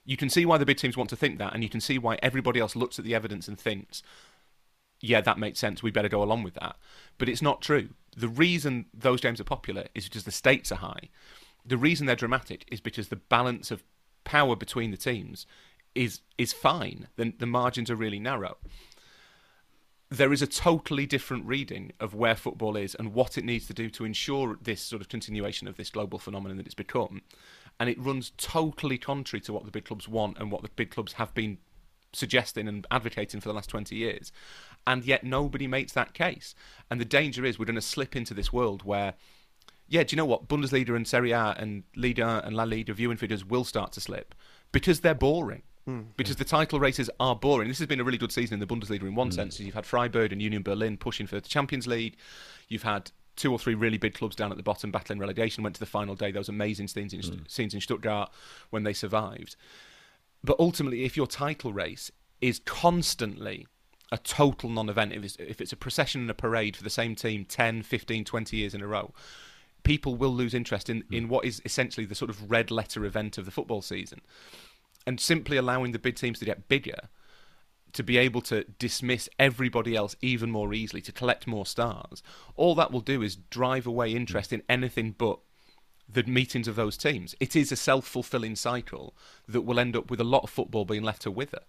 You 0.04 0.18
can 0.18 0.28
see 0.28 0.44
why 0.44 0.58
the 0.58 0.66
big 0.66 0.76
teams 0.76 0.94
want 0.98 1.08
to 1.08 1.16
think 1.16 1.38
that, 1.38 1.54
and 1.54 1.62
you 1.62 1.70
can 1.70 1.80
see 1.80 1.96
why 1.96 2.18
everybody 2.22 2.60
else 2.60 2.76
looks 2.76 2.98
at 2.98 3.06
the 3.06 3.14
evidence 3.14 3.48
and 3.48 3.58
thinks, 3.58 4.02
"Yeah, 5.00 5.20
that 5.20 5.38
makes 5.38 5.58
sense. 5.58 5.82
We 5.82 5.90
better 5.90 6.08
go 6.08 6.22
along 6.22 6.42
with 6.42 6.54
that." 6.54 6.76
But 7.18 7.28
it's 7.28 7.42
not 7.42 7.62
true. 7.62 7.90
The 8.16 8.28
reason 8.28 8.86
those 8.94 9.20
games 9.20 9.40
are 9.40 9.44
popular 9.44 9.86
is 9.94 10.04
because 10.04 10.24
the 10.24 10.30
stakes 10.30 10.70
are 10.72 10.76
high. 10.76 11.08
The 11.64 11.76
reason 11.76 12.06
they're 12.06 12.16
dramatic 12.16 12.66
is 12.70 12.80
because 12.80 13.08
the 13.08 13.16
balance 13.16 13.70
of 13.70 13.82
power 14.24 14.56
between 14.56 14.90
the 14.90 14.96
teams 14.96 15.46
is 15.94 16.20
is 16.38 16.52
fine. 16.52 17.08
The, 17.16 17.32
the 17.38 17.46
margins 17.46 17.90
are 17.90 17.96
really 17.96 18.18
narrow. 18.18 18.56
There 20.10 20.32
is 20.32 20.42
a 20.42 20.46
totally 20.46 21.06
different 21.06 21.46
reading 21.46 21.92
of 21.98 22.14
where 22.14 22.36
football 22.36 22.76
is 22.76 22.94
and 22.94 23.14
what 23.14 23.36
it 23.36 23.44
needs 23.44 23.66
to 23.66 23.74
do 23.74 23.90
to 23.90 24.04
ensure 24.04 24.58
this 24.60 24.80
sort 24.80 25.02
of 25.02 25.08
continuation 25.08 25.66
of 25.66 25.76
this 25.76 25.90
global 25.90 26.18
phenomenon 26.18 26.56
that 26.58 26.66
it's 26.66 26.74
become. 26.74 27.22
And 27.80 27.88
it 27.88 27.98
runs 27.98 28.30
totally 28.36 28.98
contrary 28.98 29.40
to 29.42 29.52
what 29.52 29.64
the 29.64 29.72
big 29.72 29.86
clubs 29.86 30.06
want 30.06 30.38
and 30.38 30.52
what 30.52 30.62
the 30.62 30.68
big 30.68 30.90
clubs 30.90 31.14
have 31.14 31.34
been 31.34 31.58
suggesting 32.12 32.68
and 32.68 32.86
advocating 32.90 33.40
for 33.40 33.48
the 33.48 33.54
last 33.54 33.70
20 33.70 33.96
years. 33.96 34.30
And 34.86 35.04
yet 35.04 35.24
nobody 35.24 35.66
makes 35.66 35.92
that 35.92 36.12
case. 36.12 36.54
And 36.90 37.00
the 37.00 37.06
danger 37.06 37.44
is 37.44 37.58
we're 37.58 37.64
going 37.64 37.74
to 37.76 37.80
slip 37.80 38.14
into 38.14 38.34
this 38.34 38.52
world 38.52 38.82
where 38.84 39.14
yeah, 39.88 40.02
do 40.02 40.14
you 40.14 40.16
know 40.16 40.24
what? 40.24 40.48
Bundesliga 40.48 40.96
and 40.96 41.06
Serie 41.06 41.32
A 41.32 41.54
and 41.58 41.82
Liga 41.94 42.42
and 42.44 42.56
La 42.56 42.64
Liga 42.64 42.94
viewing 42.94 43.16
figures 43.16 43.44
will 43.44 43.64
start 43.64 43.92
to 43.92 44.00
slip 44.00 44.34
because 44.72 45.00
they're 45.00 45.14
boring. 45.14 45.62
Mm, 45.88 46.06
because 46.16 46.36
yeah. 46.36 46.38
the 46.38 46.44
title 46.46 46.80
races 46.80 47.10
are 47.20 47.36
boring. 47.36 47.68
This 47.68 47.78
has 47.78 47.86
been 47.86 48.00
a 48.00 48.04
really 48.04 48.16
good 48.16 48.32
season 48.32 48.54
in 48.54 48.60
the 48.60 48.66
Bundesliga 48.66 49.02
in 49.02 49.14
one 49.14 49.30
mm. 49.30 49.34
sense. 49.34 49.60
You've 49.60 49.74
had 49.74 49.84
Freiburg 49.84 50.32
and 50.32 50.40
Union 50.40 50.62
Berlin 50.62 50.96
pushing 50.96 51.26
for 51.26 51.34
the 51.34 51.42
Champions 51.42 51.86
League. 51.86 52.16
You've 52.68 52.84
had 52.84 53.10
two 53.36 53.52
or 53.52 53.58
three 53.58 53.74
really 53.74 53.98
big 53.98 54.14
clubs 54.14 54.34
down 54.34 54.50
at 54.50 54.56
the 54.56 54.62
bottom 54.62 54.90
battling 54.90 55.18
relegation. 55.18 55.62
Went 55.62 55.76
to 55.76 55.80
the 55.80 55.86
final 55.86 56.14
day. 56.14 56.32
Those 56.32 56.48
amazing 56.48 56.88
scenes 56.88 57.12
in, 57.12 57.20
mm. 57.20 57.50
scenes 57.50 57.74
in 57.74 57.82
Stuttgart 57.82 58.30
when 58.70 58.84
they 58.84 58.94
survived. 58.94 59.56
But 60.42 60.56
ultimately, 60.58 61.04
if 61.04 61.18
your 61.18 61.26
title 61.26 61.74
race 61.74 62.10
is 62.40 62.60
constantly 62.64 63.66
a 64.14 64.18
total 64.18 64.70
non-event, 64.70 65.12
if 65.12 65.24
it's, 65.24 65.36
if 65.40 65.60
it's 65.60 65.72
a 65.72 65.76
procession 65.76 66.22
and 66.22 66.30
a 66.30 66.34
parade 66.34 66.76
for 66.76 66.84
the 66.84 66.88
same 66.88 67.16
team 67.16 67.44
10, 67.44 67.82
15, 67.82 68.24
20 68.24 68.56
years 68.56 68.72
in 68.72 68.80
a 68.80 68.86
row, 68.86 69.12
people 69.82 70.14
will 70.14 70.32
lose 70.32 70.54
interest 70.54 70.88
in, 70.88 71.00
hmm. 71.02 71.14
in 71.14 71.28
what 71.28 71.44
is 71.44 71.60
essentially 71.64 72.06
the 72.06 72.14
sort 72.14 72.30
of 72.30 72.50
red 72.50 72.70
letter 72.70 73.04
event 73.04 73.36
of 73.36 73.44
the 73.44 73.50
football 73.50 73.82
season. 73.82 74.20
And 75.04 75.20
simply 75.20 75.56
allowing 75.56 75.90
the 75.90 75.98
big 75.98 76.14
teams 76.14 76.38
to 76.38 76.44
get 76.44 76.68
bigger, 76.68 77.08
to 77.92 78.04
be 78.04 78.16
able 78.16 78.40
to 78.42 78.64
dismiss 78.78 79.28
everybody 79.38 79.96
else 79.96 80.14
even 80.20 80.50
more 80.50 80.72
easily, 80.72 81.02
to 81.02 81.12
collect 81.12 81.48
more 81.48 81.66
stars, 81.66 82.22
all 82.54 82.76
that 82.76 82.92
will 82.92 83.00
do 83.00 83.20
is 83.20 83.34
drive 83.36 83.86
away 83.86 84.12
hmm. 84.12 84.18
interest 84.18 84.52
in 84.52 84.62
anything 84.68 85.12
but 85.18 85.40
the 86.08 86.22
meetings 86.22 86.68
of 86.68 86.76
those 86.76 86.96
teams. 86.96 87.34
It 87.40 87.56
is 87.56 87.72
a 87.72 87.76
self 87.76 88.06
fulfilling 88.06 88.54
cycle 88.54 89.16
that 89.48 89.62
will 89.62 89.80
end 89.80 89.96
up 89.96 90.08
with 90.08 90.20
a 90.20 90.24
lot 90.24 90.44
of 90.44 90.50
football 90.50 90.84
being 90.84 91.02
left 91.02 91.22
to 91.22 91.32
wither. 91.32 91.62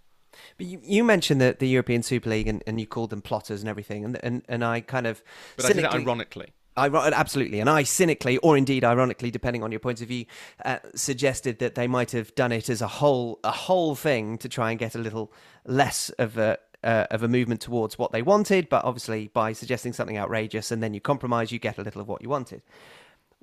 But 0.58 0.67
you, 0.67 0.80
you 0.84 1.04
mentioned 1.04 1.41
the, 1.41 1.56
the 1.58 1.67
European 1.67 2.04
Super 2.04 2.30
League 2.30 2.48
and, 2.48 2.63
and 2.67 2.80
you 2.80 2.88
called 2.88 3.10
them 3.10 3.21
plotters 3.21 3.62
and 3.62 3.69
everything, 3.69 4.06
and 4.06 4.19
and, 4.24 4.43
and 4.48 4.63
I 4.63 4.82
kind 4.82 5.08
of. 5.08 5.24
But. 5.58 5.65
I 5.65 5.74
did 5.74 5.84
that 5.84 5.93
ironically. 5.93 6.54
I, 6.78 6.89
absolutely, 6.89 7.62
and 7.62 7.69
I 7.69 7.84
cynically, 7.84 8.38
or 8.39 8.58
indeed 8.58 8.84
ironically, 8.84 9.32
depending 9.32 9.63
on 9.63 9.71
your 9.71 9.80
point 9.80 10.02
of 10.02 10.10
view, 10.10 10.26
uh, 10.65 10.80
suggested 10.93 11.60
that 11.60 11.76
they 11.76 11.88
might 11.88 12.12
have 12.12 12.36
done 12.36 12.52
it 12.52 12.69
as 12.69 12.82
a 12.82 12.88
whole, 12.88 13.39
a 13.45 13.52
whole 13.52 13.95
thing 13.95 14.38
to 14.39 14.50
try 14.50 14.71
and 14.71 14.80
get 14.80 14.93
a 14.93 14.98
little 14.98 15.32
less 15.65 16.10
of 16.19 16.38
a 16.38 16.60
uh, 16.84 17.08
of 17.12 17.24
a 17.24 17.28
movement 17.28 17.62
towards 17.62 17.98
what 17.98 18.12
they 18.12 18.21
wanted. 18.21 18.67
But 18.69 18.84
obviously, 18.84 19.28
by 19.28 19.54
suggesting 19.54 19.93
something 19.93 20.17
outrageous 20.17 20.69
and 20.69 20.84
then 20.84 20.93
you 20.93 21.02
compromise, 21.02 21.52
you 21.52 21.60
get 21.60 21.78
a 21.78 21.82
little 21.82 22.02
of 22.02 22.08
what 22.08 22.21
you 22.21 22.30
wanted. 22.30 22.62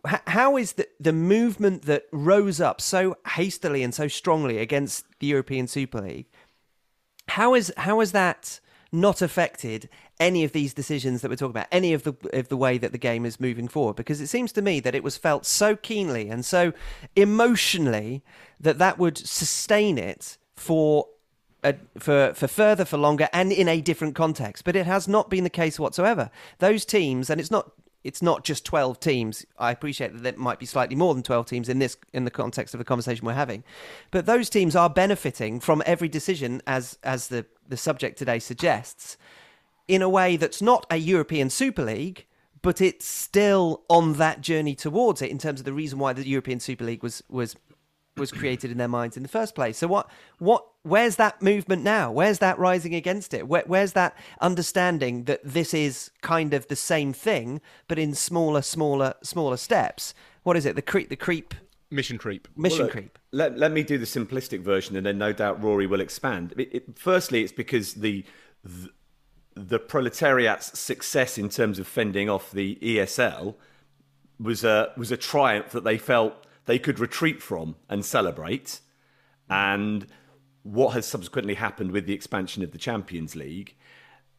H- 0.07 0.21
how 0.27 0.57
is 0.59 0.75
the 0.75 0.87
the 1.01 1.13
movement 1.13 1.83
that 1.83 2.05
rose 2.13 2.61
up 2.61 2.81
so 2.81 3.17
hastily 3.29 3.83
and 3.83 3.95
so 3.95 4.09
strongly 4.09 4.59
against 4.59 5.07
the 5.21 5.27
European 5.29 5.67
Super 5.67 6.03
League? 6.03 6.27
How 7.33 7.55
is 7.55 7.73
how 7.77 8.01
is 8.01 8.12
that? 8.12 8.61
not 8.92 9.23
affected 9.23 9.88
any 10.21 10.45
of 10.45 10.53
these 10.53 10.75
decisions 10.75 11.23
that 11.23 11.31
we're 11.31 11.37
talking 11.37 11.51
about, 11.51 11.66
any 11.73 11.95
of 11.95 12.03
the 12.05 12.14
of 12.35 12.49
the 12.49 12.57
way 12.57 12.77
that 12.79 12.92
the 12.92 12.99
game 12.99 13.25
is 13.25 13.40
moving 13.40 13.66
forward. 13.66 13.97
Because 13.97 14.21
it 14.21 14.27
seems 14.27 14.53
to 14.53 14.62
me 14.62 14.81
that 14.81 14.95
it 14.95 15.03
was 15.03 15.16
felt 15.16 15.47
so 15.47 15.75
keenly 15.75 16.29
and 16.29 16.45
so 16.45 16.73
emotionally 17.16 18.23
that 18.61 18.79
that 18.79 18.99
would 18.99 19.16
sustain 19.16 19.99
it 19.99 20.37
for 20.55 21.09
for 21.99 22.35
for 22.35 22.47
further 22.47 22.85
for 22.85 22.99
longer 22.99 23.29
and 23.33 23.51
in 23.51 23.66
a 23.66 23.81
different 23.81 24.14
context. 24.14 24.64
But 24.64 24.77
it 24.77 24.87
has 24.87 25.09
not 25.09 25.31
been 25.31 25.45
the 25.45 25.51
case 25.51 25.81
whatsoever. 25.81 26.31
Those 26.59 26.85
teams, 26.85 27.31
and 27.31 27.40
it's 27.40 27.51
not 27.51 27.73
it's 28.05 28.23
not 28.23 28.45
just 28.45 28.65
12 28.65 29.01
teams. 29.01 29.47
I 29.59 29.71
appreciate 29.71 30.12
that 30.12 30.23
there 30.23 30.35
might 30.37 30.59
be 30.59 30.67
slightly 30.67 30.97
more 30.97 31.15
than 31.15 31.23
12 31.23 31.47
teams 31.47 31.69
in 31.69 31.79
this 31.79 31.97
in 32.12 32.25
the 32.25 32.31
context 32.31 32.75
of 32.75 32.79
the 32.79 32.85
conversation 32.85 33.27
we're 33.27 33.35
having. 33.35 33.65
But 34.11 34.27
those 34.27 34.51
teams 34.51 34.75
are 34.75 34.91
benefiting 34.91 35.61
from 35.61 35.83
every 35.87 36.09
decision 36.09 36.62
as 36.67 36.99
as 37.03 37.29
the 37.29 37.47
the 37.69 37.77
subject 37.77 38.19
today 38.19 38.38
suggests 38.38 39.17
in 39.88 40.03
a 40.03 40.09
way 40.09 40.37
that's 40.37 40.62
not 40.62 40.87
a 40.91 40.97
European 40.97 41.51
Super 41.51 41.83
League, 41.83 42.27
but 42.62 42.81
it's 42.81 43.07
still 43.07 43.83
on 43.88 44.15
that 44.15 44.41
journey 44.41 44.75
towards 44.75 45.23
it 45.23 45.31
in 45.31 45.38
terms 45.38 45.61
of 45.61 45.65
the 45.65 45.73
reason 45.73 45.99
why 45.99 46.12
the 46.12 46.27
European 46.27 46.61
Super 46.61 46.85
League 46.85 47.03
was 47.03 47.23
was 47.29 47.57
was 48.16 48.31
created 48.31 48.70
in 48.70 48.79
their 48.79 48.88
minds 48.88 49.16
in 49.16 49.22
the 49.22 49.29
first 49.29 49.55
place. 49.55 49.79
So 49.79 49.87
what 49.87 50.11
what 50.38 50.64
where's 50.83 51.16
that 51.16 51.40
movement 51.40 51.83
now? 51.83 52.11
Where's 52.11 52.38
that 52.40 52.59
rising 52.59 52.94
against 52.94 53.33
it? 53.33 53.48
Where, 53.48 53.64
where's 53.66 53.92
that 53.92 54.16
understanding 54.40 55.25
that 55.25 55.40
this 55.44 55.72
is 55.72 56.11
kind 56.20 56.53
of 56.53 56.68
the 56.68 56.77
same 56.77 57.12
thing 57.12 57.61
but 57.88 57.98
in 57.98 58.14
smaller 58.14 58.62
smaller 58.62 59.14
smaller 59.22 59.57
steps? 59.57 60.14
What 60.42 60.57
is 60.57 60.66
it? 60.66 60.77
The 60.77 60.83
creep 60.83 61.09
the 61.09 61.16
creep 61.16 61.55
mission 61.90 62.18
creep. 62.18 62.48
Mission 62.57 62.79
well, 62.79 62.87
look, 62.87 62.92
creep. 62.92 63.18
Let, 63.33 63.59
let 63.59 63.72
me 63.72 63.83
do 63.83 63.98
the 63.98 64.07
simplistic 64.07 64.61
version 64.61 64.96
and 64.96 65.07
then 65.07 65.18
no 65.18 65.33
doubt 65.33 65.62
Rory 65.62 65.87
will 65.87 66.01
expand. 66.01 66.55
It, 66.57 66.75
it, 66.75 66.98
firstly, 66.98 67.42
it's 67.42 67.53
because 67.53 67.94
the, 67.94 68.25
the 68.64 68.90
the 69.55 69.79
proletariat's 69.79 70.79
success 70.79 71.37
in 71.37 71.48
terms 71.48 71.79
of 71.79 71.87
fending 71.87 72.31
off 72.31 72.51
the 72.53 72.77
ESL 72.77 73.55
was 74.40 74.64
a 74.64 74.92
was 74.96 75.11
a 75.11 75.16
triumph 75.16 75.70
that 75.70 75.85
they 75.85 75.98
felt 75.98 76.46
they 76.66 76.79
could 76.79 76.98
retreat 76.98 77.42
from 77.42 77.77
and 77.88 78.05
celebrate. 78.05 78.81
And 79.48 80.07
what 80.62 80.90
has 80.94 81.07
subsequently 81.07 81.55
happened 81.55 81.92
with 81.92 82.07
the 82.07 82.14
expansion 82.14 82.62
of 82.62 82.72
the 82.72 82.79
Champions 82.79 83.35
League, 83.35 83.75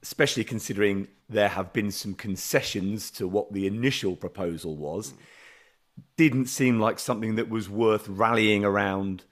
especially 0.01 0.43
considering 0.43 1.07
there 1.29 1.49
have 1.49 1.73
been 1.73 1.91
some 1.91 2.13
concessions 2.13 3.12
to 3.12 3.27
what 3.27 3.53
the 3.53 3.67
initial 3.67 4.15
proposal 4.15 4.75
was, 4.75 5.13
didn't 6.17 6.47
seem 6.47 6.79
like 6.79 6.99
something 6.99 7.36
that 7.36 7.49
was 7.49 7.69
worth 7.69 8.07
rallying 8.07 8.65
around 8.65 9.23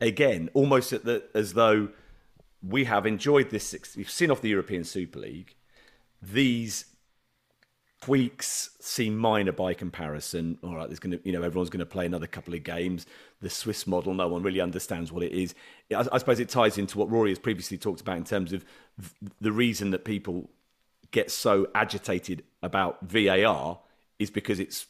again. 0.00 0.50
Almost 0.54 0.90
the, 0.90 1.24
as 1.34 1.54
though 1.54 1.88
we 2.62 2.84
have 2.84 3.06
enjoyed 3.06 3.50
this. 3.50 3.74
We've 3.96 4.10
seen 4.10 4.30
off 4.30 4.42
the 4.42 4.50
European 4.50 4.84
Super 4.84 5.20
League. 5.20 5.54
These 6.20 6.86
tweaks 8.00 8.70
seem 8.80 9.16
minor 9.16 9.52
by 9.52 9.74
comparison. 9.74 10.58
All 10.62 10.74
right, 10.74 10.88
there's 10.88 10.98
going 10.98 11.12
to, 11.12 11.20
you 11.24 11.32
know, 11.32 11.42
everyone's 11.42 11.70
going 11.70 11.80
to 11.80 11.86
play 11.86 12.06
another 12.06 12.26
couple 12.26 12.54
of 12.54 12.64
games. 12.64 13.06
The 13.42 13.50
Swiss 13.50 13.86
model, 13.86 14.14
no 14.14 14.28
one 14.28 14.42
really 14.42 14.60
understands 14.60 15.12
what 15.12 15.22
it 15.22 15.32
is. 15.32 15.54
I, 15.94 16.06
I 16.12 16.18
suppose 16.18 16.40
it 16.40 16.48
ties 16.48 16.78
into 16.78 16.98
what 16.98 17.10
Rory 17.10 17.30
has 17.30 17.38
previously 17.38 17.78
talked 17.78 18.00
about 18.00 18.16
in 18.16 18.24
terms 18.24 18.52
of 18.52 18.64
the 19.40 19.52
reason 19.52 19.90
that 19.90 20.04
people 20.04 20.50
get 21.10 21.30
so 21.30 21.66
agitated 21.74 22.44
about 22.62 22.98
VAR 23.02 23.78
is 24.18 24.30
because 24.30 24.60
it's 24.60 24.86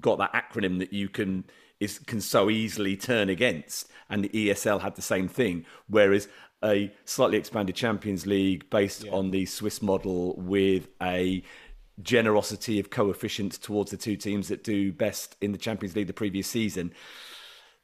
got 0.00 0.18
that 0.18 0.32
acronym 0.32 0.78
that 0.78 0.92
you 0.92 1.08
can 1.08 1.44
is 1.80 1.98
can 1.98 2.20
so 2.20 2.50
easily 2.50 2.96
turn 2.96 3.28
against, 3.30 3.88
and 4.10 4.24
the 4.24 4.28
ESL 4.28 4.82
had 4.82 4.96
the 4.96 5.02
same 5.02 5.28
thing. 5.28 5.64
Whereas 5.88 6.28
a 6.62 6.92
slightly 7.06 7.38
expanded 7.38 7.74
Champions 7.74 8.26
League 8.26 8.68
based 8.68 9.04
yeah. 9.04 9.12
on 9.12 9.30
the 9.30 9.46
Swiss 9.46 9.80
model 9.80 10.34
with 10.36 10.88
a 11.02 11.42
generosity 12.02 12.78
of 12.80 12.90
coefficients 12.90 13.58
towards 13.58 13.90
the 13.90 13.96
two 13.96 14.16
teams 14.16 14.48
that 14.48 14.64
do 14.64 14.92
best 14.92 15.36
in 15.40 15.52
the 15.52 15.58
Champions 15.58 15.96
League 15.96 16.06
the 16.06 16.12
previous 16.12 16.46
season, 16.46 16.92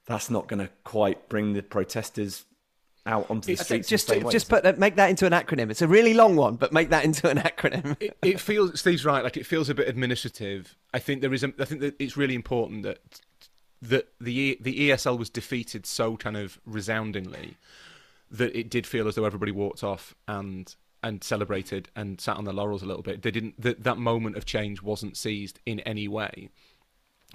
that's 0.06 0.30
not 0.30 0.48
going 0.48 0.60
to 0.60 0.70
quite 0.84 1.28
bring 1.28 1.52
the 1.52 1.62
protesters 1.62 2.44
out 3.06 3.30
onto 3.30 3.54
the 3.54 3.62
streets. 3.62 3.88
Just 3.88 4.08
just 4.30 4.48
put 4.48 4.78
make 4.78 4.96
that 4.96 5.10
into 5.10 5.26
an 5.26 5.32
acronym. 5.32 5.70
It's 5.70 5.82
a 5.82 5.88
really 5.88 6.14
long 6.14 6.36
one, 6.36 6.56
but 6.56 6.72
make 6.72 6.90
that 6.90 7.04
into 7.04 7.28
an 7.28 7.38
acronym. 7.38 7.96
it, 8.00 8.16
it, 8.22 8.40
feels 8.40 8.78
Steve's 8.78 9.04
right. 9.04 9.22
Like 9.22 9.36
it 9.36 9.46
feels 9.46 9.68
a 9.68 9.74
bit 9.74 9.88
administrative. 9.88 10.76
I 10.92 10.98
think 10.98 11.20
there 11.20 11.32
is. 11.32 11.44
A, 11.44 11.52
I 11.58 11.64
think 11.64 11.80
that 11.80 11.94
it's 11.98 12.16
really 12.16 12.34
important 12.34 12.82
that 12.82 12.98
that 13.82 14.08
the 14.20 14.58
the 14.60 14.90
ESL 14.90 15.18
was 15.18 15.30
defeated 15.30 15.86
so 15.86 16.16
kind 16.16 16.36
of 16.36 16.58
resoundingly 16.66 17.56
that 18.30 18.56
it 18.58 18.68
did 18.68 18.86
feel 18.86 19.06
as 19.06 19.14
though 19.14 19.24
everybody 19.24 19.52
walked 19.52 19.84
off 19.84 20.14
and 20.26 20.74
and 21.06 21.22
celebrated 21.22 21.88
and 21.94 22.20
sat 22.20 22.36
on 22.36 22.44
their 22.44 22.52
laurels 22.52 22.82
a 22.82 22.86
little 22.86 23.02
bit. 23.02 23.22
They 23.22 23.30
didn't. 23.30 23.60
That 23.60 23.84
that 23.84 23.96
moment 23.96 24.36
of 24.36 24.44
change 24.44 24.82
wasn't 24.82 25.16
seized 25.16 25.60
in 25.64 25.80
any 25.80 26.08
way. 26.08 26.48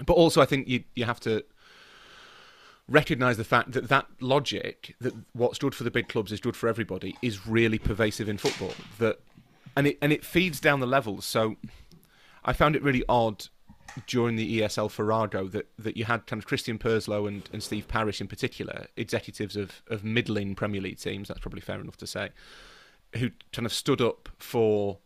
But 0.06 0.14
also, 0.14 0.42
I 0.42 0.46
think 0.46 0.68
you 0.68 0.84
you 0.94 1.06
have 1.06 1.22
to 1.22 1.46
recognise 2.88 3.38
the 3.38 3.46
fact 3.46 3.72
that 3.72 3.88
that 3.88 4.08
logic, 4.20 4.96
that 5.00 5.14
what 5.32 5.56
stood 5.56 5.74
for 5.74 5.86
the 5.86 5.92
big 5.92 6.10
clubs 6.10 6.34
is 6.34 6.42
good 6.42 6.58
for 6.58 6.68
everybody, 6.68 7.16
is 7.22 7.48
really 7.48 7.80
pervasive 7.80 8.28
in 8.28 8.38
football. 8.38 8.74
That 9.00 9.20
and 9.78 9.88
it 9.88 9.98
and 10.02 10.12
it 10.12 10.26
feeds 10.26 10.60
down 10.60 10.82
the 10.82 10.88
levels. 10.88 11.26
So 11.26 11.56
I 12.44 12.52
found 12.52 12.76
it 12.76 12.84
really 12.84 13.04
odd 13.08 13.48
during 14.08 14.36
the 14.36 14.62
ESL 14.62 14.90
Farrago 14.90 15.48
that, 15.50 15.68
that 15.78 15.98
you 15.98 16.06
had 16.06 16.26
kind 16.26 16.42
of 16.42 16.48
Christian 16.48 16.78
Purslow 16.78 17.28
and, 17.28 17.50
and 17.52 17.62
Steve 17.62 17.90
Parish 17.90 18.22
in 18.22 18.28
particular, 18.28 18.88
executives 18.96 19.58
of, 19.58 19.82
of 19.88 20.04
middling 20.04 20.56
Premier 20.56 20.80
League 20.80 20.98
teams, 20.98 21.28
that's 21.28 21.42
probably 21.42 21.60
fair 21.60 21.82
enough 21.82 21.98
to 21.98 22.08
say, 22.08 22.30
who 23.16 23.32
kind 23.52 23.66
of 23.66 23.74
stood 23.74 24.02
up 24.02 24.30
for 24.38 25.00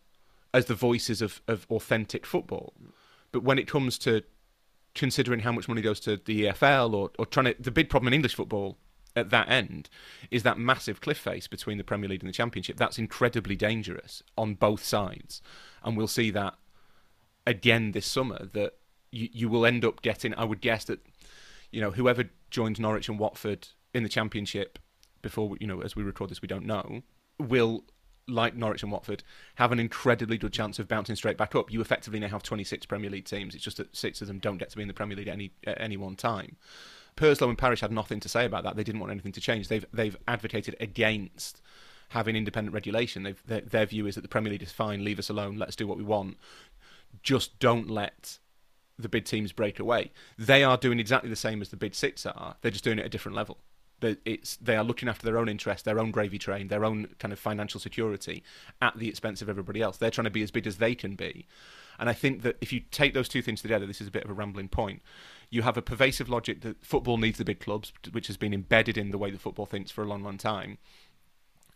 as 0.53 0.65
the 0.65 0.75
voices 0.75 1.21
of, 1.21 1.41
of 1.47 1.65
authentic 1.69 2.25
football. 2.25 2.73
But 3.31 3.43
when 3.43 3.59
it 3.59 3.67
comes 3.67 3.97
to 3.99 4.23
considering 4.93 5.41
how 5.41 5.51
much 5.51 5.67
money 5.67 5.81
goes 5.81 5.99
to 5.99 6.17
the 6.17 6.45
EFL 6.45 6.93
or, 6.93 7.11
or 7.19 7.25
trying 7.25 7.47
to 7.47 7.55
the 7.59 7.71
big 7.71 7.89
problem 7.89 8.07
in 8.07 8.13
English 8.13 8.35
football 8.35 8.77
at 9.15 9.29
that 9.29 9.49
end 9.49 9.89
is 10.31 10.43
that 10.43 10.57
massive 10.57 11.01
cliff 11.01 11.17
face 11.17 11.47
between 11.47 11.77
the 11.77 11.83
Premier 11.83 12.09
League 12.09 12.21
and 12.21 12.29
the 12.29 12.33
Championship. 12.33 12.77
That's 12.77 12.97
incredibly 12.97 13.55
dangerous 13.55 14.23
on 14.37 14.55
both 14.55 14.83
sides. 14.83 15.41
And 15.83 15.97
we'll 15.97 16.07
see 16.07 16.31
that 16.31 16.55
again 17.45 17.91
this 17.91 18.05
summer 18.05 18.47
that 18.53 18.73
you, 19.11 19.29
you 19.31 19.49
will 19.49 19.65
end 19.65 19.85
up 19.85 20.01
getting. 20.01 20.33
I 20.35 20.45
would 20.45 20.61
guess 20.61 20.85
that 20.85 21.05
you 21.71 21.81
know 21.81 21.91
whoever 21.91 22.25
joins 22.49 22.79
Norwich 22.79 23.09
and 23.09 23.19
Watford 23.19 23.67
in 23.93 24.03
the 24.03 24.09
Championship 24.09 24.79
before 25.21 25.57
you 25.59 25.67
know 25.67 25.81
as 25.81 25.95
we 25.95 26.03
record 26.03 26.29
this 26.29 26.41
we 26.41 26.47
don't 26.47 26.65
know 26.65 27.01
will 27.39 27.83
like 28.27 28.55
Norwich 28.55 28.83
and 28.83 28.91
Watford 28.91 29.23
have 29.55 29.71
an 29.71 29.79
incredibly 29.79 30.37
good 30.37 30.53
chance 30.53 30.79
of 30.79 30.87
bouncing 30.87 31.15
straight 31.15 31.37
back 31.37 31.55
up. 31.55 31.71
You 31.71 31.81
effectively 31.81 32.19
now 32.19 32.29
have 32.29 32.43
26 32.43 32.85
Premier 32.85 33.09
League 33.09 33.25
teams. 33.25 33.53
It's 33.53 33.63
just 33.63 33.77
that 33.77 33.95
six 33.95 34.21
of 34.21 34.27
them 34.27 34.39
don't 34.39 34.57
get 34.57 34.69
to 34.71 34.77
be 34.77 34.81
in 34.81 34.87
the 34.87 34.93
Premier 34.93 35.17
League 35.17 35.27
at 35.27 35.33
any 35.33 35.51
at 35.65 35.79
any 35.79 35.97
one 35.97 36.15
time. 36.15 36.55
Purslow 37.15 37.47
and 37.47 37.57
Parish 37.57 37.81
had 37.81 37.91
nothing 37.91 38.19
to 38.19 38.29
say 38.29 38.45
about 38.45 38.63
that. 38.63 38.75
They 38.75 38.83
didn't 38.83 38.99
want 38.99 39.11
anything 39.11 39.31
to 39.33 39.41
change. 39.41 39.67
They've 39.67 39.85
they've 39.93 40.17
advocated 40.27 40.75
against 40.79 41.61
having 42.09 42.35
independent 42.35 42.73
regulation. 42.73 43.23
They've, 43.23 43.41
their, 43.47 43.61
their 43.61 43.85
view 43.87 44.05
is 44.05 44.13
that 44.13 44.21
the 44.21 44.27
Premier 44.27 44.51
League 44.51 44.61
is 44.61 44.71
fine. 44.71 45.03
Leave 45.03 45.17
us 45.17 45.29
alone. 45.29 45.57
Let 45.57 45.69
us 45.69 45.75
do 45.75 45.87
what 45.87 45.97
we 45.97 46.03
want 46.03 46.37
just 47.23 47.57
don't 47.59 47.89
let 47.89 48.39
the 48.97 49.09
bid 49.09 49.25
teams 49.25 49.51
break 49.51 49.79
away. 49.79 50.11
They 50.37 50.63
are 50.63 50.77
doing 50.77 50.99
exactly 50.99 51.29
the 51.29 51.35
same 51.35 51.61
as 51.61 51.69
the 51.69 51.77
bid 51.77 51.95
six 51.95 52.25
are. 52.25 52.55
They're 52.61 52.71
just 52.71 52.83
doing 52.83 52.97
it 52.97 53.01
at 53.01 53.07
a 53.07 53.09
different 53.09 53.35
level. 53.35 53.57
They, 54.01 54.17
it's, 54.25 54.57
they 54.57 54.75
are 54.75 54.83
looking 54.83 55.07
after 55.07 55.25
their 55.25 55.37
own 55.37 55.49
interest, 55.49 55.85
their 55.85 55.99
own 55.99 56.11
gravy 56.11 56.37
train, 56.37 56.67
their 56.67 56.83
own 56.83 57.07
kind 57.19 57.31
of 57.31 57.39
financial 57.39 57.79
security 57.79 58.43
at 58.81 58.97
the 58.97 59.07
expense 59.07 59.41
of 59.41 59.49
everybody 59.49 59.81
else. 59.81 59.97
They're 59.97 60.11
trying 60.11 60.25
to 60.25 60.31
be 60.31 60.43
as 60.43 60.51
big 60.51 60.67
as 60.67 60.77
they 60.77 60.95
can 60.95 61.15
be. 61.15 61.47
And 61.97 62.09
I 62.09 62.13
think 62.13 62.41
that 62.41 62.57
if 62.59 62.73
you 62.73 62.81
take 62.91 63.13
those 63.13 63.29
two 63.29 63.41
things 63.41 63.61
together, 63.61 63.85
this 63.85 64.01
is 64.01 64.07
a 64.07 64.11
bit 64.11 64.25
of 64.25 64.29
a 64.29 64.33
rambling 64.33 64.67
point. 64.67 65.01
You 65.49 65.61
have 65.61 65.77
a 65.77 65.81
pervasive 65.81 66.27
logic 66.27 66.61
that 66.61 66.85
football 66.85 67.17
needs 67.17 67.37
the 67.37 67.45
big 67.45 67.61
clubs, 67.61 67.93
which 68.11 68.27
has 68.27 68.35
been 68.35 68.53
embedded 68.53 68.97
in 68.97 69.11
the 69.11 69.17
way 69.17 69.31
that 69.31 69.39
football 69.39 69.65
thinks 69.65 69.91
for 69.91 70.03
a 70.03 70.07
long, 70.07 70.21
long 70.21 70.37
time, 70.37 70.77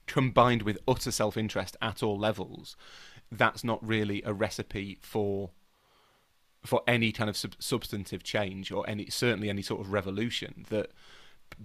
combined 0.07 0.63
with 0.63 0.77
utter 0.87 1.11
self 1.11 1.37
interest 1.37 1.77
at 1.81 2.03
all 2.03 2.17
levels 2.17 2.75
that's 3.31 3.63
not 3.63 3.85
really 3.85 4.21
a 4.25 4.33
recipe 4.33 4.97
for 5.01 5.51
for 6.65 6.81
any 6.87 7.11
kind 7.11 7.29
of 7.29 7.37
sub- 7.37 7.55
substantive 7.59 8.23
change 8.23 8.71
or 8.71 8.87
any 8.89 9.09
certainly 9.09 9.49
any 9.49 9.61
sort 9.61 9.79
of 9.79 9.93
revolution 9.93 10.65
that 10.69 10.91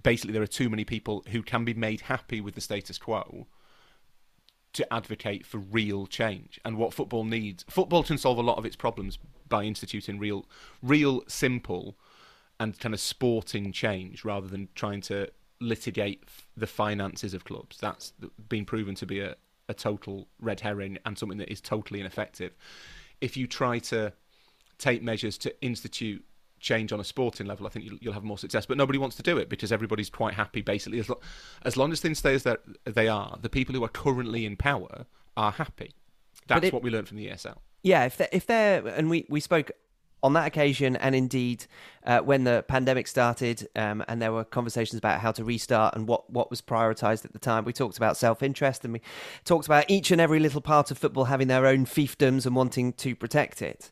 basically 0.01 0.33
there 0.33 0.41
are 0.41 0.47
too 0.47 0.69
many 0.69 0.83
people 0.83 1.23
who 1.31 1.41
can 1.41 1.65
be 1.65 1.73
made 1.73 2.01
happy 2.01 2.41
with 2.41 2.55
the 2.55 2.61
status 2.61 2.97
quo 2.97 3.47
to 4.73 4.93
advocate 4.93 5.45
for 5.45 5.57
real 5.57 6.05
change 6.05 6.59
and 6.65 6.77
what 6.77 6.93
football 6.93 7.23
needs 7.23 7.63
football 7.69 8.03
can 8.03 8.17
solve 8.17 8.37
a 8.37 8.41
lot 8.41 8.57
of 8.57 8.65
its 8.65 8.75
problems 8.75 9.17
by 9.47 9.63
instituting 9.63 10.19
real 10.19 10.45
real 10.83 11.23
simple 11.27 11.95
and 12.59 12.79
kind 12.79 12.93
of 12.93 12.99
sporting 12.99 13.71
change 13.71 14.23
rather 14.23 14.47
than 14.47 14.67
trying 14.75 15.01
to 15.01 15.29
litigate 15.59 16.23
the 16.55 16.67
finances 16.67 17.33
of 17.33 17.43
clubs 17.45 17.77
that's 17.77 18.13
been 18.49 18.65
proven 18.65 18.95
to 18.95 19.05
be 19.05 19.19
a, 19.19 19.35
a 19.69 19.73
total 19.73 20.27
red 20.39 20.59
herring 20.59 20.97
and 21.05 21.17
something 21.17 21.37
that 21.37 21.51
is 21.51 21.61
totally 21.61 21.99
ineffective. 21.99 22.55
If 23.21 23.37
you 23.37 23.47
try 23.47 23.79
to 23.79 24.13
take 24.77 25.01
measures 25.01 25.37
to 25.39 25.61
institute 25.61 26.23
change 26.65 26.91
on 26.91 26.99
a 26.99 27.03
sporting 27.03 27.45
level, 27.45 27.65
I 27.65 27.69
think 27.69 27.85
you'll, 27.85 27.97
you'll 28.01 28.13
have 28.13 28.23
more 28.23 28.37
success. 28.37 28.65
But 28.65 28.77
nobody 28.77 28.97
wants 28.97 29.15
to 29.17 29.23
do 29.23 29.37
it 29.37 29.47
because 29.47 29.71
everybody's 29.71 30.09
quite 30.09 30.33
happy, 30.33 30.61
basically. 30.61 30.99
As, 30.99 31.07
lo- 31.07 31.21
as 31.63 31.77
long 31.77 31.91
as 31.93 32.01
things 32.01 32.17
stay 32.19 32.33
as 32.33 32.45
they 32.85 33.07
are, 33.07 33.37
the 33.41 33.49
people 33.49 33.73
who 33.75 33.83
are 33.83 33.89
currently 33.89 34.45
in 34.45 34.57
power 34.57 35.05
are 35.37 35.51
happy. 35.51 35.93
That's 36.47 36.65
it, 36.65 36.73
what 36.73 36.83
we 36.83 36.89
learned 36.89 37.07
from 37.07 37.17
the 37.17 37.27
ESL. 37.27 37.57
Yeah, 37.83 38.05
if 38.05 38.17
they're, 38.17 38.29
if 38.31 38.47
they're 38.47 38.85
and 38.87 39.09
we, 39.09 39.25
we 39.29 39.39
spoke 39.39 39.71
on 40.23 40.33
that 40.33 40.47
occasion, 40.47 40.95
and 40.95 41.13
indeed 41.13 41.67
uh, 42.03 42.19
when 42.19 42.45
the 42.45 42.65
pandemic 42.67 43.07
started, 43.07 43.67
um, 43.75 44.03
and 44.07 44.19
there 44.19 44.33
were 44.33 44.43
conversations 44.43 44.97
about 44.97 45.19
how 45.19 45.31
to 45.31 45.43
restart 45.43 45.95
and 45.95 46.07
what, 46.07 46.27
what 46.31 46.49
was 46.49 46.61
prioritised 46.61 47.25
at 47.25 47.33
the 47.33 47.39
time, 47.39 47.63
we 47.63 47.73
talked 47.73 47.97
about 47.97 48.17
self 48.17 48.41
interest 48.41 48.83
and 48.83 48.93
we 48.93 49.01
talked 49.43 49.67
about 49.67 49.85
each 49.87 50.09
and 50.09 50.19
every 50.19 50.39
little 50.39 50.61
part 50.61 50.89
of 50.89 50.97
football 50.97 51.25
having 51.25 51.47
their 51.47 51.67
own 51.67 51.85
fiefdoms 51.85 52.47
and 52.47 52.55
wanting 52.55 52.91
to 52.93 53.15
protect 53.15 53.61
it. 53.61 53.91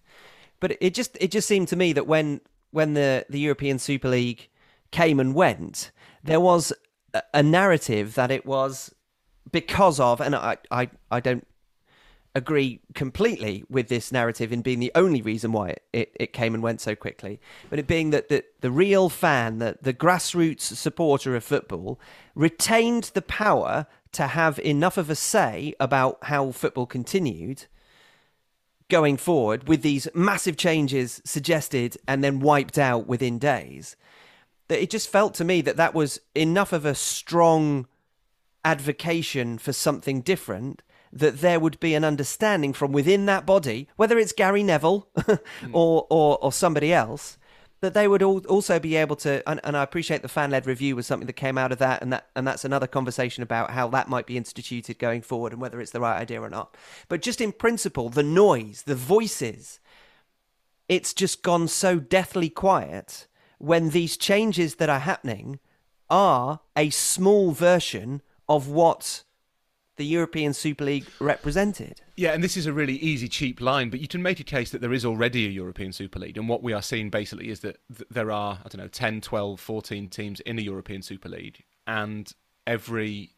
But 0.60 0.78
it 0.82 0.96
just 0.96 1.18
it 1.20 1.30
just 1.30 1.48
seemed 1.48 1.68
to 1.68 1.76
me 1.76 1.94
that 1.94 2.08
when 2.08 2.42
when 2.74 2.96
the, 2.96 3.26
the 3.30 3.40
European 3.40 3.80
Super 3.80 4.10
League 4.10 4.50
came 4.92 5.20
and 5.20 5.36
went, 5.36 5.92
there 6.24 6.40
was 6.40 6.74
a, 7.14 7.22
a 7.36 7.44
narrative 7.44 8.16
that 8.16 8.32
it 8.32 8.46
was 8.46 8.94
because 9.52 10.00
of, 10.00 10.20
and 10.20 10.36
I, 10.36 10.58
I, 10.72 10.90
I 11.12 11.20
don't 11.20 11.46
agree 12.36 12.82
completely 12.96 13.64
with 13.70 13.90
this 13.90 14.12
narrative 14.12 14.52
in 14.52 14.64
being 14.64 14.80
the 14.80 14.92
only 14.96 15.22
reason 15.22 15.52
why 15.52 15.70
it, 15.70 15.84
it, 15.94 16.18
it, 16.20 16.34
came 16.34 16.56
and 16.56 16.64
went 16.64 16.82
so 16.82 16.96
quickly, 16.96 17.40
but 17.70 17.78
it 17.78 17.86
being 17.86 18.10
that 18.10 18.30
the, 18.30 18.44
the 18.62 18.72
real 18.72 19.08
fan, 19.08 19.60
the, 19.60 19.78
the 19.82 19.94
grassroots 19.94 20.62
supporter 20.62 21.36
of 21.36 21.44
football, 21.44 22.00
retained 22.34 23.12
the 23.14 23.22
power 23.22 23.86
to 24.14 24.28
have 24.28 24.58
enough 24.60 24.98
of 24.98 25.12
a 25.12 25.16
say 25.16 25.76
about 25.80 26.18
how 26.24 26.52
football 26.52 26.88
continued 26.88 27.66
going 28.94 29.18
forward 29.18 29.68
with 29.68 29.82
these 29.82 30.08
massive 30.14 30.56
changes 30.56 31.20
suggested 31.26 31.98
and 32.08 32.24
then 32.24 32.40
wiped 32.40 32.78
out 32.78 33.08
within 33.08 33.40
days. 33.40 33.96
That 34.68 34.84
it 34.84 34.92
just 34.92 35.10
felt 35.10 35.34
to 35.36 35.44
me 35.44 35.62
that 35.62 35.78
that 35.78 35.96
was 35.96 36.20
enough 36.36 36.72
of 36.72 36.86
a 36.86 36.94
strong 36.94 37.88
advocation 38.64 39.58
for 39.58 39.74
something 39.74 40.22
different 40.22 40.84
that 41.12 41.42
there 41.42 41.60
would 41.60 41.80
be 41.80 41.96
an 41.96 42.04
understanding 42.04 42.72
from 42.72 42.92
within 42.92 43.26
that 43.26 43.48
body, 43.48 43.88
whether 43.96 44.20
it's 44.20 44.32
Gary 44.32 44.62
Neville 44.62 45.08
or, 45.74 46.06
or, 46.12 46.38
or 46.38 46.52
somebody 46.52 46.94
else, 46.94 47.40
that 47.84 47.94
they 47.94 48.08
would 48.08 48.24
all 48.24 48.40
also 48.48 48.80
be 48.80 48.96
able 48.96 49.18
to. 49.18 49.48
And, 49.48 49.60
and 49.66 49.76
I 49.76 49.84
appreciate 49.84 50.22
the 50.22 50.30
fan 50.30 50.52
led 50.52 50.66
review 50.66 50.96
was 50.96 51.06
something 51.06 51.28
that 51.28 51.34
came 51.34 51.58
out 51.58 51.74
of 51.74 51.80
that, 51.80 52.02
and 52.02 52.14
that 52.14 52.30
and 52.34 52.48
that's 52.48 52.64
another 52.64 52.88
conversation 52.88 53.44
about 53.44 53.72
how 53.72 53.90
that 53.90 54.08
might 54.08 54.26
be 54.26 54.38
instituted 54.38 55.00
going 55.00 55.22
forward 55.22 55.52
and 55.52 55.62
whether 55.62 55.82
it's 55.82 55.92
the 55.92 56.00
right 56.00 56.18
idea 56.18 56.42
or 56.42 56.50
not. 56.50 56.78
But 57.10 57.22
just 57.22 57.42
in 57.42 57.52
principle, 57.52 58.08
the 58.08 58.24
noise, 58.24 58.84
the 58.84 58.96
voices, 58.96 59.82
it's 60.88 61.14
just 61.14 61.44
gone 61.44 61.68
so 61.68 62.00
deathly 62.00 62.50
quiet 62.50 63.28
when 63.58 63.90
these 63.90 64.16
changes 64.16 64.76
that 64.76 64.90
are 64.90 65.00
happening 65.00 65.60
are 66.10 66.62
a 66.78 66.90
small 66.90 67.52
version 67.52 68.22
of 68.48 68.70
what 68.70 69.24
the 69.98 70.06
European 70.06 70.54
Super 70.54 70.86
League 70.86 71.06
represented. 71.20 72.02
Yeah, 72.16 72.34
and 72.34 72.44
this 72.44 72.58
is 72.58 72.66
a 72.66 72.74
really 72.74 72.96
easy, 72.96 73.28
cheap 73.28 73.62
line, 73.62 73.90
but 73.90 74.00
you 74.00 74.08
can 74.08 74.22
make 74.22 74.40
a 74.40 74.44
case 74.44 74.72
that 74.72 74.82
there 74.82 74.94
is 74.94 75.06
already 75.06 75.46
a 75.46 75.50
European 75.50 75.94
Super 75.94 76.20
League. 76.20 76.38
And 76.38 76.50
what 76.50 76.64
we 76.64 76.74
are 76.74 76.82
seeing 76.82 77.10
basically 77.10 77.50
is 77.50 77.60
that 77.60 77.78
th- 77.96 78.08
there 78.10 78.32
are, 78.32 78.60
I 78.66 78.70
don't 78.70 78.82
know, 78.82 78.88
10, 78.88 79.22
12, 79.22 79.60
14 79.60 80.10
teams 80.10 80.40
in 80.42 80.56
the 80.56 80.64
European 80.64 81.02
Super 81.02 81.30
League. 81.30 81.64
And 81.86 82.32
every 82.66 83.32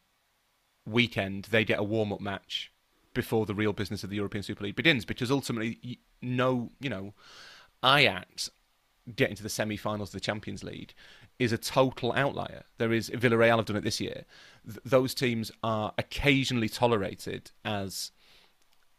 weekend 0.85 1.45
they 1.45 1.65
get 1.65 1.79
a 1.79 1.83
warm 1.83 2.13
up 2.13 2.21
match 2.21 2.71
before 3.13 3.45
the 3.45 3.55
real 3.55 3.73
business 3.73 4.03
of 4.03 4.09
the 4.09 4.17
European 4.17 4.43
Super 4.43 4.63
League 4.63 4.75
begins. 4.75 5.03
Because 5.03 5.31
ultimately, 5.31 5.99
no, 6.21 6.71
you 6.79 6.89
know, 6.89 7.13
Ajax 7.83 8.49
getting 9.15 9.35
to 9.35 9.43
the 9.43 9.49
semi 9.49 9.77
finals 9.77 10.09
of 10.09 10.13
the 10.13 10.19
Champions 10.19 10.63
League 10.63 10.93
is 11.39 11.52
a 11.52 11.58
total 11.58 12.13
outlier. 12.13 12.63
There 12.78 12.93
is 12.93 13.10
Villarreal 13.10 13.58
have 13.58 13.65
done 13.65 13.76
it 13.76 13.84
this 13.84 14.00
year. 14.00 14.26
Th- 14.65 14.80
those 14.86 15.13
teams 15.13 15.52
are 15.63 15.93
occasionally 15.98 16.69
tolerated 16.69 17.52
as 17.63 18.12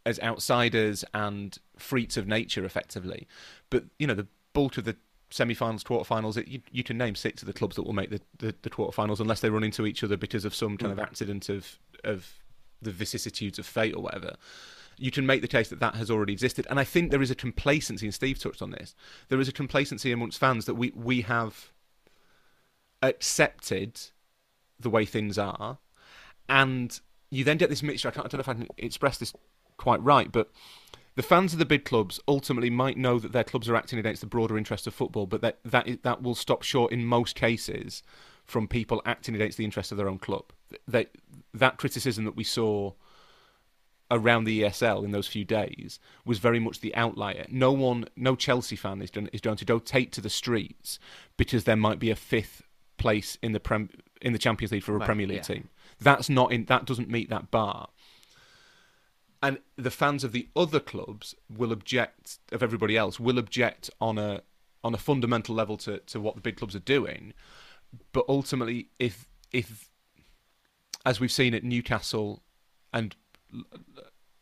as 0.04 0.20
outsiders 0.20 1.04
and 1.12 1.58
freaks 1.76 2.16
of 2.16 2.28
nature, 2.28 2.64
effectively. 2.64 3.26
But 3.70 3.84
you 3.98 4.06
know, 4.06 4.14
the 4.14 4.28
bulk 4.52 4.76
of 4.78 4.84
the 4.84 4.96
semi-finals, 5.30 5.82
quarter-finals, 5.82 6.36
it, 6.36 6.46
you, 6.46 6.60
you, 6.70 6.84
can 6.84 6.96
name 6.96 7.16
six 7.16 7.42
of 7.42 7.46
the 7.46 7.52
clubs 7.52 7.74
that 7.74 7.82
will 7.82 7.92
make 7.92 8.10
the, 8.10 8.20
the, 8.38 8.54
the 8.62 8.70
quarter-finals 8.70 9.20
unless 9.20 9.40
they 9.40 9.50
run 9.50 9.64
into 9.64 9.84
each 9.84 10.04
other 10.04 10.16
because 10.16 10.44
of 10.44 10.54
some 10.54 10.76
kind 10.76 10.90
mm. 10.90 10.98
of 10.98 11.00
accident 11.00 11.48
of 11.48 11.78
of 12.04 12.34
the 12.80 12.92
vicissitudes 12.92 13.58
of 13.58 13.66
fate 13.66 13.94
or 13.94 14.02
whatever. 14.02 14.36
You 14.98 15.10
can 15.10 15.26
make 15.26 15.42
the 15.42 15.48
case 15.48 15.68
that 15.68 15.80
that 15.80 15.94
has 15.96 16.10
already 16.10 16.32
existed, 16.32 16.66
and 16.70 16.78
I 16.78 16.84
think 16.84 17.10
there 17.10 17.22
is 17.22 17.30
a 17.30 17.34
complacency. 17.34 18.06
And 18.06 18.14
Steve 18.14 18.38
touched 18.38 18.62
on 18.62 18.70
this. 18.70 18.94
There 19.28 19.40
is 19.40 19.48
a 19.48 19.52
complacency 19.52 20.12
amongst 20.12 20.38
fans 20.38 20.66
that 20.66 20.74
we 20.74 20.92
we 20.94 21.22
have 21.22 21.72
accepted 23.02 24.00
the 24.78 24.90
way 24.90 25.04
things 25.04 25.38
are, 25.38 25.78
and 26.48 27.00
you 27.30 27.44
then 27.44 27.56
get 27.56 27.70
this 27.70 27.82
mixture. 27.82 28.08
I, 28.08 28.12
I 28.12 28.14
don't 28.14 28.34
know 28.34 28.40
if 28.40 28.48
I 28.48 28.54
can 28.54 28.68
express 28.78 29.18
this 29.18 29.32
quite 29.76 30.02
right, 30.02 30.30
but 30.30 30.50
the 31.16 31.22
fans 31.22 31.52
of 31.52 31.58
the 31.58 31.64
big 31.64 31.84
clubs 31.84 32.20
ultimately 32.28 32.70
might 32.70 32.96
know 32.96 33.18
that 33.18 33.32
their 33.32 33.44
clubs 33.44 33.68
are 33.68 33.76
acting 33.76 33.98
against 33.98 34.20
the 34.20 34.26
broader 34.26 34.58
interest 34.58 34.86
of 34.86 34.94
football, 34.94 35.26
but 35.26 35.40
that 35.40 35.58
that 35.64 36.02
that 36.02 36.22
will 36.22 36.34
stop 36.34 36.62
short 36.62 36.92
in 36.92 37.04
most 37.04 37.34
cases 37.34 38.02
from 38.44 38.68
people 38.68 39.02
acting 39.04 39.34
against 39.34 39.58
the 39.58 39.64
interest 39.64 39.90
of 39.90 39.98
their 39.98 40.08
own 40.08 40.18
club. 40.18 40.44
They, 40.86 41.06
that 41.52 41.78
criticism 41.78 42.24
that 42.26 42.36
we 42.36 42.44
saw 42.44 42.92
around 44.10 44.44
the 44.44 44.62
ESL 44.62 45.04
in 45.04 45.10
those 45.10 45.26
few 45.26 45.44
days 45.44 45.98
was 46.24 46.38
very 46.38 46.60
much 46.60 46.80
the 46.80 46.94
outlier. 46.94 47.46
No 47.48 47.72
one, 47.72 48.06
no 48.14 48.36
Chelsea 48.36 48.76
fan 48.76 49.02
is, 49.02 49.10
done, 49.10 49.28
is 49.32 49.40
going 49.40 49.56
to 49.56 49.64
go 49.64 49.80
take 49.80 50.12
to 50.12 50.20
the 50.20 50.30
streets 50.30 51.00
because 51.36 51.64
there 51.64 51.76
might 51.76 51.98
be 51.98 52.10
a 52.10 52.16
fifth 52.16 52.62
place 52.98 53.38
in 53.42 53.52
the 53.52 53.60
prem, 53.60 53.90
in 54.20 54.32
the 54.32 54.38
Champions 54.38 54.72
League 54.72 54.82
for 54.82 54.94
a 54.94 54.98
Right, 54.98 55.06
Premier 55.06 55.26
League 55.26 55.36
yeah. 55.36 55.42
team. 55.42 55.68
That's 56.00 56.28
not 56.28 56.52
in. 56.52 56.64
That 56.66 56.84
doesn't 56.84 57.08
meet 57.08 57.30
that 57.30 57.50
bar. 57.50 57.88
And 59.42 59.58
the 59.76 59.90
fans 59.90 60.24
of 60.24 60.32
the 60.32 60.48
other 60.56 60.80
clubs 60.80 61.34
will 61.54 61.72
object 61.72 62.38
of 62.52 62.62
everybody 62.62 62.96
else 62.96 63.20
will 63.20 63.38
object 63.38 63.90
on 64.00 64.18
a 64.18 64.42
on 64.82 64.94
a 64.94 64.98
fundamental 64.98 65.54
level 65.54 65.76
to, 65.76 65.98
to 65.98 66.20
what 66.20 66.36
the 66.36 66.40
big 66.40 66.56
clubs 66.56 66.76
are 66.76 66.80
doing. 66.80 67.34
But 68.12 68.24
ultimately, 68.28 68.88
if 68.98 69.26
if 69.52 69.88
as 71.04 71.20
we've 71.20 71.32
seen 71.32 71.54
at 71.54 71.64
Newcastle 71.64 72.42
and 72.92 73.14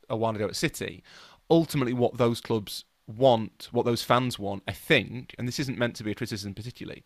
a 0.09 0.17
while 0.17 0.35
ago 0.35 0.47
at 0.47 0.57
City, 0.57 1.03
ultimately 1.51 1.93
what 1.93 2.17
those 2.17 2.41
clubs 2.41 2.85
want, 3.07 3.69
what 3.71 3.85
those 3.85 4.03
fans 4.03 4.39
want, 4.39 4.63
I 4.67 4.73
think, 4.73 5.35
and 5.39 5.47
this 5.47 5.59
isn't 5.61 5.79
meant 5.79 5.97
to 5.97 6.05
be 6.05 6.13
a 6.13 6.15
criticism 6.15 6.55
particularly, 6.55 7.05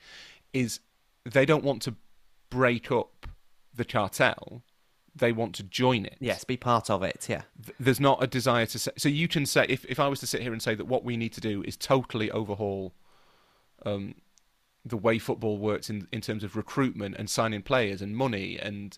is 0.53 0.81
they 1.25 1.45
don't 1.45 1.65
want 1.65 1.83
to 1.83 1.95
break 2.51 2.91
up 2.91 3.27
the 3.75 3.85
cartel. 3.85 4.63
They 5.15 5.33
want 5.33 5.55
to 5.57 5.63
join 5.63 6.05
it. 6.07 6.17
Yes, 6.21 6.45
be 6.45 6.57
part 6.57 6.89
of 6.91 7.03
it. 7.03 7.27
Yeah. 7.29 7.43
Th- 7.65 7.77
There's 7.81 8.01
not 8.01 8.23
a 8.23 8.27
desire 8.27 8.67
to 8.67 8.79
say. 8.79 8.93
So 8.97 9.09
you 9.09 9.27
can 9.27 9.47
say, 9.47 9.67
if, 9.69 9.85
if 9.87 9.99
I 9.99 10.07
was 10.09 10.21
to 10.21 10.27
sit 10.27 10.43
here 10.43 10.53
and 10.53 10.63
say 10.63 10.75
that 10.75 10.87
what 10.87 11.05
we 11.05 11.17
need 11.17 11.33
to 11.33 11.41
do 11.41 11.63
is 11.65 11.77
totally 11.77 12.31
overhaul 12.31 12.95
um, 13.85 14.15
the 14.85 14.97
way 14.97 15.19
football 15.19 15.59
works 15.59 15.91
in, 15.91 16.07
in 16.13 16.21
terms 16.21 16.45
of 16.45 16.57
recruitment 16.57 17.17
and 17.17 17.29
signing 17.29 17.63
players 17.63 18.01
and 18.01 18.17
money 18.17 18.59
and 18.59 18.97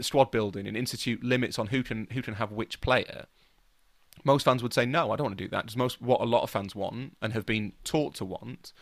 squad 0.00 0.30
building 0.30 0.66
and 0.66 0.76
institute 0.76 1.22
limits 1.24 1.58
on 1.58 1.68
who 1.68 1.82
can 1.82 2.06
who 2.12 2.22
can 2.22 2.34
have 2.34 2.52
which 2.52 2.80
player. 2.80 3.26
Most 4.24 4.44
fans 4.44 4.62
would 4.62 4.72
say 4.72 4.86
no, 4.86 5.10
I 5.10 5.16
don't 5.16 5.26
want 5.26 5.38
to 5.38 5.44
do 5.44 5.50
that. 5.50 5.64
Because 5.64 5.76
most 5.76 6.00
what 6.00 6.20
a 6.20 6.24
lot 6.24 6.42
of 6.42 6.50
fans 6.50 6.74
want 6.76 7.16
and 7.20 7.32
have 7.32 7.46
been 7.46 7.72
taught 7.82 8.14
to 8.16 8.24
want 8.24 8.72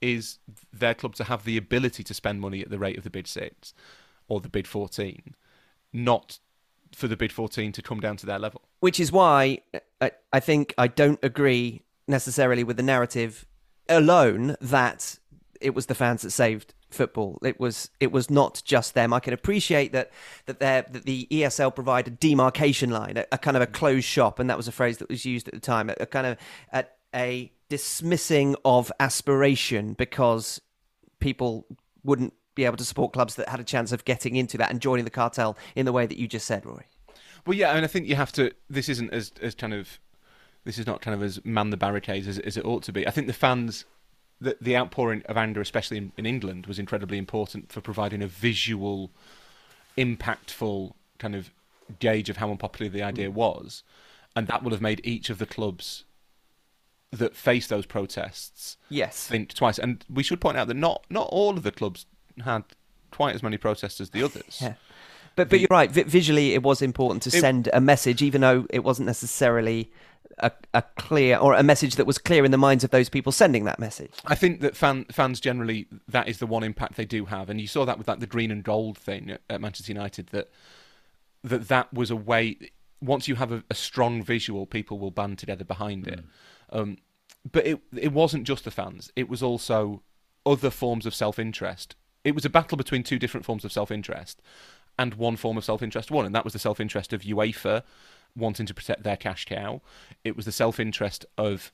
is 0.00 0.38
their 0.72 0.94
club 0.94 1.14
to 1.16 1.24
have 1.24 1.44
the 1.44 1.56
ability 1.56 2.02
to 2.04 2.14
spend 2.14 2.40
money 2.40 2.60
at 2.60 2.70
the 2.70 2.78
rate 2.78 2.98
of 2.98 3.04
the 3.04 3.10
bid 3.10 3.26
six 3.26 3.72
or 4.28 4.40
the 4.40 4.48
bid 4.48 4.66
fourteen, 4.66 5.34
not 5.92 6.38
for 6.94 7.08
the 7.08 7.16
bid 7.16 7.32
fourteen 7.32 7.72
to 7.72 7.82
come 7.82 8.00
down 8.00 8.16
to 8.18 8.26
their 8.26 8.38
level. 8.38 8.62
Which 8.80 9.00
is 9.00 9.10
why 9.10 9.60
I, 10.00 10.12
I 10.32 10.40
think 10.40 10.74
I 10.76 10.88
don't 10.88 11.20
agree 11.22 11.82
necessarily 12.08 12.64
with 12.64 12.76
the 12.76 12.82
narrative 12.82 13.46
alone 13.88 14.56
that 14.60 15.18
it 15.60 15.74
was 15.74 15.86
the 15.86 15.94
fans 15.94 16.22
that 16.22 16.30
saved 16.30 16.74
football. 16.90 17.38
It 17.42 17.58
was 17.58 17.90
it 18.00 18.12
was 18.12 18.30
not 18.30 18.62
just 18.64 18.94
them. 18.94 19.12
I 19.12 19.20
can 19.20 19.32
appreciate 19.32 19.92
that 19.92 20.10
that, 20.46 20.58
that 20.58 21.04
the 21.04 21.26
ESL 21.30 21.74
provide 21.74 22.08
a 22.08 22.10
demarcation 22.10 22.90
line, 22.90 23.16
a, 23.16 23.26
a 23.32 23.38
kind 23.38 23.56
of 23.56 23.62
a 23.62 23.66
closed 23.66 24.04
shop, 24.04 24.38
and 24.38 24.48
that 24.50 24.56
was 24.56 24.68
a 24.68 24.72
phrase 24.72 24.98
that 24.98 25.08
was 25.08 25.24
used 25.24 25.48
at 25.48 25.54
the 25.54 25.60
time. 25.60 25.90
A, 25.90 25.96
a 26.00 26.06
kind 26.06 26.26
of 26.26 26.38
a, 26.72 26.84
a 27.14 27.52
dismissing 27.68 28.56
of 28.64 28.92
aspiration 29.00 29.94
because 29.94 30.60
people 31.18 31.66
wouldn't 32.04 32.32
be 32.54 32.64
able 32.64 32.76
to 32.76 32.84
support 32.84 33.12
clubs 33.12 33.34
that 33.36 33.48
had 33.48 33.60
a 33.60 33.64
chance 33.64 33.92
of 33.92 34.04
getting 34.04 34.36
into 34.36 34.56
that 34.56 34.70
and 34.70 34.80
joining 34.80 35.04
the 35.04 35.10
cartel 35.10 35.56
in 35.74 35.84
the 35.84 35.92
way 35.92 36.06
that 36.06 36.18
you 36.18 36.26
just 36.26 36.46
said, 36.46 36.64
Rory. 36.64 36.86
Well, 37.46 37.56
yeah, 37.56 37.72
and 37.72 37.84
I 37.84 37.88
think 37.88 38.08
you 38.08 38.16
have 38.16 38.32
to. 38.32 38.50
This 38.68 38.88
isn't 38.88 39.12
as 39.12 39.30
as 39.40 39.54
kind 39.54 39.72
of. 39.72 40.00
This 40.64 40.78
is 40.78 40.86
not 40.86 41.00
kind 41.00 41.14
of 41.14 41.22
as 41.22 41.44
man 41.44 41.70
the 41.70 41.76
barricades 41.76 42.26
as, 42.26 42.40
as 42.40 42.56
it 42.56 42.64
ought 42.64 42.82
to 42.84 42.92
be. 42.92 43.06
I 43.06 43.12
think 43.12 43.28
the 43.28 43.32
fans, 43.32 43.84
the 44.40 44.56
the 44.60 44.76
outpouring 44.76 45.22
of 45.26 45.36
anger, 45.36 45.60
especially 45.60 45.98
in, 45.98 46.12
in 46.16 46.26
England, 46.26 46.66
was 46.66 46.80
incredibly 46.80 47.18
important 47.18 47.70
for 47.70 47.80
providing 47.80 48.20
a 48.20 48.26
visual, 48.26 49.12
impactful 49.96 50.92
kind 51.18 51.36
of 51.36 51.50
gauge 52.00 52.28
of 52.28 52.38
how 52.38 52.50
unpopular 52.50 52.90
the 52.90 53.02
idea 53.02 53.30
mm. 53.30 53.34
was, 53.34 53.84
and 54.34 54.48
that 54.48 54.64
would 54.64 54.72
have 54.72 54.82
made 54.82 55.00
each 55.04 55.30
of 55.30 55.38
the 55.38 55.46
clubs 55.46 56.04
that 57.12 57.34
faced 57.36 57.68
those 57.70 57.86
protests 57.86 58.76
Yes. 58.88 59.26
think 59.26 59.54
twice. 59.54 59.78
And 59.78 60.04
we 60.12 60.22
should 60.22 60.40
point 60.40 60.56
out 60.56 60.68
that 60.68 60.74
not 60.74 61.04
not 61.10 61.28
all 61.30 61.56
of 61.56 61.62
the 61.62 61.72
clubs 61.72 62.06
had 62.44 62.64
quite 63.10 63.34
as 63.34 63.42
many 63.42 63.56
protests 63.56 64.00
as 64.00 64.10
the 64.10 64.22
others. 64.24 64.58
Yeah. 64.60 64.74
But 65.36 65.48
but 65.50 65.60
you're 65.60 65.68
right. 65.70 65.90
Vi- 65.90 66.02
visually, 66.04 66.54
it 66.54 66.62
was 66.62 66.82
important 66.82 67.22
to 67.24 67.28
It- 67.36 67.40
send 67.40 67.68
a 67.72 67.80
message, 67.80 68.22
even 68.22 68.40
though 68.40 68.66
it 68.70 68.82
wasn't 68.84 69.06
necessarily 69.06 69.90
a, 70.38 70.50
a 70.74 70.82
clear 70.98 71.36
or 71.38 71.54
a 71.54 71.62
message 71.62 71.94
that 71.96 72.06
was 72.06 72.18
clear 72.18 72.44
in 72.44 72.50
the 72.50 72.58
minds 72.58 72.84
of 72.84 72.90
those 72.90 73.08
people 73.08 73.32
sending 73.32 73.64
that 73.64 73.78
message. 73.78 74.12
I 74.26 74.34
think 74.34 74.60
that 74.60 74.76
fan, 74.76 75.04
fans 75.12 75.40
generally 75.40 75.86
that 76.08 76.28
is 76.28 76.38
the 76.38 76.46
one 76.46 76.62
impact 76.62 76.96
they 76.96 77.04
do 77.06 77.24
have, 77.26 77.48
and 77.48 77.60
you 77.60 77.66
saw 77.66 77.84
that 77.86 77.96
with 77.98 78.08
like 78.08 78.20
the 78.20 78.26
green 78.26 78.50
and 78.50 78.62
gold 78.64 78.98
thing 78.98 79.30
at, 79.30 79.40
at 79.48 79.60
Manchester 79.60 79.92
United. 79.92 80.28
That 80.28 80.50
that 81.44 81.68
that 81.68 81.92
was 81.94 82.10
a 82.10 82.16
way. 82.16 82.58
Once 83.00 83.28
you 83.28 83.34
have 83.36 83.52
a, 83.52 83.62
a 83.70 83.74
strong 83.74 84.22
visual, 84.22 84.64
people 84.66 84.98
will 84.98 85.10
band 85.10 85.38
together 85.38 85.64
behind 85.64 86.06
it. 86.08 86.20
Mm. 86.20 86.24
Um, 86.70 86.98
but 87.50 87.66
it 87.66 87.80
it 87.96 88.12
wasn't 88.12 88.46
just 88.46 88.64
the 88.64 88.70
fans; 88.70 89.10
it 89.16 89.28
was 89.28 89.42
also 89.42 90.02
other 90.44 90.70
forms 90.70 91.06
of 91.06 91.14
self 91.14 91.38
interest. 91.38 91.96
It 92.24 92.34
was 92.34 92.44
a 92.44 92.50
battle 92.50 92.76
between 92.76 93.02
two 93.02 93.18
different 93.18 93.46
forms 93.46 93.64
of 93.64 93.72
self 93.72 93.90
interest, 93.90 94.42
and 94.98 95.14
one 95.14 95.36
form 95.36 95.56
of 95.56 95.64
self 95.64 95.82
interest 95.82 96.10
won, 96.10 96.26
and 96.26 96.34
that 96.34 96.44
was 96.44 96.52
the 96.52 96.58
self 96.58 96.80
interest 96.80 97.12
of 97.12 97.22
UEFA 97.22 97.82
wanting 98.36 98.66
to 98.66 98.74
protect 98.74 99.02
their 99.02 99.16
cash 99.16 99.44
cow. 99.44 99.80
It 100.24 100.36
was 100.36 100.44
the 100.44 100.52
self 100.52 100.78
interest 100.80 101.24
of 101.38 101.72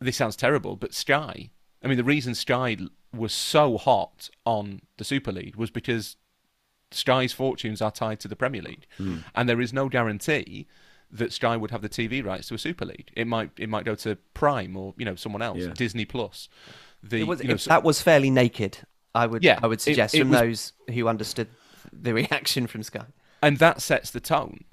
this 0.00 0.16
sounds 0.16 0.36
terrible, 0.36 0.76
but 0.76 0.94
Sky. 0.94 1.50
I 1.84 1.88
mean, 1.88 1.96
the 1.96 2.04
reason 2.04 2.34
Sky 2.34 2.76
was 3.12 3.32
so 3.32 3.76
hot 3.76 4.30
on 4.44 4.82
the 4.98 5.04
Super 5.04 5.32
League 5.32 5.56
was 5.56 5.70
because 5.70 6.16
Sky's 6.92 7.32
fortunes 7.32 7.82
are 7.82 7.90
tied 7.90 8.20
to 8.20 8.28
the 8.28 8.36
Premier 8.36 8.62
League, 8.62 8.86
and 9.34 9.48
there 9.48 9.60
is 9.60 9.72
no 9.72 9.88
guarantee 9.88 10.66
that 11.12 11.32
Sky 11.32 11.56
would 11.56 11.70
have 11.70 11.82
the 11.82 11.88
TV 11.88 12.24
rights 12.24 12.48
to 12.48 12.54
a 12.54 12.58
Super 12.58 12.84
League. 12.86 13.10
It 13.14 13.26
might 13.26 13.50
it 13.58 13.68
might 13.68 13.84
go 13.84 13.94
to 13.96 14.16
Prime 14.34 14.76
or 14.76 14.94
you 14.96 15.04
know 15.04 15.14
someone 15.14 15.42
else, 15.42 15.58
Yeah. 15.58 15.72
Disney 15.74 16.04
Plus. 16.04 16.48
The 17.02 17.20
It 17.20 17.26
was, 17.26 17.40
you 17.42 17.48
know, 17.48 17.54
it- 17.54 17.64
that 17.64 17.82
was 17.84 18.00
fairly 18.00 18.30
naked. 18.30 18.78
I 19.14 19.26
would 19.26 19.42
Yeah, 19.44 19.58
I 19.62 19.66
would 19.66 19.80
suggest 19.80 20.14
it 20.14 20.20
from 20.20 20.30
was- 20.30 20.40
those 20.40 20.72
who 20.94 21.06
understood 21.08 21.48
the 21.92 22.14
reaction 22.14 22.66
from 22.66 22.82
Sky. 22.82 23.04
and 23.42 23.58
that 23.58 23.82
sets 23.82 24.10
the 24.10 24.20
tone. 24.20 24.64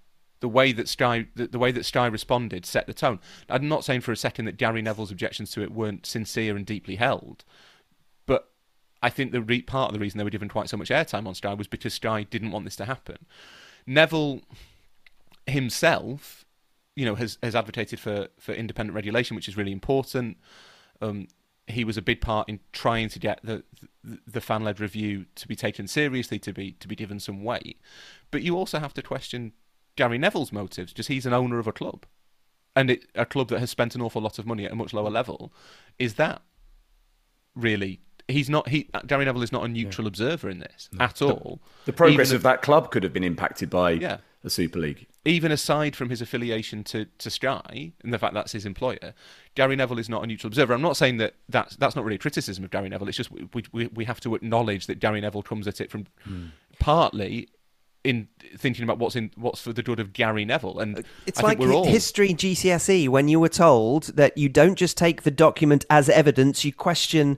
The 0.42 0.48
way 0.48 0.72
that 0.72 0.88
Sky, 0.88 1.28
the, 1.36 1.48
the 1.48 1.60
way 1.60 1.74
that 1.74 1.84
Sky 1.86 2.06
responded, 2.08 2.66
set 2.66 2.88
the 2.88 2.94
tone. 2.94 3.20
I'm 3.50 3.68
not 3.68 3.84
saying 3.84 4.00
for 4.02 4.14
a 4.14 4.16
second 4.16 4.46
that 4.46 4.56
Gary 4.56 4.82
Neville's 4.82 5.12
objections 5.12 5.52
to 5.52 5.62
it 5.62 5.72
weren't 5.72 6.06
sincere 6.06 6.56
and 6.56 6.66
deeply 6.66 6.96
held, 6.96 7.44
but 8.26 8.50
I 9.04 9.10
think 9.10 9.34
the 9.34 9.42
re- 9.42 9.62
part 9.62 9.90
of 9.90 9.94
the 9.94 10.00
reason 10.00 10.18
they 10.18 10.24
were 10.24 10.30
given 10.30 10.48
quite 10.48 10.70
so 10.70 10.78
much 10.78 10.88
airtime 10.90 11.28
on 11.28 11.36
Sky 11.36 11.54
was 11.54 11.68
because 11.68 11.94
Sky 11.94 12.24
didn't 12.24 12.52
want 12.52 12.64
this 12.64 12.78
to 12.78 12.86
happen. 12.86 13.18
Neville 13.86 14.42
himself, 15.50 16.46
you 16.96 17.06
know, 17.06 17.16
has 17.16 17.38
has 17.44 17.56
advocated 17.56 18.00
for 18.00 18.28
for 18.40 18.54
independent 18.54 18.96
regulation, 18.96 19.36
which 19.36 19.48
is 19.48 19.58
really 19.58 19.72
important. 19.72 20.38
Um, 21.02 21.28
he 21.68 21.84
was 21.84 21.98
a 21.98 22.02
big 22.02 22.20
part 22.20 22.50
in 22.50 22.60
trying 22.74 23.10
to 23.10 23.20
get 23.20 23.40
the 23.44 23.64
the, 24.04 24.42
fan 24.42 24.64
led 24.64 24.80
review 24.80 25.26
to 25.36 25.48
be 25.48 25.56
taken 25.56 25.88
seriously, 25.88 26.40
to 26.40 26.52
be 26.52 26.72
to 26.74 26.88
be 26.88 26.96
given 26.96 27.20
some 27.20 27.44
weight. 27.44 27.80
But 28.32 28.42
you 28.42 28.58
also 28.58 28.80
have 28.80 28.94
to 28.96 29.02
question 29.02 29.54
Gary 29.96 30.18
Neville's 30.18 30.52
motives, 30.52 30.92
because 30.92 31.08
he's 31.08 31.26
an 31.26 31.34
owner 31.34 31.60
of 31.60 31.68
a 31.68 31.72
club, 31.72 32.06
and 32.76 32.90
it, 32.90 33.06
a 33.16 33.26
club 33.26 33.50
that 33.50 33.60
has 33.60 33.70
spent 33.70 33.96
an 33.96 34.02
awful 34.02 34.22
lot 34.22 34.40
of 34.40 34.46
money 34.46 34.66
at 34.66 34.72
a 34.72 34.76
much 34.76 34.94
lower 34.94 35.10
level. 35.10 35.54
Is 35.98 36.16
that 36.16 36.42
really? 37.56 38.02
He's 38.30 38.50
not. 38.50 38.70
He 38.70 38.88
uh, 38.94 39.02
Gary 39.06 39.26
Neville 39.26 39.44
is 39.44 39.52
not 39.52 39.66
a 39.66 39.68
neutral 39.68 40.08
observer 40.08 40.50
in 40.50 40.60
this 40.60 40.90
at 41.00 41.22
all. 41.22 41.60
The 41.86 41.94
progress 41.94 42.30
Even 42.30 42.38
of 42.38 42.44
that 42.44 42.62
club 42.62 42.92
could 42.92 43.04
have 43.04 43.14
been 43.14 43.24
impacted 43.24 43.70
by 43.70 43.92
Yeah. 43.92 44.18
the 44.44 44.50
Super 44.50 44.80
League. 44.80 45.08
even 45.26 45.52
aside 45.52 45.96
from 45.96 46.10
his 46.10 46.22
affiliation 46.22 46.84
to, 46.86 47.06
to 47.18 47.30
Sky 47.30 47.92
and 48.04 48.14
the 48.14 48.20
fact 48.20 48.34
that's 48.34 48.52
his 48.52 48.66
employer, 48.66 49.14
Gary 49.56 49.76
Neville 49.76 50.00
is 50.00 50.10
not 50.10 50.24
a 50.24 50.28
neutral 50.28 50.48
observer. 50.48 50.74
I'm 50.74 50.82
not 50.82 50.96
saying 50.96 51.18
that 51.18 51.36
that's, 51.50 51.76
that's 51.76 51.96
not 51.96 52.06
really 52.06 52.16
a 52.16 52.20
criticism 52.20 52.64
of 52.64 52.72
Gary 52.72 52.88
Neville. 52.90 53.08
It's 53.08 53.18
just 53.18 53.32
we, 53.32 53.64
we, 53.74 53.88
we 53.88 54.06
have 54.06 54.20
to 54.22 54.36
acknowledge 54.36 54.88
that 54.88 55.00
Gary 55.00 55.22
Neville 55.22 55.44
comes 55.44 55.68
at 55.68 55.82
it 55.82 55.92
from 55.92 56.06
hmm. 56.24 56.48
partly 56.80 57.50
in 58.04 58.30
thinking 58.58 58.84
about 58.84 58.98
what's 58.98 59.16
in 59.16 59.30
what's 59.36 59.62
for 59.62 59.74
the 59.74 59.84
good 59.84 60.00
of 60.00 60.14
Gary 60.14 60.46
Neville. 60.46 60.80
And 60.80 61.00
uh, 61.00 61.02
It's 61.26 61.40
I 61.40 61.44
like 61.44 61.58
think 61.58 61.70
we're 61.70 61.76
all 61.76 61.86
history 61.86 62.30
GCSE 62.30 63.10
when 63.10 63.28
you 63.28 63.40
were 63.40 63.50
told 63.50 64.16
that 64.16 64.38
you 64.38 64.48
don't 64.48 64.76
just 64.76 64.98
take 64.98 65.24
the 65.24 65.32
document 65.32 65.86
as 65.90 66.08
evidence, 66.10 66.64
you 66.64 66.72
question 66.72 67.38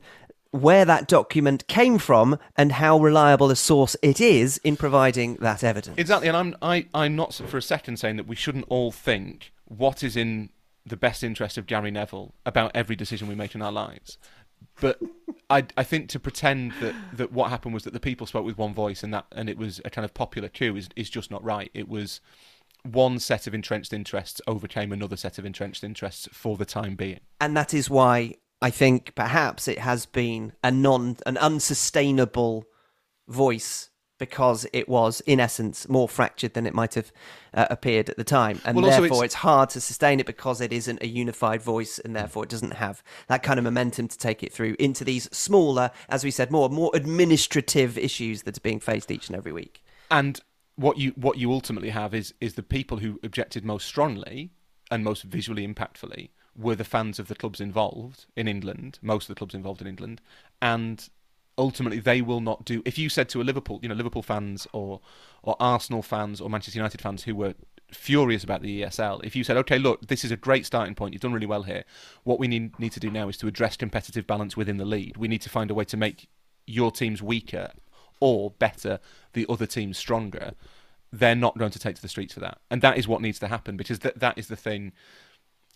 where 0.52 0.86
that 0.86 1.08
document 1.08 1.68
came 1.68 1.98
from 1.98 2.38
and 2.56 2.74
how 2.74 3.00
reliable 3.00 3.50
a 3.50 3.56
source 3.56 3.96
it 4.02 4.20
is 4.22 4.58
in 4.64 4.76
providing 4.76 5.36
that 5.36 5.64
evidence. 5.64 5.98
Exactly, 5.98 6.28
and 6.28 6.38
I'm 6.38 6.56
I, 6.62 6.86
I'm 6.94 7.16
not 7.16 7.34
for 7.34 7.58
a 7.58 7.62
second 7.62 7.98
saying 7.98 8.18
that 8.18 8.28
we 8.28 8.36
shouldn't 8.36 8.66
all 8.68 8.92
think 8.92 9.54
what 9.66 10.04
is 10.04 10.18
in 10.18 10.50
the 10.86 10.98
best 10.98 11.24
interest 11.24 11.58
of 11.58 11.68
Gary 11.68 11.92
Neville 11.92 12.34
about 12.46 12.72
every 12.76 12.96
decision 12.96 13.28
we 13.28 13.36
make 13.36 13.56
in 13.56 13.62
our 13.62 13.72
lives. 13.72 14.18
But 14.80 15.00
I, 15.50 15.66
I 15.78 15.84
think 15.84 16.10
to 16.10 16.20
pretend 16.20 16.74
that, 16.82 16.96
that 17.14 17.32
what 17.32 17.50
happened 17.50 17.74
was 17.74 17.84
that 17.84 17.94
the 17.94 18.00
people 18.00 18.28
spoke 18.28 18.46
with 18.46 18.58
one 18.58 18.74
voice 18.74 19.04
and 19.04 19.14
that 19.14 19.26
and 19.32 19.50
it 19.50 19.58
was 19.58 19.80
a 19.86 19.90
kind 19.90 20.06
of 20.06 20.14
popular 20.14 20.50
coup 20.50 20.76
is, 20.76 20.90
is 20.96 21.10
just 21.10 21.32
not 21.32 21.44
right. 21.44 21.72
It 21.74 21.88
was 21.88 22.20
one 22.84 23.20
set 23.20 23.48
of 23.48 23.54
entrenched 23.54 23.94
interests 23.94 24.42
overcame 24.48 24.92
another 24.92 25.16
set 25.16 25.38
of 25.38 25.46
entrenched 25.46 25.84
interests 25.84 26.28
for 26.32 26.58
the 26.58 26.66
time 26.66 26.96
being. 26.96 27.20
and 27.40 27.56
that 27.56 27.74
is 27.74 27.90
why 27.90 28.34
I 28.62 28.70
think 28.70 29.16
perhaps 29.16 29.68
it 29.68 29.80
has 29.80 30.06
been 30.06 30.54
a 30.64 30.72
non 30.72 31.18
an 31.26 31.38
unsustainable 31.38 32.66
voice 33.28 33.90
because 34.20 34.68
it 34.72 34.88
was 34.88 35.20
in 35.22 35.40
essence 35.40 35.90
more 35.90 36.08
fractured 36.08 36.54
than 36.54 36.68
it 36.68 36.76
might 36.76 36.94
have 36.94 37.12
uh, 37.56 37.66
appeared 37.72 38.08
at 38.08 38.18
the 38.18 38.24
time. 38.24 38.62
And 38.64 38.78
Well, 38.78 38.86
therefore 38.86 39.06
it's- 39.06 39.24
it's... 39.24 39.34
hard 39.34 39.72
to 39.72 39.82
sustain 39.82 40.20
it 40.20 40.28
because 40.28 40.62
it 40.62 40.72
isn't 40.72 41.02
a 41.02 41.08
unified 41.08 41.64
voice 41.64 41.98
and 41.98 42.16
therefore 42.16 42.44
it 42.44 42.50
doesn't 42.50 42.74
have 42.76 43.02
that 43.30 43.42
kind 43.42 43.58
of 43.58 43.64
momentum 43.64 44.08
to 44.08 44.18
take 44.20 44.44
it 44.44 44.54
through 44.54 44.76
into 44.78 45.04
these 45.04 45.28
smaller 45.36 45.90
as 46.08 46.24
we 46.24 46.30
said 46.30 46.52
more 46.52 46.70
more 46.70 46.92
administrative 46.94 47.98
issues 47.98 48.44
that 48.44 48.56
are 48.58 48.62
being 48.62 48.80
faced 48.80 49.10
each 49.10 49.28
and 49.28 49.36
every 49.36 49.52
week. 49.52 49.84
And 50.12 50.40
what 50.76 51.00
you 51.00 51.14
what 51.16 51.40
you 51.40 51.52
ultimately 51.52 51.90
have 51.90 52.14
is 52.14 52.36
is 52.40 52.54
the 52.54 52.64
people 52.64 52.98
who 52.98 53.20
objected 53.24 53.66
most 53.66 53.88
strongly 53.88 54.52
and 54.92 55.04
most 55.04 55.24
visually 55.24 55.68
impactfully 55.68 56.30
were 56.56 56.76
the 56.76 56.84
fans 56.84 57.20
of 57.20 57.28
the 57.28 57.36
clubs 57.36 57.62
involved 57.62 58.26
in 58.36 58.48
England, 58.48 59.00
most 59.02 59.24
of 59.24 59.36
the 59.36 59.40
clubs 59.40 59.56
involved 59.56 59.82
in 59.82 59.88
England, 59.88 60.22
and 60.62 61.10
ultimately 61.58 62.00
they 62.00 62.22
will 62.22 62.42
not 62.42 62.66
do. 62.66 62.82
If 62.86 62.98
you 62.98 63.10
said 63.10 63.30
to 63.30 63.42
a 63.42 63.44
Liverpool, 63.44 63.80
you 63.82 63.90
know, 63.90 63.96
Liverpool 63.96 64.24
fans 64.24 64.68
or 64.74 65.02
or 65.44 65.56
Arsenal 65.60 66.02
fans 66.02 66.42
or 66.42 66.50
Manchester 66.50 66.78
United 66.78 67.02
fans 67.02 67.24
who 67.24 67.36
were 67.36 67.56
furious 67.92 68.44
about 68.44 68.62
the 68.62 68.84
ESL, 68.84 69.24
if 69.24 69.36
you 69.36 69.44
said, 69.44 69.58
okay, 69.58 69.78
look, 69.78 70.08
this 70.08 70.24
is 70.24 70.32
a 70.32 70.38
great 70.38 70.66
starting 70.66 70.96
point, 70.96 71.14
you've 71.14 71.22
done 71.22 71.34
really 71.34 71.46
well 71.46 71.64
here. 71.64 71.84
What 72.24 72.40
we 72.40 72.48
need 72.48 72.78
need 72.80 72.92
to 72.94 73.00
do 73.00 73.10
now 73.10 73.30
is 73.30 73.38
to 73.38 73.48
address 73.48 73.78
competitive 73.78 74.28
balance 74.28 74.58
within 74.58 74.78
the 74.78 74.86
league. 74.86 75.18
We 75.18 75.28
need 75.28 75.42
to 75.42 75.50
find 75.50 75.72
a 75.72 75.74
way 75.74 75.86
to 75.86 75.98
make 75.98 76.28
your 76.68 76.92
teams 76.92 77.22
weaker 77.22 77.72
or 78.22 78.52
better, 78.52 79.00
the 79.34 79.46
other 79.50 79.66
teams 79.66 79.98
stronger, 79.98 80.54
they're 81.12 81.36
not 81.36 81.58
going 81.58 81.72
to 81.72 81.80
take 81.80 81.96
to 81.96 82.02
the 82.02 82.08
streets 82.08 82.34
for 82.34 82.40
that. 82.40 82.60
And 82.70 82.82
that 82.82 82.98
is 82.98 83.08
what 83.08 83.22
needs 83.22 83.40
to 83.40 83.48
happen 83.48 83.76
because 83.76 84.00
that 84.00 84.20
that 84.20 84.38
is 84.38 84.48
the 84.48 84.56
thing 84.56 84.94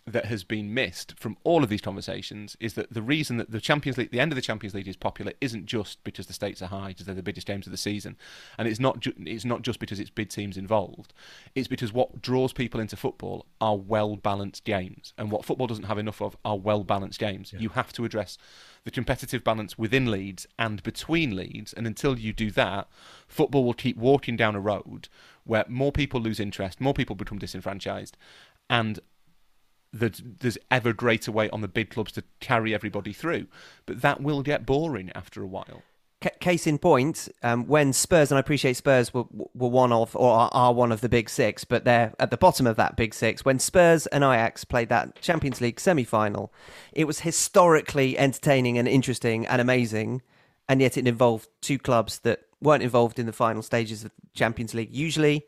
that 0.08 0.26
has 0.26 0.44
been 0.44 0.72
missed 0.72 1.18
from 1.18 1.36
all 1.42 1.64
of 1.64 1.68
these 1.68 1.80
conversations 1.80 2.56
is 2.60 2.74
that 2.74 2.92
the 2.92 3.02
reason 3.02 3.38
that 3.38 3.50
the 3.50 3.60
Champions 3.60 3.98
League, 3.98 4.12
the 4.12 4.20
end 4.20 4.30
of 4.30 4.36
the 4.36 4.42
Champions 4.42 4.72
League 4.72 4.86
is 4.86 4.96
popular, 4.96 5.32
isn't 5.40 5.66
just 5.66 6.02
because 6.04 6.28
the 6.28 6.32
stakes 6.32 6.62
are 6.62 6.66
high, 6.66 6.88
because 6.88 7.06
they're 7.06 7.14
the 7.14 7.24
biggest 7.24 7.46
games 7.46 7.66
of 7.66 7.72
the 7.72 7.76
season, 7.76 8.16
and 8.56 8.68
it's 8.68 8.78
not 8.78 9.00
ju- 9.00 9.14
it's 9.18 9.44
not 9.44 9.62
just 9.62 9.80
because 9.80 9.98
it's 9.98 10.10
big 10.10 10.28
teams 10.28 10.56
involved. 10.56 11.12
It's 11.56 11.66
because 11.66 11.92
what 11.92 12.22
draws 12.22 12.52
people 12.52 12.80
into 12.80 12.96
football 12.96 13.46
are 13.60 13.76
well 13.76 14.14
balanced 14.14 14.64
games, 14.64 15.12
and 15.18 15.32
what 15.32 15.44
football 15.44 15.66
doesn't 15.66 15.84
have 15.84 15.98
enough 15.98 16.22
of 16.22 16.36
are 16.44 16.56
well 16.56 16.84
balanced 16.84 17.18
games. 17.18 17.52
You 17.58 17.70
have 17.70 17.92
to 17.94 18.04
address 18.04 18.38
the 18.84 18.92
competitive 18.92 19.42
balance 19.42 19.76
within 19.76 20.08
leads 20.08 20.46
and 20.56 20.84
between 20.84 21.34
leads, 21.34 21.72
and 21.72 21.84
until 21.84 22.16
you 22.16 22.32
do 22.32 22.52
that, 22.52 22.86
football 23.26 23.64
will 23.64 23.74
keep 23.74 23.96
walking 23.96 24.36
down 24.36 24.54
a 24.54 24.60
road 24.60 25.08
where 25.42 25.64
more 25.68 25.90
people 25.90 26.20
lose 26.20 26.38
interest, 26.38 26.80
more 26.80 26.94
people 26.94 27.16
become 27.16 27.38
disenfranchised, 27.38 28.16
and 28.70 29.00
that 29.92 30.20
there's 30.40 30.58
ever 30.70 30.92
greater 30.92 31.32
weight 31.32 31.52
on 31.52 31.60
the 31.60 31.68
big 31.68 31.90
clubs 31.90 32.12
to 32.12 32.24
carry 32.40 32.74
everybody 32.74 33.12
through. 33.12 33.46
But 33.86 34.02
that 34.02 34.20
will 34.20 34.42
get 34.42 34.66
boring 34.66 35.10
after 35.14 35.42
a 35.42 35.46
while. 35.46 35.82
Ca 36.22 36.30
case 36.40 36.66
in 36.66 36.78
point, 36.78 37.28
um, 37.42 37.66
when 37.66 37.92
Spurs, 37.92 38.30
and 38.30 38.36
I 38.36 38.40
appreciate 38.40 38.76
Spurs 38.76 39.12
were, 39.12 39.26
were 39.54 39.68
one 39.68 39.92
of, 39.92 40.16
or 40.16 40.48
are, 40.50 40.72
one 40.72 40.90
of 40.90 41.02
the 41.02 41.10
big 41.10 41.28
six, 41.28 41.64
but 41.64 41.84
they're 41.84 42.14
at 42.18 42.30
the 42.30 42.38
bottom 42.38 42.66
of 42.66 42.76
that 42.76 42.96
big 42.96 43.12
six. 43.12 43.44
When 43.44 43.58
Spurs 43.58 44.06
and 44.06 44.24
Ajax 44.24 44.64
played 44.64 44.88
that 44.88 45.20
Champions 45.20 45.60
League 45.60 45.78
semi 45.78 46.04
final, 46.04 46.52
it 46.92 47.04
was 47.04 47.20
historically 47.20 48.18
entertaining 48.18 48.78
and 48.78 48.88
interesting 48.88 49.46
and 49.46 49.60
amazing, 49.60 50.22
and 50.68 50.80
yet 50.80 50.96
it 50.96 51.06
involved 51.06 51.48
two 51.60 51.78
clubs 51.78 52.20
that 52.20 52.40
weren't 52.62 52.82
involved 52.82 53.18
in 53.18 53.26
the 53.26 53.32
final 53.32 53.62
stages 53.62 54.02
of 54.04 54.10
Champions 54.32 54.72
League. 54.72 54.94
Usually 54.94 55.46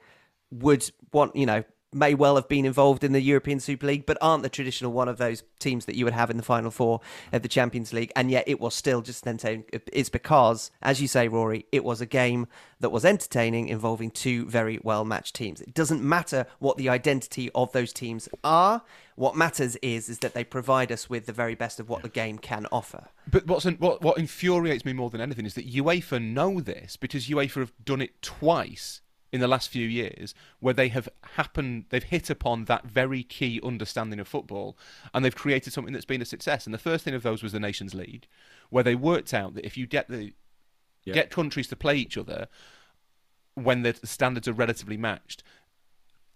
would 0.51 0.91
want, 1.13 1.35
you 1.35 1.47
know, 1.47 1.65
may 1.93 2.15
well 2.15 2.37
have 2.37 2.49
been 2.49 2.67
involved 2.67 3.03
in 3.03 3.13
the 3.13 3.21
European 3.21 3.61
Super 3.61 3.87
League, 3.87 4.05
but 4.05 4.19
aren't 4.21 4.43
the 4.43 4.49
traditional 4.49 4.93
one 4.93 5.09
of 5.09 5.17
those 5.17 5.43
teams 5.59 5.87
that 5.87 5.97
you 5.97 6.05
would 6.05 6.15
have 6.15 6.31
in 6.31 6.37
the 6.37 6.43
final 6.43 6.71
four 6.71 7.01
of 7.33 7.43
the 7.43 7.49
Champions 7.49 7.93
League. 7.93 8.13
And 8.15 8.31
yet 8.31 8.45
it 8.47 8.61
was 8.61 8.75
still 8.75 9.01
just 9.01 9.27
entertaining. 9.27 9.65
It's 9.93 10.11
because, 10.11 10.71
as 10.83 11.01
you 11.01 11.09
say, 11.09 11.29
Rory, 11.29 11.67
it 11.73 11.85
was 11.85 12.01
a 12.01 12.07
game 12.07 12.47
that 12.81 12.91
was 12.91 13.05
entertaining 13.05 13.69
involving 13.69 14.11
two 14.11 14.47
very 14.47 14.79
well 14.83 15.05
matched 15.05 15.35
teams. 15.35 15.61
It 15.61 15.75
doesn't 15.75 16.03
matter 16.03 16.47
what 16.59 16.77
the 16.77 16.89
identity 16.89 17.51
of 17.55 17.73
those 17.73 17.93
teams 17.93 18.29
are. 18.45 18.83
What 19.17 19.35
matters 19.35 19.77
is 19.77 20.09
is 20.09 20.21
that 20.21 20.35
they 20.35 20.45
provide 20.45 20.93
us 20.93 21.11
with 21.11 21.27
the 21.27 21.33
very 21.33 21.55
best 21.55 21.81
of 21.81 21.89
what 21.89 22.03
the 22.03 22.09
game 22.09 22.39
can 22.39 22.67
offer. 22.71 23.09
But 23.31 23.47
what's 23.47 23.65
what 23.65 24.03
what 24.03 24.19
infuriates 24.19 24.85
me 24.85 24.93
more 24.93 25.11
than 25.11 25.21
anything 25.21 25.47
is 25.47 25.55
that 25.55 25.69
UEFA 25.69 26.23
know 26.23 26.61
this 26.61 26.97
because 26.97 27.29
UEFA 27.29 27.61
have 27.61 27.73
done 27.85 28.01
it 28.01 28.23
twice 28.23 29.01
in 29.33 29.41
the 29.41 29.49
last 29.49 29.69
few 29.69 29.87
years 29.87 30.35
where 30.61 30.73
they 30.75 30.89
have 30.89 31.09
happened 31.35 31.85
they've 31.91 32.05
hit 32.05 32.31
upon 32.31 32.65
that 32.65 32.87
very 32.87 33.23
key 33.23 33.61
understanding 33.63 34.19
of 34.19 34.27
football 34.27 34.77
and 35.13 35.25
they've 35.25 35.37
created 35.37 35.73
something 35.73 35.93
that's 35.93 36.07
been 36.07 36.23
a 36.23 36.25
success 36.25 36.65
and 36.67 36.73
the 36.73 36.79
first 36.79 37.05
thing 37.05 37.15
of 37.15 37.23
those 37.23 37.43
was 37.43 37.53
the 37.53 37.61
nations 37.61 37.95
league 37.95 38.27
where 38.71 38.85
they 38.85 38.95
worked 38.95 39.35
out 39.35 39.55
that 39.55 39.67
if 39.67 39.77
you 39.77 39.87
get 39.87 40.09
the 40.09 40.33
Yeah. 41.05 41.15
get 41.15 41.31
countries 41.31 41.69
to 41.69 41.77
play 41.77 41.97
each 41.97 42.17
other 42.17 42.49
when 43.55 43.83
the 43.83 43.95
standards 44.05 44.47
are 44.49 44.53
relatively 44.53 44.97
matched 44.97 45.43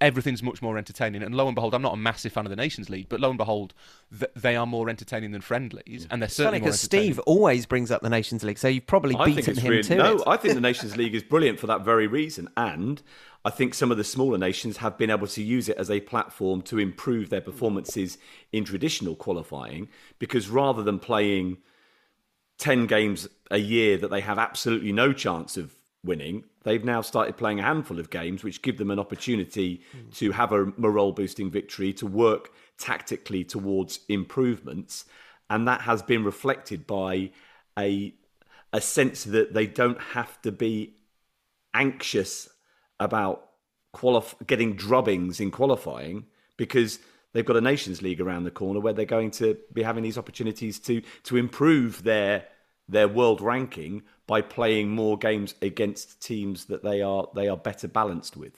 everything's 0.03 0.43
much 0.43 0.61
more 0.61 0.77
entertaining 0.77 1.23
and 1.23 1.35
lo 1.35 1.47
and 1.47 1.55
behold 1.55 1.75
i'm 1.75 1.83
not 1.83 1.95
a 1.95 1.97
massive 1.97 2.33
fan 2.33 2.45
of 2.45 2.51
the 2.51 2.57
nations 2.57 2.91
league 2.91 3.09
but 3.09 3.21
lo 3.21 3.31
and 3.31 3.39
behold 3.39 3.73
th- 4.19 4.31
they 4.37 4.57
are 4.57 4.67
more 4.67 4.91
entertaining 4.91 5.31
than 5.31 5.41
friendlies 5.41 6.07
and 6.11 6.21
they're 6.21 6.27
It's 6.27 6.37
funny 6.37 6.45
certainly 6.47 6.61
more 6.61 6.67
because. 6.67 6.81
Steve 6.81 7.19
always 7.21 7.67
brings 7.67 7.91
up 7.91 8.03
the 8.03 8.11
Nations 8.11 8.43
League, 8.43 8.59
so 8.59 8.69
you've 8.69 8.87
probably 8.87 9.15
I 9.17 9.27
beaten 9.27 9.57
him 9.57 9.71
really 9.71 9.83
to 9.85 9.95
no. 9.95 10.17
it. 10.17 10.23
I 10.27 10.37
think 10.37 10.55
the 10.55 10.61
Nations 10.73 10.97
League 10.97 11.15
is 11.15 11.23
brilliant 11.23 11.59
for 11.59 11.67
that 11.69 11.85
very 11.85 12.07
reason, 12.07 12.49
and 12.57 13.03
I 13.45 13.51
think 13.51 13.75
some 13.75 13.91
of 13.91 13.97
the 13.97 14.05
smaller 14.05 14.39
nations 14.39 14.79
have 14.79 14.99
been 14.99 15.11
able 15.11 15.27
to 15.29 15.43
use 15.43 15.69
it 15.69 15.77
as 15.77 15.91
a 15.91 16.01
platform 16.01 16.63
to 16.63 16.79
improve 16.79 17.31
their 17.31 17.41
performances 17.41 18.19
in 18.53 18.65
traditional 18.65 19.15
qualifying. 19.17 19.89
Because 20.19 20.49
rather 20.49 20.83
than 20.83 20.99
playing 20.99 21.59
ten 22.59 22.87
games 22.87 23.29
a 23.51 23.59
year 23.59 23.97
that 23.97 24.11
they 24.11 24.21
have 24.21 24.39
absolutely 24.39 24.93
no 24.93 25.13
chance 25.13 25.57
of 25.57 25.75
winning, 26.05 26.45
they've 26.65 26.85
now 26.85 27.01
started 27.01 27.37
playing 27.37 27.61
a 27.61 27.65
handful 27.65 27.99
of 27.99 28.11
games, 28.11 28.43
which 28.43 28.63
give 28.63 28.79
them 28.79 28.91
an 28.91 28.99
opportunity 28.99 29.83
hmm. 29.93 30.11
to 30.11 30.33
have 30.33 30.53
a 30.53 30.73
morale 30.77 31.13
boosting 31.13 31.51
victory, 31.51 31.93
to 31.95 32.07
work 32.07 32.53
tactically 32.79 33.45
towards 33.45 34.01
improvements, 34.09 35.05
and 35.49 35.69
that 35.69 35.83
has 35.83 36.03
been 36.03 36.25
reflected 36.25 36.87
by 36.87 37.31
a 37.79 38.15
a 38.75 38.81
sense 38.81 39.25
that 39.25 39.53
they 39.53 39.67
don't 39.67 40.01
have 40.01 40.41
to 40.41 40.51
be 40.51 40.95
anxious 41.75 42.49
about 42.99 43.51
qualif- 43.95 44.47
getting 44.47 44.75
drubbings 44.77 45.41
in 45.41 45.51
qualifying 45.51 46.25
because 46.57 46.99
they've 47.33 47.45
got 47.45 47.57
a 47.57 47.61
nations 47.61 48.01
league 48.01 48.21
around 48.21 48.45
the 48.45 48.51
corner 48.51 48.81
where 48.81 48.93
they're 48.93 49.05
going 49.05 49.31
to 49.31 49.59
be 49.73 49.83
having 49.83 50.03
these 50.03 50.19
opportunities 50.19 50.79
to 50.79 51.03
to 51.23 51.37
improve 51.37 52.03
their 52.03 52.47
their 52.89 53.09
world 53.09 53.41
ranking 53.41 54.03
by 54.33 54.41
playing 54.41 54.89
more 54.89 55.19
games 55.19 55.55
against 55.61 56.19
teams 56.23 56.65
that 56.65 56.83
they 56.83 57.03
are 57.03 57.29
they 57.35 57.49
are 57.49 57.57
better 57.71 57.87
balanced 57.87 58.35
with. 58.35 58.55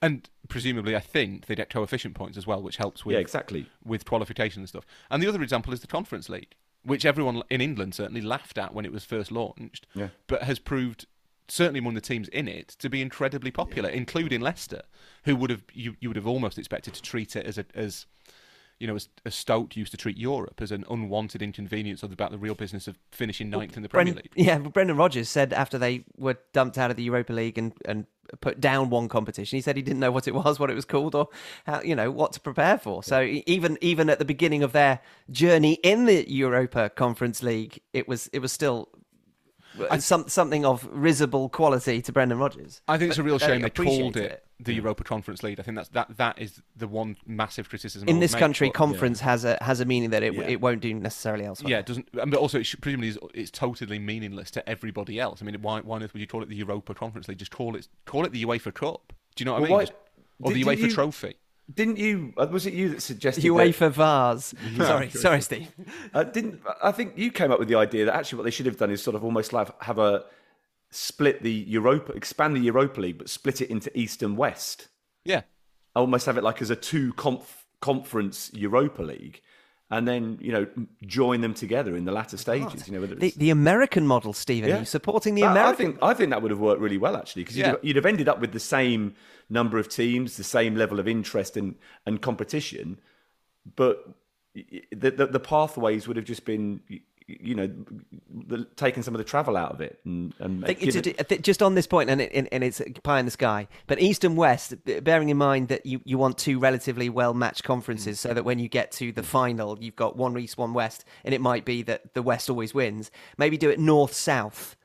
And 0.00 0.30
presumably, 0.48 0.94
I 0.94 1.00
think 1.00 1.46
they 1.46 1.56
get 1.56 1.68
coefficient 1.68 2.14
points 2.14 2.38
as 2.38 2.46
well, 2.46 2.62
which 2.62 2.76
helps 2.76 3.04
with 3.04 3.14
Yeah, 3.14 3.18
exactly. 3.20 3.66
with 3.84 4.04
qualification 4.04 4.60
and 4.60 4.68
stuff. 4.68 4.86
And 5.10 5.20
the 5.20 5.26
other 5.26 5.42
example 5.42 5.72
is 5.72 5.80
the 5.80 5.88
Conference 5.88 6.28
League, 6.28 6.54
which 6.84 7.04
everyone 7.04 7.42
in 7.50 7.60
England 7.60 7.92
certainly 7.96 8.20
laughed 8.20 8.56
at 8.56 8.72
when 8.72 8.84
it 8.84 8.92
was 8.92 9.04
first 9.04 9.32
launched, 9.32 9.88
Yeah. 9.94 10.10
but 10.28 10.44
has 10.44 10.60
proved 10.60 11.06
certainly 11.48 11.80
among 11.80 11.94
the 11.94 12.00
teams 12.00 12.28
in 12.28 12.46
it 12.46 12.68
to 12.78 12.88
be 12.88 13.02
incredibly 13.02 13.50
popular, 13.50 13.88
including 13.88 14.40
Leicester, 14.40 14.82
who 15.24 15.34
would 15.34 15.50
have 15.50 15.64
you, 15.72 15.96
you 16.00 16.08
would 16.08 16.16
have 16.16 16.26
almost 16.28 16.56
expected 16.56 16.94
to 16.94 17.02
treat 17.02 17.34
it 17.34 17.44
as 17.46 17.58
a 17.58 17.64
as 17.74 18.06
you 18.78 18.86
know, 18.86 18.96
as, 18.96 19.08
as 19.24 19.34
Stoke 19.34 19.76
used 19.76 19.90
to 19.92 19.96
treat 19.96 20.18
Europe 20.18 20.60
as 20.60 20.70
an 20.70 20.84
unwanted 20.90 21.42
inconvenience 21.42 22.02
of 22.02 22.12
about 22.12 22.30
the 22.30 22.38
real 22.38 22.54
business 22.54 22.86
of 22.86 22.98
finishing 23.10 23.48
ninth 23.50 23.76
in 23.76 23.82
the 23.82 23.88
Premier 23.88 24.14
Bren- 24.14 24.16
League. 24.16 24.32
Yeah, 24.34 24.58
but 24.58 24.72
Brendan 24.72 24.96
Rodgers 24.96 25.28
said 25.28 25.52
after 25.52 25.78
they 25.78 26.04
were 26.16 26.38
dumped 26.52 26.76
out 26.76 26.90
of 26.90 26.96
the 26.96 27.02
Europa 27.02 27.32
League 27.32 27.56
and, 27.56 27.72
and 27.84 28.06
put 28.40 28.60
down 28.60 28.90
one 28.90 29.08
competition, 29.08 29.56
he 29.56 29.62
said 29.62 29.76
he 29.76 29.82
didn't 29.82 30.00
know 30.00 30.10
what 30.10 30.28
it 30.28 30.34
was, 30.34 30.58
what 30.58 30.70
it 30.70 30.74
was 30.74 30.84
called, 30.84 31.14
or 31.14 31.28
how, 31.64 31.80
you 31.80 31.94
know 31.94 32.10
what 32.10 32.32
to 32.34 32.40
prepare 32.40 32.76
for. 32.78 33.02
So 33.02 33.22
even 33.22 33.78
even 33.80 34.10
at 34.10 34.18
the 34.18 34.24
beginning 34.24 34.62
of 34.62 34.72
their 34.72 35.00
journey 35.30 35.74
in 35.82 36.06
the 36.06 36.30
Europa 36.30 36.90
Conference 36.90 37.42
League, 37.42 37.80
it 37.92 38.06
was 38.06 38.28
it 38.32 38.40
was 38.40 38.52
still 38.52 38.90
uh, 39.90 39.98
some, 39.98 40.28
something 40.28 40.64
of 40.64 40.88
risible 40.90 41.48
quality 41.48 42.00
to 42.02 42.12
Brendan 42.12 42.38
Rodgers. 42.38 42.80
I 42.88 42.98
think 42.98 43.10
it's 43.10 43.18
a 43.18 43.22
real 43.22 43.38
But 43.38 43.46
shame 43.46 43.62
they 43.62 43.70
called 43.70 44.16
it, 44.16 44.45
the 44.58 44.72
Europa 44.72 45.04
Conference 45.04 45.42
League. 45.42 45.60
I 45.60 45.62
think 45.62 45.76
that's 45.76 45.90
that 45.90 46.16
that 46.16 46.38
is 46.40 46.62
the 46.76 46.88
one 46.88 47.16
massive 47.26 47.68
criticism 47.68 48.08
In 48.08 48.20
this 48.20 48.32
make, 48.32 48.40
country, 48.40 48.68
but- 48.68 48.74
conference 48.74 49.20
has 49.20 49.44
a 49.44 49.58
has 49.60 49.80
a 49.80 49.84
meaning 49.84 50.10
that 50.10 50.22
it 50.22 50.32
Yeah. 50.34 50.42
it 50.48 50.60
won't 50.60 50.80
do 50.80 50.94
necessarily 50.94 51.44
elsewhere. 51.44 51.70
Yeah, 51.70 51.78
it 51.80 51.86
doesn't. 51.86 52.08
But 52.12 52.34
also, 52.34 52.58
it 52.60 52.64
should, 52.64 52.80
presumably, 52.80 53.08
it's, 53.08 53.18
it's 53.34 53.50
totally 53.50 53.98
meaningless 53.98 54.50
to 54.52 54.66
everybody 54.68 55.20
else. 55.20 55.42
I 55.42 55.44
mean, 55.44 55.60
why, 55.60 55.80
why 55.80 55.96
on 55.96 56.02
earth 56.02 56.14
would 56.14 56.20
you 56.20 56.26
call 56.26 56.42
it 56.42 56.48
the 56.48 56.56
Europa 56.56 56.94
Conference 56.94 57.28
League? 57.28 57.38
Just 57.38 57.50
call 57.50 57.76
it 57.76 57.86
call 58.06 58.24
it 58.24 58.32
the 58.32 58.44
UEFA 58.44 58.72
Cup. 58.72 59.12
Do 59.34 59.42
you 59.42 59.44
know 59.44 59.52
what 59.52 59.62
Well, 59.62 59.66
I 59.66 59.68
mean? 59.68 59.76
why- 59.78 59.84
Just- 59.84 59.92
or 60.40 60.52
did- 60.52 60.64
the 60.64 60.68
UEFA 60.70 60.78
you- 60.78 60.94
Trophy. 60.94 61.34
Didn't 61.74 61.98
you? 61.98 62.32
uh, 62.38 62.46
Was 62.50 62.64
it 62.64 62.74
you 62.74 62.90
that 62.90 63.02
suggested 63.02 63.42
that- 63.42 63.48
UEFA 63.48 63.90
Vars. 63.90 64.54
sorry, 64.76 65.10
sorry, 65.10 65.40
Steve. 65.40 65.68
Uh, 66.14 66.22
didn't 66.22 66.60
I 66.82 66.92
think 66.92 67.18
you 67.18 67.30
came 67.32 67.50
up 67.50 67.58
with 67.58 67.68
the 67.68 67.74
idea 67.74 68.04
that 68.06 68.14
actually 68.14 68.36
what 68.38 68.44
they 68.44 68.50
should 68.52 68.66
have 68.66 68.76
done 68.76 68.90
is 68.92 69.02
sort 69.02 69.16
of 69.16 69.24
almost 69.24 69.52
like 69.52 69.68
have 69.82 69.98
a 69.98 70.24
split 70.96 71.42
the 71.42 71.52
Europa, 71.52 72.12
expand 72.12 72.56
the 72.56 72.60
Europa 72.60 73.00
League, 73.00 73.18
but 73.18 73.28
split 73.28 73.60
it 73.60 73.70
into 73.70 73.96
East 73.98 74.22
and 74.22 74.36
West. 74.36 74.88
Yeah, 75.24 75.42
almost 75.94 76.26
have 76.26 76.38
it 76.38 76.44
like 76.44 76.62
as 76.62 76.70
a 76.70 76.76
two 76.76 77.12
conf- 77.14 77.66
conference 77.80 78.50
Europa 78.54 79.02
League, 79.02 79.40
and 79.90 80.06
then 80.08 80.38
you 80.40 80.52
know 80.52 80.66
join 81.06 81.40
them 81.42 81.52
together 81.54 81.94
in 81.96 82.04
the 82.04 82.12
latter 82.12 82.36
stages. 82.36 82.86
You 82.88 82.94
know, 82.94 83.00
whether 83.02 83.14
The, 83.14 83.32
the 83.36 83.50
American 83.50 84.06
model, 84.06 84.32
Stephen. 84.32 84.70
Yeah. 84.70 84.76
Are 84.76 84.78
you 84.80 84.84
supporting 84.84 85.34
the 85.34 85.44
I- 85.44 85.48
I 85.48 85.50
American? 85.52 85.76
think 85.92 85.98
I 86.02 86.14
think 86.14 86.30
that 86.30 86.40
would 86.42 86.50
have 86.50 86.60
worked 86.60 86.80
really 86.80 86.98
well 86.98 87.16
actually 87.16 87.42
because 87.44 87.56
you'd, 87.56 87.64
Yeah. 87.66 87.70
have, 87.72 87.84
you'd 87.84 87.96
have 87.96 88.06
ended 88.06 88.28
up 88.28 88.40
with 88.40 88.52
the 88.52 88.60
same 88.60 89.14
number 89.50 89.78
of 89.78 89.88
teams, 89.88 90.36
the 90.36 90.44
same 90.44 90.74
level 90.76 90.98
of 90.98 91.06
interest 91.06 91.56
and 91.56 91.74
and 92.06 92.22
competition, 92.22 92.98
but 93.76 93.96
y- 94.54 94.64
y- 94.72 94.80
the 94.92 95.10
the, 95.10 95.26
the 95.26 95.40
pathways 95.40 96.06
would 96.08 96.16
have 96.16 96.26
just 96.26 96.44
been 96.44 96.80
y- 96.90 97.00
y- 97.00 97.15
you 97.28 97.54
know 97.56 97.68
the, 98.46 98.64
taking 98.76 99.02
some 99.02 99.12
of 99.14 99.18
the 99.18 99.24
travel 99.24 99.56
out 99.56 99.72
of 99.72 99.80
it 99.80 99.98
and, 100.04 100.32
and 100.38 100.62
I 100.64 100.68
think 100.68 100.78
given- 100.80 100.98
it's 100.98 101.06
a- 101.08 101.20
I 101.20 101.24
think 101.24 101.42
just 101.42 101.60
on 101.62 101.74
this 101.74 101.86
point, 101.86 102.08
and, 102.08 102.20
it, 102.20 102.30
and, 102.32 102.48
and 102.52 102.62
it's 102.62 102.80
pie 103.02 103.18
in 103.18 103.24
the 103.24 103.32
sky. 103.32 103.66
But 103.88 104.00
East 104.00 104.22
and 104.24 104.36
West, 104.36 104.74
bearing 105.02 105.28
in 105.28 105.36
mind 105.36 105.66
that 105.68 105.84
you, 105.84 106.00
you 106.04 106.18
want 106.18 106.38
two 106.38 106.60
relatively 106.60 107.08
well 107.08 107.34
matched 107.34 107.64
conferences, 107.64 108.20
so 108.20 108.32
that 108.32 108.44
when 108.44 108.60
you 108.60 108.68
get 108.68 108.92
to 108.92 109.10
the 109.10 109.24
final, 109.24 109.76
you've 109.80 109.96
got 109.96 110.16
one 110.16 110.38
East, 110.38 110.56
one 110.56 110.72
West, 110.72 111.04
and 111.24 111.34
it 111.34 111.40
might 111.40 111.64
be 111.64 111.82
that 111.82 112.14
the 112.14 112.22
West 112.22 112.48
always 112.48 112.72
wins. 112.74 113.10
Maybe 113.38 113.56
do 113.58 113.70
it 113.70 113.80
North 113.80 114.12
South. 114.14 114.76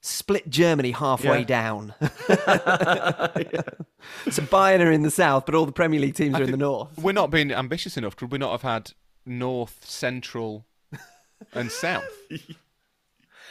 Split 0.00 0.48
Germany 0.48 0.92
halfway 0.92 1.40
Yeah. 1.40 1.44
down. 1.44 1.94
so 2.00 2.06
Bayern 4.42 4.80
are 4.80 4.92
in 4.92 5.02
the 5.02 5.10
south, 5.10 5.44
but 5.46 5.56
all 5.56 5.66
the 5.66 5.72
Premier 5.72 5.98
League 6.00 6.14
teams 6.14 6.36
are 6.36 6.44
in 6.44 6.52
the 6.52 6.56
north. 6.56 6.96
We're 6.98 7.10
not 7.12 7.30
being 7.32 7.50
ambitious 7.52 7.96
enough. 7.96 8.14
Could 8.14 8.30
we 8.30 8.38
not 8.38 8.52
have 8.52 8.62
had 8.62 8.92
north, 9.26 9.84
central, 9.84 10.66
and 11.54 11.70
south? 11.70 12.08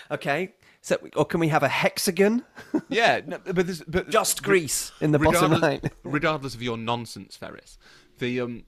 Okay, 0.10 0.54
so 0.82 0.98
or 1.18 1.26
can 1.26 1.40
we 1.42 1.50
have 1.50 1.64
a 1.64 1.68
hexagon? 1.68 2.44
Yeah, 2.90 3.20
no, 3.26 3.40
but 3.40 3.66
there's 3.66 3.82
but 3.82 4.10
Just 4.10 4.42
Greece 4.44 4.94
in 5.02 5.12
the 5.12 5.20
bottom 5.20 5.60
line. 5.60 5.82
regardless 6.04 6.56
of 6.56 6.62
your 6.62 6.78
nonsense, 6.78 7.36
Ferris, 7.36 7.78
the 8.20 8.40
um, 8.40 8.64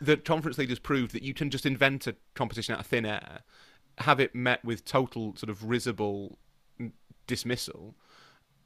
the 0.00 0.16
conference 0.16 0.58
leaders 0.58 0.80
proved 0.80 1.12
that 1.12 1.22
you 1.22 1.32
can 1.32 1.50
just 1.50 1.64
invent 1.66 2.08
a 2.08 2.16
competition 2.34 2.74
out 2.74 2.80
of 2.80 2.86
thin 2.86 3.06
air, 3.06 3.42
have 3.98 4.18
it 4.18 4.34
met 4.34 4.64
with 4.64 4.84
total 4.84 5.36
sort 5.36 5.50
of 5.50 5.62
risible 5.68 6.38
dismissal, 7.28 7.94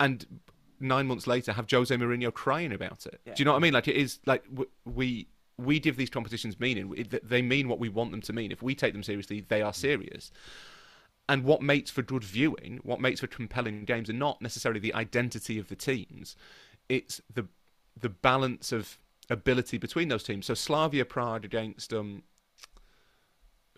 and 0.00 0.40
nine 0.80 1.06
months 1.06 1.26
later 1.26 1.52
have 1.52 1.70
Jose 1.70 1.94
Mourinho 1.94 2.32
crying 2.32 2.72
about 2.72 3.04
it. 3.04 3.20
Do 3.26 3.32
you 3.36 3.44
know 3.44 3.52
what 3.52 3.58
I 3.58 3.60
mean? 3.60 3.74
Like 3.74 3.88
it 3.88 3.96
is 3.96 4.20
like 4.24 4.44
w- 4.48 4.70
we 4.86 5.28
we 5.56 5.78
give 5.78 5.96
these 5.96 6.10
competitions 6.10 6.58
meaning. 6.58 7.06
They 7.22 7.42
mean 7.42 7.68
what 7.68 7.78
we 7.78 7.88
want 7.88 8.10
them 8.10 8.22
to 8.22 8.32
mean. 8.32 8.52
If 8.52 8.62
we 8.62 8.74
take 8.74 8.92
them 8.92 9.02
seriously, 9.02 9.40
they 9.40 9.62
are 9.62 9.72
serious. 9.72 10.30
And 11.28 11.44
what 11.44 11.62
makes 11.62 11.90
for 11.90 12.02
good 12.02 12.24
viewing, 12.24 12.80
what 12.82 13.00
makes 13.00 13.20
for 13.20 13.26
compelling 13.26 13.84
games, 13.84 14.10
are 14.10 14.14
not 14.14 14.42
necessarily 14.42 14.80
the 14.80 14.94
identity 14.94 15.58
of 15.58 15.68
the 15.68 15.76
teams. 15.76 16.36
It's 16.88 17.20
the 17.32 17.46
the 17.98 18.08
balance 18.08 18.72
of 18.72 18.98
ability 19.30 19.78
between 19.78 20.08
those 20.08 20.24
teams. 20.24 20.46
So 20.46 20.54
Slavia 20.54 21.04
Prague 21.04 21.44
against 21.44 21.92
um, 21.92 22.24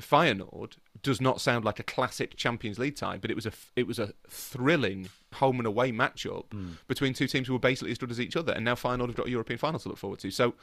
Feyenoord 0.00 0.76
does 1.02 1.20
not 1.20 1.40
sound 1.40 1.64
like 1.64 1.78
a 1.78 1.82
classic 1.82 2.36
Champions 2.36 2.78
League 2.78 2.96
tie, 2.96 3.16
but 3.16 3.30
it 3.30 3.34
was 3.34 3.46
a 3.46 3.52
it 3.76 3.86
was 3.86 3.98
a 3.98 4.12
thrilling 4.28 5.08
home 5.34 5.58
and 5.58 5.66
away 5.66 5.92
matchup 5.92 6.44
between 6.88 7.14
two 7.14 7.26
teams 7.26 7.46
who 7.46 7.52
were 7.54 7.58
basically 7.58 7.92
as 7.92 7.98
good 7.98 8.10
as 8.10 8.20
each 8.20 8.36
other. 8.36 8.52
And 8.52 8.64
now 8.64 8.74
Feyenoord 8.74 9.06
have 9.06 9.16
got 9.16 9.26
a 9.26 9.30
European 9.30 9.58
final 9.58 9.78
to 9.80 9.88
look 9.88 9.98
forward 9.98 10.18
to. 10.20 10.30
So 10.30 10.54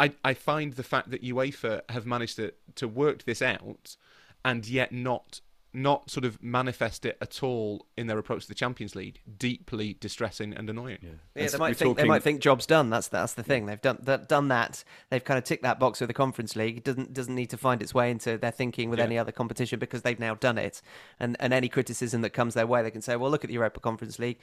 I 0.00 0.12
I 0.24 0.34
find 0.34 0.74
the 0.74 0.82
fact 0.82 1.10
that 1.10 1.22
UEFA 1.22 1.82
have 1.90 2.06
managed 2.06 2.36
to 2.36 2.52
to 2.76 2.88
work 2.88 3.24
this 3.24 3.42
out 3.42 3.96
and 4.44 4.66
yet 4.68 4.92
not 4.92 5.40
not 5.74 6.10
sort 6.10 6.26
of 6.26 6.42
manifest 6.42 7.06
it 7.06 7.16
at 7.22 7.42
all 7.42 7.86
in 7.96 8.06
their 8.06 8.18
approach 8.18 8.42
to 8.42 8.48
the 8.48 8.54
Champions 8.54 8.94
League 8.94 9.20
deeply 9.38 9.94
distressing 9.94 10.52
and 10.52 10.68
annoying. 10.68 10.98
Yeah, 11.00 11.08
That's- 11.32 11.52
they 11.52 11.58
might 11.58 11.76
think 11.78 11.96
they 11.96 12.04
might 12.04 12.22
think 12.22 12.42
job's 12.42 12.66
done. 12.66 12.90
That's 12.90 13.08
that's 13.08 13.32
the 13.32 13.42
thing. 13.42 13.64
They've 13.64 13.80
done 13.80 13.98
that, 14.02 14.28
done 14.28 14.48
that. 14.48 14.84
They've 15.08 15.24
kind 15.24 15.38
of 15.38 15.44
ticked 15.44 15.62
that 15.62 15.78
box 15.80 16.00
with 16.00 16.08
the 16.08 16.14
Conference 16.14 16.56
League. 16.56 16.76
It 16.78 16.84
doesn't 16.84 17.14
doesn't 17.14 17.34
need 17.34 17.48
to 17.50 17.56
find 17.56 17.80
its 17.80 17.94
way 17.94 18.10
into 18.10 18.36
their 18.36 18.50
thinking 18.50 18.90
with 18.90 18.98
Yeah. 18.98 19.06
any 19.06 19.16
other 19.16 19.32
competition 19.32 19.78
because 19.78 20.02
they've 20.02 20.20
now 20.20 20.34
done 20.34 20.58
it. 20.58 20.82
And 21.18 21.38
and 21.40 21.54
any 21.54 21.70
criticism 21.70 22.20
that 22.20 22.30
comes 22.30 22.52
their 22.52 22.66
way, 22.66 22.82
they 22.82 22.90
can 22.90 23.00
say, 23.00 23.16
well, 23.16 23.30
look 23.30 23.42
at 23.44 23.48
the 23.48 23.54
Europa 23.54 23.80
Conference 23.80 24.18
League. 24.18 24.40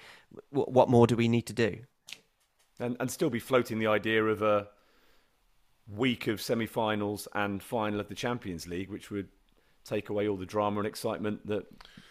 W- 0.52 0.72
what 0.72 0.90
more 0.90 1.06
do 1.06 1.16
we 1.16 1.28
need 1.28 1.44
to 1.44 1.54
do? 1.54 1.82
and, 2.80 2.96
and 3.02 3.12
still 3.12 3.30
be 3.30 3.40
floating 3.40 3.78
the 3.78 3.88
idea 3.88 4.24
of 4.26 4.42
a 4.42 4.68
week 5.96 6.28
of 6.28 6.42
semi-finals 6.42 7.28
and 7.34 7.62
final 7.62 8.00
of 8.00 8.08
the 8.10 8.16
Champions 8.16 8.68
League, 8.68 8.90
which 8.90 9.10
would 9.12 9.28
take 9.86 10.10
away 10.10 10.28
all 10.28 10.38
the 10.38 10.46
drama 10.46 10.80
and 10.80 10.88
excitement 10.88 11.46
that 11.48 11.66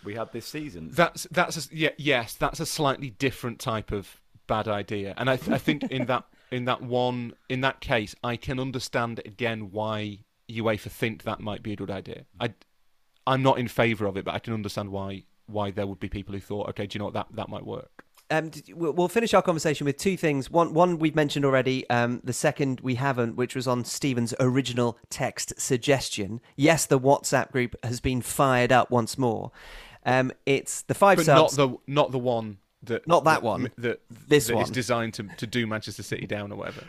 we 0.05 0.14
had 0.14 0.33
this 0.33 0.47
season. 0.47 0.91
That's 0.93 1.24
that's 1.31 1.70
a, 1.70 1.76
yeah, 1.76 1.91
yes, 1.97 2.35
that's 2.35 2.61
a 2.61 2.66
slightly 2.66 3.11
different 3.11 3.59
type 3.61 3.93
of 3.93 4.20
bad 4.47 4.68
idea, 4.68 5.14
and 5.16 5.29
I, 5.31 5.37
th- 5.37 5.51
I 5.51 5.59
think 5.59 5.85
in 5.85 6.07
that 6.07 6.24
in 6.51 6.64
that 6.64 6.83
one 6.83 7.35
in 7.49 7.61
that 7.61 7.81
case, 7.81 8.14
I 8.24 8.37
can 8.37 8.59
understand 8.59 9.20
again 9.24 9.70
why 9.70 10.20
UEFA 10.51 10.91
think 10.91 11.24
that 11.24 11.41
might 11.41 11.62
be 11.62 11.72
a 11.72 11.76
good 11.76 11.91
idea. 11.91 12.24
I 12.41 12.55
I'm 13.26 13.43
not 13.43 13.59
in 13.59 13.68
favour 13.68 14.07
of 14.07 14.16
it, 14.16 14.24
but 14.24 14.35
I 14.35 14.39
can 14.39 14.55
understand 14.55 14.91
why 14.91 15.24
why 15.47 15.70
there 15.70 15.87
would 15.87 16.01
be 16.01 16.09
people 16.09 16.35
who 16.35 16.41
thought, 16.41 16.68
okay, 16.70 16.87
do 16.87 16.97
you 16.97 16.99
know 16.99 17.07
what 17.07 17.14
that 17.14 17.26
that 17.35 17.49
might 17.49 17.64
work. 17.66 17.97
Um, 18.31 18.51
we'll 18.74 18.93
we'll 18.93 19.09
finish 19.09 19.33
our 19.35 19.43
conversation 19.43 19.85
with 19.85 19.97
two 19.97 20.16
things. 20.16 20.51
One, 20.51 20.74
one 20.74 20.99
we've 20.99 21.14
mentioned 21.16 21.45
already. 21.45 21.89
Um, 21.89 22.20
the 22.22 22.33
second 22.33 22.81
we 22.81 22.97
haven't, 22.97 23.37
which 23.37 23.55
was 23.55 23.66
on 23.66 23.85
Stephen's 23.85 24.35
original 24.39 24.99
text 25.11 25.55
suggestion. 25.59 26.41
Yes, 26.57 26.85
the 26.87 27.01
WhatsApp 27.01 27.51
group 27.53 27.74
has 27.83 28.01
been 28.01 28.20
fired 28.20 28.70
up 28.72 28.91
once 28.91 29.16
more. 29.16 29.51
Um, 30.05 30.33
it's 30.47 30.83
the 30.83 30.95
five 30.95 31.16
But 31.18 31.26
subs. 31.26 31.57
not 31.57 31.70
the 31.70 31.76
not 31.87 32.12
the 32.12 32.18
one 32.18 32.59
that 32.83 33.07
Not 33.09 33.24
that 33.24 33.43
one. 33.43 33.70
that 33.79 34.01
This 34.29 34.47
that 34.49 34.53
is 34.53 34.57
one. 34.57 34.72
designed 34.72 35.14
to 35.14 35.24
to 35.39 35.47
do 35.47 35.66
Manchester 35.66 36.03
City 36.03 36.26
down 36.26 36.53
or 36.53 36.57
whatever. 36.57 36.83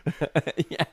yeah, 0.70 0.84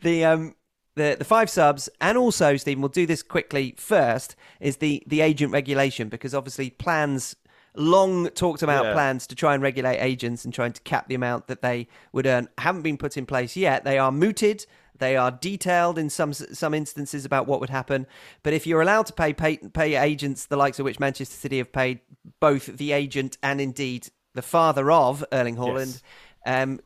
the 0.00 0.24
um 0.24 0.54
the 0.96 1.14
the 1.18 1.24
five 1.24 1.48
subs, 1.50 1.88
and 2.00 2.16
also 2.18 2.56
Stephen, 2.56 2.80
we'll 2.82 2.88
do 2.88 3.06
this 3.06 3.22
quickly. 3.22 3.74
First 3.76 4.34
is 4.60 4.78
the 4.78 5.02
the 5.06 5.20
agent 5.20 5.52
regulation 5.52 6.08
because 6.08 6.34
obviously 6.34 6.70
plans. 6.70 7.36
Long 7.74 8.28
talked 8.30 8.62
about 8.62 8.84
Yeah. 8.86 8.92
plans 8.92 9.26
to 9.28 9.34
try 9.34 9.54
and 9.54 9.62
regulate 9.62 9.98
agents 9.98 10.44
and 10.44 10.52
trying 10.52 10.72
to 10.72 10.80
cap 10.82 11.08
the 11.08 11.14
amount 11.14 11.46
that 11.46 11.62
they 11.62 11.86
would 12.12 12.26
earn 12.26 12.48
haven't 12.58 12.82
been 12.82 12.96
put 12.98 13.16
in 13.16 13.26
place 13.26 13.56
yet. 13.56 13.84
They 13.84 13.98
are 13.98 14.10
mooted. 14.12 14.66
They 14.98 15.16
are 15.16 15.30
detailed 15.30 15.96
in 15.98 16.10
some 16.10 16.32
some 16.34 16.74
instances 16.74 17.24
about 17.24 17.46
what 17.46 17.60
would 17.60 17.70
happen. 17.70 18.06
But 18.42 18.52
if 18.52 18.66
you're 18.66 18.82
allowed 18.82 19.06
to 19.06 19.12
pay 19.12 19.32
pay, 19.32 19.56
pay 19.56 19.96
agents, 19.96 20.46
the 20.46 20.56
likes 20.56 20.78
of 20.78 20.84
which 20.84 21.00
Manchester 21.00 21.36
City 21.36 21.58
have 21.58 21.72
paid 21.72 22.00
both 22.38 22.66
the 22.66 22.92
agent 22.92 23.38
and 23.42 23.60
indeed 23.60 24.08
the 24.34 24.42
father 24.42 24.90
of 24.90 25.24
Erling 25.32 25.56
Haaland, 25.56 26.02
um, 26.44 26.80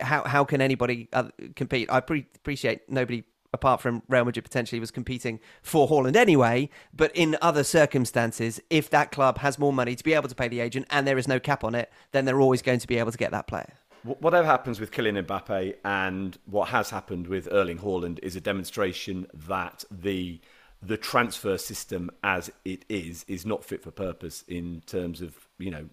how 0.00 0.24
how 0.24 0.44
can 0.44 0.60
anybody 0.60 1.08
uh, 1.12 1.28
compete? 1.54 1.88
I 1.92 2.00
pre- 2.00 2.26
appreciate 2.34 2.90
nobody 2.90 3.22
apart 3.52 3.80
from 3.80 4.02
Real 4.08 4.24
Madrid 4.24 4.44
potentially 4.44 4.80
was 4.80 4.90
competing 4.90 5.40
for 5.62 5.88
Haaland 5.88 6.16
anyway. 6.16 6.70
But 6.94 7.14
in 7.14 7.36
other 7.42 7.64
circumstances, 7.64 8.60
if 8.70 8.90
that 8.90 9.10
club 9.12 9.38
has 9.38 9.58
more 9.58 9.72
money 9.72 9.94
to 9.96 10.04
be 10.04 10.14
able 10.14 10.28
to 10.28 10.34
pay 10.34 10.48
the 10.48 10.60
agent 10.60 10.86
and 10.90 11.06
there 11.06 11.18
is 11.18 11.28
no 11.28 11.40
cap 11.40 11.64
on 11.64 11.74
it, 11.74 11.90
then 12.12 12.24
they're 12.24 12.40
always 12.40 12.62
going 12.62 12.80
to 12.80 12.88
be 12.88 12.98
able 12.98 13.12
to 13.12 13.18
get 13.18 13.30
that 13.32 13.46
player. 13.46 13.72
Whatever 14.02 14.46
happens 14.46 14.80
with 14.80 14.92
Kylian 14.92 15.26
Mbappe 15.26 15.74
and 15.84 16.38
what 16.46 16.68
has 16.68 16.88
happened 16.88 17.26
with 17.26 17.48
Erling 17.52 17.78
Haaland 17.78 18.18
is 18.22 18.34
a 18.34 18.40
demonstration 18.40 19.26
that 19.34 19.84
the 19.90 20.40
the 20.82 20.96
transfer 20.96 21.58
system 21.58 22.10
as 22.24 22.50
it 22.64 22.86
is 22.88 23.26
is 23.28 23.44
not 23.44 23.62
fit 23.62 23.82
for 23.82 23.90
purpose 23.90 24.42
in 24.48 24.82
terms 24.86 25.20
of 25.20 25.36
you 25.58 25.70
know 25.70 25.90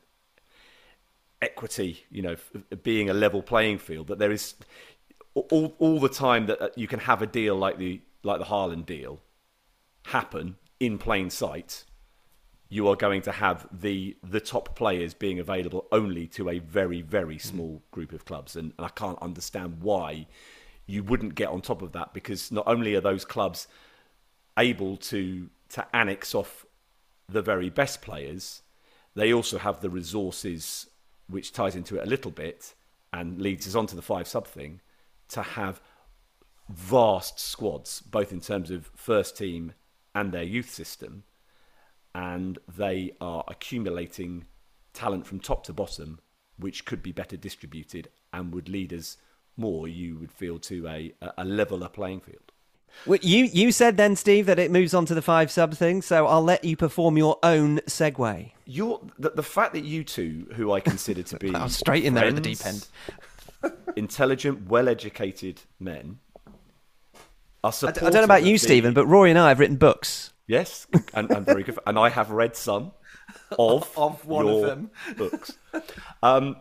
equity, 1.42 2.06
you 2.10 2.22
know, 2.22 2.36
being 2.84 3.10
a 3.10 3.14
level 3.14 3.42
playing 3.42 3.78
field. 3.78 4.08
That 4.08 4.20
there 4.20 4.32
is 4.32 4.56
all, 5.50 5.76
all 5.80 6.00
the 6.00 6.10
time 6.10 6.48
that 6.48 6.62
uh, 6.62 6.70
you 6.76 6.88
can 6.88 7.00
have 7.00 7.22
a 7.22 7.28
deal 7.28 7.56
like 7.56 7.78
the 7.78 8.02
like 8.24 8.40
the 8.40 8.46
Haaland 8.46 8.86
deal 8.86 9.20
happen 10.08 10.58
in 10.80 10.98
plain 10.98 11.30
sight. 11.30 11.86
You 12.70 12.88
are 12.90 12.96
going 12.96 13.22
to 13.24 13.32
have 13.32 13.68
the 13.72 14.18
the 14.24 14.40
top 14.40 14.76
players 14.76 15.14
being 15.14 15.40
available 15.40 15.88
only 15.92 16.28
to 16.28 16.50
a 16.50 16.60
very 16.60 17.02
very 17.02 17.38
small 17.38 17.82
group 17.92 18.12
of 18.12 18.26
clubs, 18.26 18.56
and, 18.56 18.74
and 18.78 18.86
I 18.86 18.90
can't 18.90 19.20
understand 19.22 19.82
why 19.82 20.28
you 20.86 21.04
wouldn't 21.04 21.36
get 21.36 21.50
on 21.50 21.62
top 21.62 21.82
of 21.82 21.92
that 21.92 22.14
because 22.14 22.52
not 22.52 22.66
only 22.68 22.96
are 22.96 23.02
those 23.02 23.26
clubs 23.26 23.68
able 24.58 24.98
to 24.98 25.50
to 25.70 25.96
annex 25.96 26.34
off 26.34 26.66
the 27.30 27.42
very 27.42 27.70
best 27.70 28.02
players, 28.02 28.62
they 29.16 29.34
also 29.34 29.58
have 29.58 29.82
the 29.82 29.90
resources, 29.90 30.88
which 31.28 31.52
ties 31.52 31.76
into 31.76 31.98
it 31.98 32.06
a 32.06 32.10
little 32.10 32.32
bit 32.32 32.74
and 33.12 33.42
leads 33.42 33.68
us 33.68 33.76
on 33.76 33.88
to 33.88 33.96
the 33.96 34.02
five 34.02 34.28
sub 34.28 34.48
thing, 34.48 34.80
to 35.30 35.42
have 35.42 35.82
vast 36.70 37.40
squads, 37.40 38.02
both 38.02 38.32
in 38.32 38.42
terms 38.42 38.72
of 38.72 38.92
first 38.96 39.38
team 39.38 39.74
and 40.14 40.32
their 40.32 40.44
youth 40.44 40.70
system, 40.70 41.24
and 42.14 42.58
they 42.76 43.12
are 43.22 43.44
accumulating 43.48 44.46
talent 44.94 45.26
from 45.28 45.40
top 45.40 45.64
to 45.66 45.74
bottom, 45.74 46.20
which 46.58 46.86
could 46.86 47.04
be 47.04 47.12
better 47.12 47.38
distributed 47.38 48.10
and 48.34 48.54
would 48.54 48.68
lead 48.68 48.92
us 48.92 49.18
more, 49.56 49.88
you 49.88 50.18
would 50.18 50.32
feel, 50.32 50.60
to 50.60 50.88
a, 50.88 51.14
a 51.38 51.46
leveler 51.46 51.88
playing 51.90 52.22
field. 52.22 52.52
Well, 53.06 53.20
you 53.22 53.46
you 53.46 53.72
said 53.72 53.98
then, 53.98 54.16
Steve, 54.16 54.48
that 54.48 54.60
it 54.60 54.72
moves 54.72 54.94
on 54.94 55.06
to 55.06 55.14
the 55.14 55.22
five 55.22 55.52
sub 55.52 55.74
thing, 55.74 56.02
so 56.02 56.26
I'll 56.26 56.44
let 56.44 56.64
you 56.64 56.76
perform 56.76 57.18
your 57.18 57.38
own 57.44 57.80
segue. 57.82 58.52
You're, 58.66 59.00
the, 59.20 59.32
the 59.32 59.44
fact 59.44 59.74
that 59.74 59.84
you 59.84 60.04
two, 60.04 60.48
who 60.56 60.72
I 60.72 60.80
consider 60.80 61.22
to 61.24 61.38
be 61.38 61.54
I 61.56 61.64
was 61.64 61.76
straight 61.76 62.06
in 62.06 62.14
there 62.14 62.26
at 62.26 62.36
the 62.36 62.42
deep 62.42 62.58
friends, 62.58 62.90
intelligent, 63.98 64.68
well-educated 64.70 65.62
men 65.80 66.20
are 67.64 67.70
I, 67.70 67.72
d- 67.72 67.78
I 67.88 67.92
supportive 67.92 68.02
don't 68.04 68.14
know 68.14 68.24
about 68.24 68.44
you, 68.44 68.54
the- 68.54 68.58
Stephen, 68.60 68.94
but 68.94 69.06
Rory 69.08 69.30
and 69.30 69.40
I 69.40 69.50
have 69.50 69.60
written 69.60 69.78
books. 69.78 70.34
Yes, 70.48 70.88
and, 71.14 71.30
and 71.32 71.46
very 71.46 71.64
good. 71.64 71.78
And 71.86 72.00
I 72.00 72.08
have 72.10 72.32
read 72.32 72.56
some 72.56 72.94
of 73.60 73.92
Of 73.98 74.26
one 74.26 74.48
of 74.48 74.52
your 74.54 74.66
them. 74.66 74.92
books. 75.18 75.58
Um, 76.24 76.56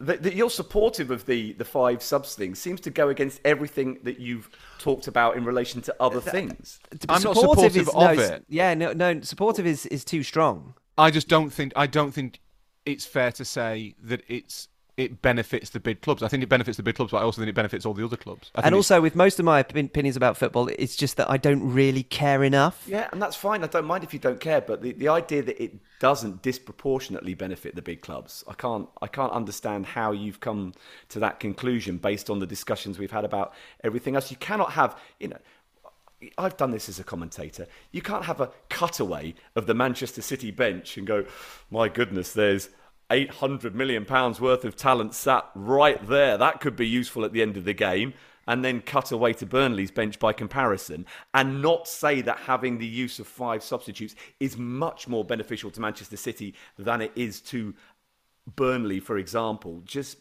that, 0.00 0.22
that 0.22 0.34
you're 0.34 0.50
supportive 0.50 1.10
of 1.10 1.26
the 1.26 1.52
the 1.54 1.64
five 1.64 2.02
subs 2.02 2.34
thing 2.34 2.54
seems 2.54 2.80
to 2.82 2.90
go 2.90 3.08
against 3.08 3.40
everything 3.44 3.98
that 4.04 4.18
you've 4.20 4.48
talked 4.78 5.06
about 5.08 5.36
in 5.36 5.44
relation 5.44 5.80
to 5.82 5.94
other 6.00 6.20
things. 6.20 6.78
I'm 7.08 7.22
not 7.22 7.36
supportive 7.36 7.76
is, 7.76 7.88
of 7.88 7.94
no, 7.94 8.10
it. 8.10 8.44
Yeah, 8.48 8.74
no, 8.74 8.92
no. 8.92 9.20
Supportive 9.22 9.66
is, 9.66 9.86
is 9.86 10.04
too 10.04 10.22
strong. 10.22 10.74
I 10.96 11.10
just 11.10 11.28
don't 11.28 11.50
think 11.50 11.72
I 11.76 11.86
don't 11.86 12.12
think 12.12 12.40
it's 12.86 13.06
fair 13.06 13.30
to 13.32 13.44
say 13.44 13.94
that 14.02 14.22
it's 14.28 14.68
it 14.98 15.22
benefits 15.22 15.70
the 15.70 15.78
big 15.78 16.02
clubs. 16.02 16.24
I 16.24 16.28
think 16.28 16.42
it 16.42 16.48
benefits 16.48 16.76
the 16.76 16.82
big 16.82 16.96
clubs, 16.96 17.12
but 17.12 17.18
I 17.18 17.22
also 17.22 17.40
think 17.40 17.48
it 17.48 17.54
benefits 17.54 17.86
all 17.86 17.94
the 17.94 18.04
other 18.04 18.16
clubs. 18.16 18.50
I 18.56 18.58
think 18.58 18.66
And 18.66 18.74
also, 18.74 19.00
with 19.00 19.14
most 19.14 19.38
of 19.38 19.44
my 19.44 19.60
opinions 19.60 20.16
about 20.16 20.36
football, 20.36 20.68
it's 20.76 20.96
just 20.96 21.16
that 21.18 21.30
I 21.30 21.36
don't 21.36 21.72
really 21.72 22.02
care 22.02 22.42
enough. 22.42 22.84
Yeah, 22.86 23.08
and 23.12 23.22
that's 23.22 23.36
fine. 23.36 23.62
I 23.62 23.68
don't 23.68 23.86
mind 23.86 24.02
if 24.02 24.12
you 24.12 24.18
don't 24.18 24.40
care, 24.40 24.60
but 24.60 24.82
the, 24.82 24.92
the 24.92 25.08
idea 25.08 25.42
that 25.44 25.62
it 25.62 25.78
doesn't 26.00 26.42
disproportionately 26.42 27.34
benefit 27.34 27.76
the 27.76 27.82
big 27.82 28.02
clubs, 28.02 28.42
I 28.48 28.54
can't 28.54 28.88
I 29.00 29.06
can't 29.06 29.32
understand 29.32 29.86
how 29.86 30.10
you've 30.10 30.40
come 30.40 30.74
to 31.10 31.20
that 31.20 31.38
conclusion 31.38 31.96
based 31.98 32.28
on 32.28 32.40
the 32.40 32.46
discussions 32.46 32.98
we've 32.98 33.12
had 33.12 33.24
about 33.24 33.54
everything 33.84 34.16
else. 34.16 34.32
You 34.32 34.36
cannot 34.36 34.72
have, 34.72 34.98
you 35.20 35.28
know, 35.28 35.38
I've 36.36 36.56
done 36.56 36.72
this 36.72 36.88
as 36.88 36.98
a 36.98 37.04
commentator. 37.04 37.68
You 37.92 38.02
can't 38.02 38.24
have 38.24 38.40
a 38.40 38.50
cutaway 38.68 39.34
of 39.54 39.66
the 39.66 39.74
Manchester 39.74 40.22
City 40.22 40.50
bench 40.50 40.96
and 40.96 41.06
go, 41.06 41.24
"My 41.70 41.88
goodness, 41.88 42.32
there's 42.32 42.70
800 43.10 43.74
million 43.74 44.04
pounds 44.04 44.40
worth 44.40 44.64
of 44.64 44.76
talent 44.76 45.14
sat 45.14 45.48
right 45.54 46.06
there. 46.06 46.36
That 46.36 46.60
could 46.60 46.76
be 46.76 46.86
useful 46.86 47.24
at 47.24 47.32
the 47.32 47.42
end 47.42 47.56
of 47.56 47.64
the 47.64 47.74
game." 47.74 48.14
And 48.46 48.64
then 48.64 48.80
cut 48.80 49.12
away 49.12 49.34
to 49.34 49.44
Burnley's 49.46 49.90
bench 49.90 50.18
by 50.18 50.32
comparison, 50.32 51.04
and 51.34 51.60
not 51.60 51.86
say 51.86 52.22
that 52.22 52.38
having 52.38 52.78
the 52.78 52.86
use 52.86 53.18
of 53.18 53.26
five 53.26 53.62
substitutes 53.62 54.14
is 54.40 54.56
much 54.56 55.06
more 55.06 55.22
beneficial 55.22 55.70
to 55.72 55.80
Manchester 55.82 56.16
City 56.16 56.54
than 56.78 57.02
it 57.02 57.12
is 57.14 57.42
to 57.42 57.74
Burnley, 58.56 59.00
for 59.00 59.18
example, 59.18 59.82
just 59.84 60.16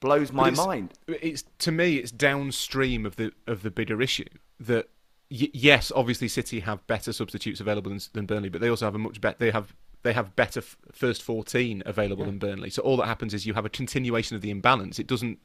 blows 0.00 0.30
my 0.30 0.48
it's- 0.48 0.66
mind. 0.66 0.92
It's 1.08 1.44
to 1.60 1.72
me, 1.72 1.96
it's 1.96 2.10
downstream 2.10 3.06
of 3.06 3.16
the 3.16 3.32
of 3.46 3.62
the 3.62 3.70
bigger 3.70 4.02
issue 4.02 4.26
that 4.60 4.90
y- 5.30 5.48
yes, 5.54 5.90
obviously 5.96 6.28
City 6.28 6.60
have 6.60 6.86
better 6.86 7.14
substitutes 7.14 7.60
available 7.60 7.90
than, 7.90 8.00
than 8.12 8.26
Burnley, 8.26 8.50
but 8.50 8.60
they 8.60 8.68
also 8.68 8.84
have 8.84 8.94
a 8.94 8.98
much 8.98 9.22
better 9.22 9.36
they 9.38 9.50
have 9.50 9.74
they 10.04 10.12
have 10.12 10.36
better 10.36 10.60
f- 10.60 10.76
first 10.92 11.22
fourteen 11.22 11.82
available 11.84 12.24
than 12.24 12.38
Burnley. 12.38 12.70
So 12.70 12.82
all 12.82 12.96
that 12.98 13.06
happens 13.06 13.34
is 13.34 13.44
you 13.46 13.54
have 13.54 13.64
a 13.66 13.70
continuation 13.70 14.36
of 14.36 14.42
the 14.42 14.50
imbalance. 14.50 14.98
It 15.00 15.08
doesn't. 15.08 15.40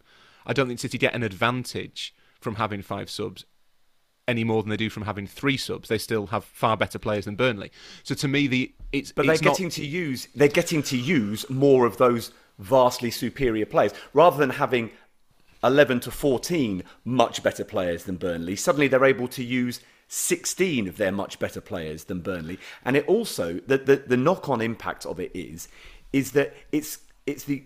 I 0.46 0.54
don't 0.54 0.68
think 0.68 0.80
City 0.80 0.98
get 1.00 1.16
an 1.16 1.24
advantage 1.24 2.14
from 2.40 2.56
having 2.56 2.82
five 2.84 3.10
subs 3.10 3.46
any 4.28 4.44
more 4.44 4.62
than 4.62 4.70
they 4.70 4.78
do 4.78 4.90
from 4.92 5.04
having 5.04 5.26
three 5.26 5.58
subs. 5.58 5.90
They 5.90 5.98
still 5.98 6.28
have 6.28 6.44
far 6.46 6.78
better 6.78 7.00
players 7.00 7.26
than 7.26 7.36
Burnley. 7.36 7.72
So 8.04 8.14
to 8.16 8.28
me, 8.28 8.46
the 8.48 8.72
it's 8.92 9.12
But 9.12 9.26
it's 9.26 9.40
they're 9.42 9.50
not- 9.50 9.58
getting 9.58 9.70
to 9.72 9.86
use 9.86 10.28
they're 10.36 10.48
getting 10.48 10.84
to 10.84 10.98
use 10.98 11.50
more 11.50 11.86
of 11.88 11.98
those 11.98 12.32
vastly 12.60 13.10
superior 13.10 13.66
players 13.66 13.94
rather 14.14 14.38
than 14.38 14.52
having 14.52 14.92
11 15.64 16.00
to 16.02 16.12
14 16.12 16.84
much 17.06 17.42
better 17.44 17.64
players 17.66 18.04
than 18.04 18.18
Burnley. 18.18 18.56
Suddenly 18.56 18.88
they're 18.88 19.06
able 19.06 19.28
to 19.30 19.44
use 19.44 19.80
16 20.10 20.88
of 20.88 20.98
their 20.98 21.12
much 21.12 21.40
better 21.40 21.62
players 21.62 22.06
than 22.06 22.20
Burnley. 22.20 22.60
And 22.84 22.98
it 22.98 23.08
also 23.08 23.54
the 23.68 23.78
the, 23.78 23.96
the 23.96 24.18
knock-on 24.18 24.60
impact 24.60 25.06
of 25.06 25.20
it 25.20 25.32
is 25.34 25.70
is 26.12 26.32
that 26.34 26.54
it's 26.72 27.00
it's 27.26 27.46
the 27.46 27.64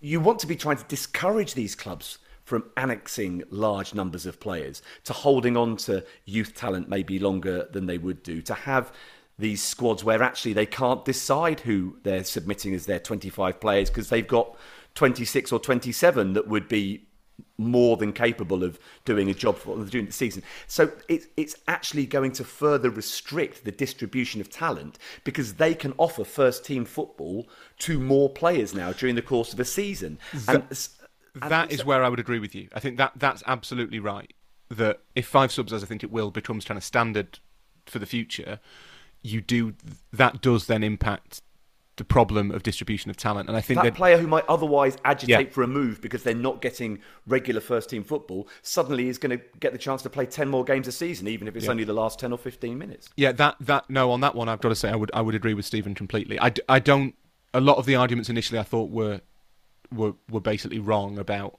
you 0.00 0.20
want 0.20 0.38
to 0.40 0.46
be 0.46 0.54
trying 0.54 0.76
to 0.76 0.84
discourage 0.84 1.54
these 1.54 1.74
clubs 1.74 2.18
from 2.44 2.64
annexing 2.76 3.42
large 3.50 3.94
numbers 3.94 4.24
of 4.26 4.38
players 4.40 4.80
to 5.04 5.12
holding 5.12 5.56
on 5.56 5.76
to 5.76 6.04
youth 6.24 6.54
talent 6.54 6.88
maybe 6.88 7.18
longer 7.18 7.68
than 7.72 7.86
they 7.86 7.98
would 7.98 8.22
do 8.22 8.40
to 8.40 8.54
have 8.54 8.92
these 9.38 9.62
squads 9.62 10.02
where 10.02 10.22
actually 10.22 10.52
they 10.52 10.66
can't 10.66 11.04
decide 11.04 11.60
who 11.60 11.96
they're 12.02 12.24
submitting 12.24 12.74
as 12.74 12.86
their 12.86 12.98
25 12.98 13.60
players 13.60 13.90
because 13.90 14.08
they've 14.08 14.26
got 14.26 14.56
26 14.94 15.52
or 15.52 15.60
27 15.60 16.32
that 16.32 16.48
would 16.48 16.68
be 16.68 17.07
more 17.56 17.96
than 17.96 18.12
capable 18.12 18.62
of 18.62 18.78
doing 19.04 19.28
a 19.28 19.34
job 19.34 19.56
for 19.58 19.76
them 19.76 19.86
during 19.88 20.06
the 20.06 20.12
season. 20.12 20.42
So 20.66 20.92
it's 21.08 21.26
it's 21.36 21.56
actually 21.66 22.06
going 22.06 22.32
to 22.32 22.44
further 22.44 22.88
restrict 22.90 23.64
the 23.64 23.72
distribution 23.72 24.40
of 24.40 24.48
talent 24.48 24.98
because 25.24 25.54
they 25.54 25.74
can 25.74 25.92
offer 25.98 26.24
first 26.24 26.64
team 26.64 26.84
football 26.84 27.48
to 27.80 27.98
more 27.98 28.30
players 28.30 28.74
now 28.74 28.92
during 28.92 29.16
the 29.16 29.22
course 29.22 29.52
of 29.52 29.60
a 29.60 29.64
season. 29.64 30.18
And, 30.46 30.64
and 31.40 31.50
That 31.50 31.72
it's- 31.72 31.84
where 31.84 32.02
I 32.04 32.08
would 32.08 32.20
agree 32.20 32.38
with 32.38 32.54
you. 32.54 32.68
I 32.72 32.80
think 32.80 32.96
that 32.98 33.12
that's 33.16 33.42
absolutely 33.46 33.98
right. 33.98 34.32
That 34.70 35.00
if 35.14 35.26
five 35.26 35.50
subs, 35.50 35.72
as 35.72 35.82
I 35.82 35.86
think 35.86 36.04
it 36.04 36.12
will, 36.12 36.30
becomes 36.30 36.64
kind 36.64 36.76
of 36.78 36.84
standard 36.84 37.38
for 37.86 37.98
the 37.98 38.06
future, 38.06 38.60
you 39.22 39.40
do 39.40 39.74
that 40.12 40.40
does 40.42 40.66
then 40.66 40.82
impact 40.84 41.42
the 41.98 42.04
problem 42.04 42.50
of 42.50 42.62
distribution 42.62 43.10
of 43.10 43.16
talent. 43.16 43.48
And 43.48 43.56
I 43.56 43.60
think 43.60 43.82
that 43.82 43.94
player 43.94 44.16
who 44.16 44.26
might 44.26 44.44
otherwise 44.48 44.96
agitate 45.04 45.48
Yeah. 45.48 45.52
for 45.52 45.62
a 45.62 45.66
move 45.66 46.00
because 46.00 46.22
they're 46.22 46.34
not 46.34 46.62
getting 46.62 47.00
regular 47.26 47.60
first 47.60 47.90
team 47.90 48.02
football 48.02 48.48
suddenly 48.62 49.08
is 49.08 49.18
going 49.18 49.38
to 49.38 49.44
get 49.60 49.72
the 49.72 49.78
chance 49.78 50.00
to 50.02 50.10
play 50.10 50.24
10 50.24 50.48
more 50.48 50.64
games 50.64 50.88
a 50.88 50.92
season 50.92 51.28
even 51.28 51.46
if 51.46 51.54
it's 51.54 51.68
only 51.68 51.84
the 51.84 51.92
last 51.92 52.18
10 52.18 52.32
or 52.32 52.38
15 52.38 52.78
minutes. 52.78 53.10
yeah, 53.16 53.32
that 53.32 53.56
that 53.60 53.88
no, 53.90 54.10
on 54.10 54.20
that 54.22 54.34
one, 54.34 54.48
I've 54.48 54.60
got 54.60 54.70
to 54.70 54.74
say 54.74 54.88
I 54.90 54.96
would 54.96 55.10
I 55.12 55.20
would 55.20 55.34
agree 55.34 55.54
with 55.54 55.66
Stephen 55.66 55.94
completely. 55.94 56.40
I, 56.40 56.52
I 56.68 56.78
don't. 56.78 57.14
A 57.52 57.60
lot 57.60 57.76
of 57.76 57.86
the 57.86 57.94
arguments 57.96 58.30
initially 58.30 58.58
I 58.58 58.62
thought 58.62 58.90
were 58.90 59.20
were 59.92 60.14
were 60.30 60.40
basically 60.40 60.78
wrong 60.78 61.18
about. 61.18 61.58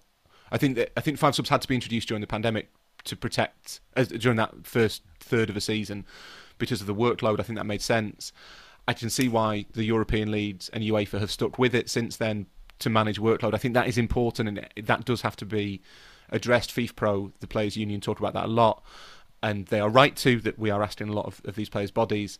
I 0.51 0.57
think 0.57 0.75
that 0.77 0.91
I 0.97 1.01
think 1.01 1.17
five 1.17 1.35
subs 1.35 1.49
had 1.49 1.61
to 1.61 1.67
be 1.67 1.75
introduced 1.75 2.07
during 2.07 2.21
the 2.21 2.27
pandemic 2.27 2.69
to 3.05 3.15
protect 3.15 3.81
as, 3.95 4.07
during 4.07 4.37
that 4.37 4.65
first 4.65 5.03
third 5.19 5.49
of 5.49 5.57
a 5.57 5.61
season 5.61 6.05
because 6.57 6.81
of 6.81 6.87
the 6.87 6.95
workload. 6.95 7.39
I 7.39 7.43
think 7.43 7.57
that 7.57 7.65
made 7.65 7.81
sense. 7.81 8.31
I 8.89 8.93
can 8.93 9.11
see 9.11 9.27
why 9.27 9.67
the 9.73 9.83
European 9.83 10.31
leagues 10.31 10.67
and 10.69 10.83
UEFA 10.83 11.19
have 11.19 11.29
stuck 11.29 11.59
with 11.59 11.75
it 11.75 11.91
since 11.91 12.17
then 12.17 12.47
to 12.79 12.89
manage 12.89 13.19
workload. 13.19 13.53
I 13.53 13.57
think 13.57 13.75
that 13.75 13.87
is 13.87 13.99
important 13.99 14.49
and 14.49 14.67
that 14.87 15.05
does 15.05 15.21
have 15.21 15.35
to 15.35 15.45
be 15.45 15.83
addressed. 16.31 16.75
FIFPro, 16.75 17.31
the 17.39 17.45
players' 17.45 17.77
union, 17.77 18.01
talk 18.01 18.17
about 18.17 18.33
that 18.33 18.45
a 18.45 18.47
lot, 18.47 18.83
and 19.43 19.67
they 19.67 19.79
are 19.79 19.89
right 19.89 20.15
too 20.15 20.39
that 20.39 20.57
we 20.57 20.71
are 20.71 20.81
asking 20.81 21.07
a 21.07 21.13
lot 21.13 21.27
of, 21.27 21.39
of 21.45 21.53
these 21.53 21.69
players' 21.69 21.91
bodies. 21.91 22.39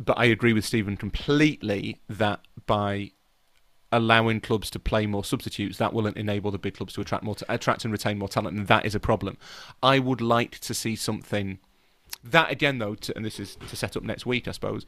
But 0.00 0.18
I 0.18 0.24
agree 0.24 0.52
with 0.52 0.64
Stephen 0.64 0.96
completely 0.96 2.00
that 2.08 2.40
by 2.66 3.12
allowing 3.92 4.40
clubs 4.40 4.70
to 4.70 4.80
play 4.80 5.06
more 5.06 5.24
substitutes, 5.24 5.78
that 5.78 5.92
will 5.92 6.08
enable 6.08 6.50
the 6.50 6.58
big 6.58 6.74
clubs 6.74 6.94
to 6.94 7.00
attract 7.00 7.22
more, 7.22 7.36
to 7.36 7.46
attract 7.48 7.84
and 7.84 7.92
retain 7.92 8.18
more 8.18 8.28
talent, 8.28 8.58
and 8.58 8.66
that 8.66 8.84
is 8.84 8.96
a 8.96 9.00
problem. 9.00 9.38
I 9.84 10.00
would 10.00 10.20
like 10.20 10.58
to 10.58 10.74
see 10.74 10.96
something 10.96 11.60
that 12.24 12.50
again, 12.50 12.78
though, 12.78 12.96
to, 12.96 13.16
and 13.16 13.24
this 13.24 13.38
is 13.38 13.56
to 13.68 13.76
set 13.76 13.96
up 13.96 14.02
next 14.02 14.26
week, 14.26 14.48
I 14.48 14.50
suppose. 14.50 14.84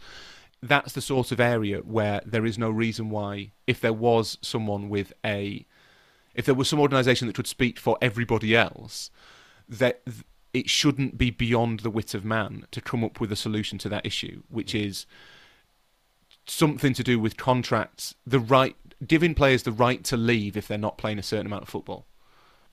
That's 0.62 0.92
the 0.92 1.00
sort 1.00 1.32
of 1.32 1.40
area 1.40 1.78
where 1.78 2.20
there 2.24 2.46
is 2.46 2.58
no 2.58 2.70
reason 2.70 3.10
why, 3.10 3.52
if 3.66 3.80
there 3.80 3.92
was 3.92 4.38
someone 4.42 4.88
with 4.88 5.12
a, 5.24 5.66
if 6.34 6.46
there 6.46 6.54
was 6.54 6.68
some 6.68 6.80
organisation 6.80 7.26
that 7.26 7.34
could 7.34 7.46
speak 7.48 7.78
for 7.78 7.98
everybody 8.00 8.54
else, 8.54 9.10
that 9.68 10.02
it 10.52 10.70
shouldn't 10.70 11.18
be 11.18 11.30
beyond 11.30 11.80
the 11.80 11.90
wit 11.90 12.14
of 12.14 12.24
man 12.24 12.66
to 12.70 12.80
come 12.80 13.02
up 13.02 13.20
with 13.20 13.32
a 13.32 13.36
solution 13.36 13.78
to 13.78 13.88
that 13.88 14.06
issue, 14.06 14.42
which 14.48 14.74
is 14.74 15.06
something 16.46 16.92
to 16.94 17.02
do 17.02 17.18
with 17.18 17.36
contracts, 17.36 18.14
the 18.26 18.38
right 18.40 18.76
giving 19.06 19.34
players 19.34 19.64
the 19.64 19.72
right 19.72 20.04
to 20.04 20.16
leave 20.16 20.56
if 20.56 20.68
they're 20.68 20.78
not 20.78 20.98
playing 20.98 21.18
a 21.18 21.22
certain 21.22 21.46
amount 21.46 21.62
of 21.62 21.68
football, 21.68 22.06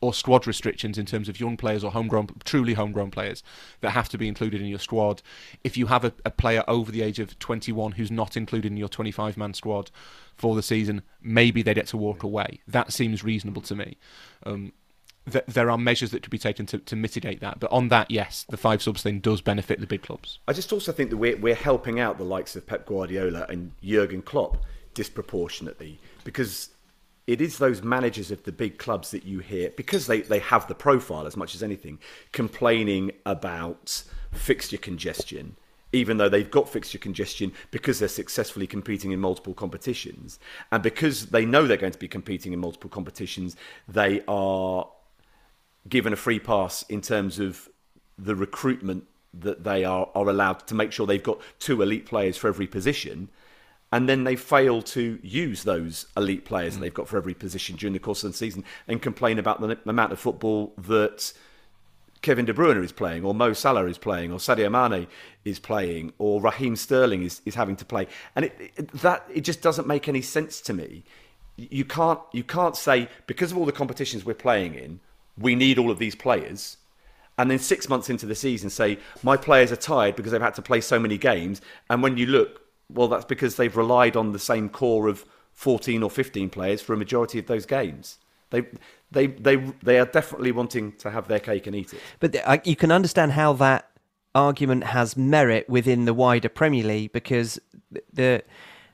or 0.02 0.14
squad 0.14 0.47
restrictions 0.47 0.97
in 0.97 1.06
terms 1.06 1.28
of 1.28 1.39
young 1.39 1.58
players 1.58 1.84
or 1.84 1.91
homegrown, 1.91 2.30
truly 2.45 2.74
homegrown 2.74 3.12
players 3.12 3.43
that 3.82 3.91
have 3.91 4.08
to 4.10 4.18
be 4.18 4.28
included 4.28 4.62
in 4.62 4.68
your 4.68 4.80
squad. 4.80 5.22
If 5.64 5.76
you 5.76 5.88
have 5.88 6.06
a, 6.06 6.14
a 6.26 6.32
player 6.32 6.64
over 6.68 6.91
the 6.91 7.02
age 7.02 7.20
of 7.20 7.38
21 7.39 7.93
who's 7.93 8.12
not 8.12 8.38
included 8.38 8.72
in 8.72 8.78
your 8.78 8.88
25 8.88 9.36
man 9.38 9.54
squad 9.54 9.91
for 10.36 10.56
the 10.56 10.64
season, 10.64 11.02
maybe 11.22 11.62
they 11.62 11.74
get 11.74 11.88
to 11.88 11.97
walk 11.97 12.24
away. 12.24 12.62
That 12.68 12.93
seems 12.93 13.24
reasonable 13.24 13.62
to 13.64 13.76
me. 13.76 13.97
Um, 14.45 14.72
th- 15.30 15.45
there 15.47 15.70
are 15.70 15.78
measures 15.78 16.12
that 16.12 16.24
could 16.24 16.32
be 16.32 16.38
taken 16.38 16.66
to, 16.68 16.78
to 16.80 16.95
mitigate 16.95 17.41
that, 17.41 17.60
but 17.60 17.72
on 17.72 17.89
that, 17.89 18.10
yes, 18.10 18.45
the 18.50 18.58
five 18.58 18.82
subs 18.82 19.04
thing 19.04 19.20
does 19.20 19.41
benefit 19.41 19.82
the 19.82 19.88
big 19.88 20.02
clubs. 20.02 20.39
I 20.47 20.54
just 20.54 20.72
also 20.72 20.93
think 20.93 21.10
that 21.10 21.18
we're, 21.18 21.38
we're 21.38 21.56
helping 21.56 22.00
out 22.00 22.18
the 22.18 22.24
likes 22.24 22.56
of 22.56 22.66
Pep 22.66 22.86
Guardiola 22.86 23.45
and 23.50 23.74
Jurgen 23.84 24.22
Klopp 24.22 24.58
disproportionately 24.93 26.00
because 26.24 26.70
it 27.30 27.42
is 27.42 27.60
those 27.60 27.84
managers 27.84 28.32
of 28.32 28.42
the 28.42 28.52
big 28.52 28.80
clubs 28.80 29.12
that 29.12 29.24
you 29.24 29.38
hear, 29.38 29.70
because 29.78 30.08
they, 30.08 30.22
they 30.22 30.40
have 30.40 30.68
the 30.68 30.74
profile 30.74 31.28
as 31.28 31.38
much 31.38 31.54
as 31.54 31.62
anything, 31.62 32.00
complaining 32.32 33.12
about 33.24 34.02
fixture 34.32 34.80
congestion, 34.80 35.56
even 35.94 36.18
though 36.18 36.28
they've 36.28 36.50
got 36.50 36.68
fixture 36.68 36.98
congestion 36.98 37.52
because 37.70 38.00
they're 38.00 38.08
successfully 38.08 38.66
competing 38.66 39.12
in 39.12 39.20
multiple 39.20 39.54
competitions. 39.54 40.40
And 40.72 40.82
because 40.82 41.28
they 41.28 41.46
know 41.46 41.68
they're 41.68 41.78
going 41.78 41.94
to 41.94 42.00
be 42.00 42.08
competing 42.08 42.52
in 42.52 42.58
multiple 42.58 42.90
competitions, 42.90 43.56
they 43.88 44.24
are 44.28 44.90
given 45.88 46.14
a 46.14 46.16
free 46.16 46.40
pass 46.40 46.82
in 46.90 47.00
terms 47.00 47.38
of 47.38 47.70
the 48.18 48.36
recruitment 48.36 49.04
that 49.36 49.64
they 49.64 49.86
are, 49.86 50.10
are 50.16 50.30
allowed 50.30 50.66
to 50.66 50.74
make 50.74 50.92
sure 50.92 51.06
they've 51.06 51.22
got 51.22 51.40
two 51.60 51.84
elite 51.84 52.08
players 52.08 52.38
for 52.38 52.48
every 52.48 52.66
position. 52.66 53.30
And 53.92 54.08
then 54.08 54.24
they 54.24 54.36
fail 54.36 54.82
to 54.82 55.20
use 55.24 55.64
those 55.64 56.06
elite 56.16 56.46
players 56.46 56.74
that 56.74 56.80
mm. 56.80 56.84
they've 56.84 56.94
got 56.94 57.08
for 57.08 57.18
every 57.18 57.34
position 57.34 57.76
during 57.76 57.94
the 57.94 58.00
course 58.00 58.24
of 58.24 58.32
the 58.32 58.38
season 58.38 58.64
and 58.88 59.02
complain 59.02 59.40
about 59.40 59.62
the 59.62 59.78
amount 59.86 60.12
of 60.12 60.20
football 60.20 60.74
that 60.78 61.34
Kevin 62.22 62.46
De 62.46 62.54
Bruyne 62.54 62.84
is 62.84 62.92
playing, 62.92 63.24
or 63.24 63.34
Mo 63.34 63.54
Salah 63.54 63.86
is 63.86 63.98
playing, 63.98 64.32
or 64.32 64.40
Sadio 64.40 64.70
Mane 64.70 65.08
is 65.46 65.58
playing, 65.58 66.12
or 66.18 66.42
Raheem 66.42 66.76
Sterling 66.76 67.24
is, 67.24 67.42
is 67.46 67.56
having 67.56 67.78
to 67.78 67.86
play, 67.86 68.08
and 68.36 68.46
it, 68.46 68.72
it, 68.76 68.92
that 68.92 69.26
it 69.34 69.42
just 69.42 69.62
doesn't 69.62 69.88
make 69.88 70.08
any 70.08 70.22
sense 70.22 70.60
to 70.62 70.74
me. 70.74 71.04
You 71.56 71.86
can't 71.86 72.20
you 72.34 72.44
can't 72.44 72.76
say 72.76 73.08
because 73.26 73.52
of 73.52 73.58
all 73.58 73.66
the 73.66 73.72
competitions 73.72 74.26
we're 74.26 74.34
playing 74.34 74.76
in, 74.76 75.00
we 75.38 75.56
need 75.56 75.80
all 75.80 75.92
of 75.92 76.00
these 76.00 76.16
players, 76.16 76.76
and 77.38 77.50
then 77.50 77.58
six 77.60 77.88
months 77.88 78.10
into 78.10 78.26
the 78.26 78.36
season 78.36 78.70
say 78.70 79.00
my 79.24 79.38
players 79.38 79.72
are 79.72 79.78
tired 79.78 80.18
because 80.18 80.34
they've 80.34 80.42
had 80.42 80.56
to 80.56 80.62
play 80.62 80.82
so 80.82 81.00
many 81.00 81.18
games, 81.18 81.62
and 81.90 82.04
when 82.04 82.18
you 82.18 82.26
look 82.26 82.69
well, 82.92 83.08
that's 83.08 83.26
because 83.26 83.56
they've 83.56 83.76
relied 83.76 84.16
on 84.16 84.32
the 84.32 84.40
same 84.40 84.70
core 84.70 85.08
of 85.08 85.26
14 85.54 86.04
or 86.04 86.10
15 86.10 86.50
players 86.50 86.82
for 86.82 86.94
a 86.94 86.98
majority 86.98 87.40
of 87.40 87.48
those 87.48 87.66
games. 87.66 88.18
They, 88.50 88.66
they, 89.12 89.28
they, 89.28 89.58
they 89.84 90.00
are 90.00 90.06
definitely 90.06 90.52
wanting 90.52 90.94
to 90.94 91.12
have 91.12 91.28
their 91.28 91.40
cake 91.40 91.68
and 91.68 91.76
eat 91.76 91.94
it. 91.94 92.00
But 92.20 92.36
uh, 92.36 92.58
you 92.64 92.76
can 92.76 92.92
understand 92.92 93.34
how 93.34 93.54
that 93.54 93.90
argument 94.34 94.86
has 94.86 95.18
merit 95.18 95.70
within 95.70 96.06
the 96.06 96.14
wider 96.14 96.50
Premier 96.50 96.84
League 96.84 97.12
because 97.12 97.60
the, 97.92 98.44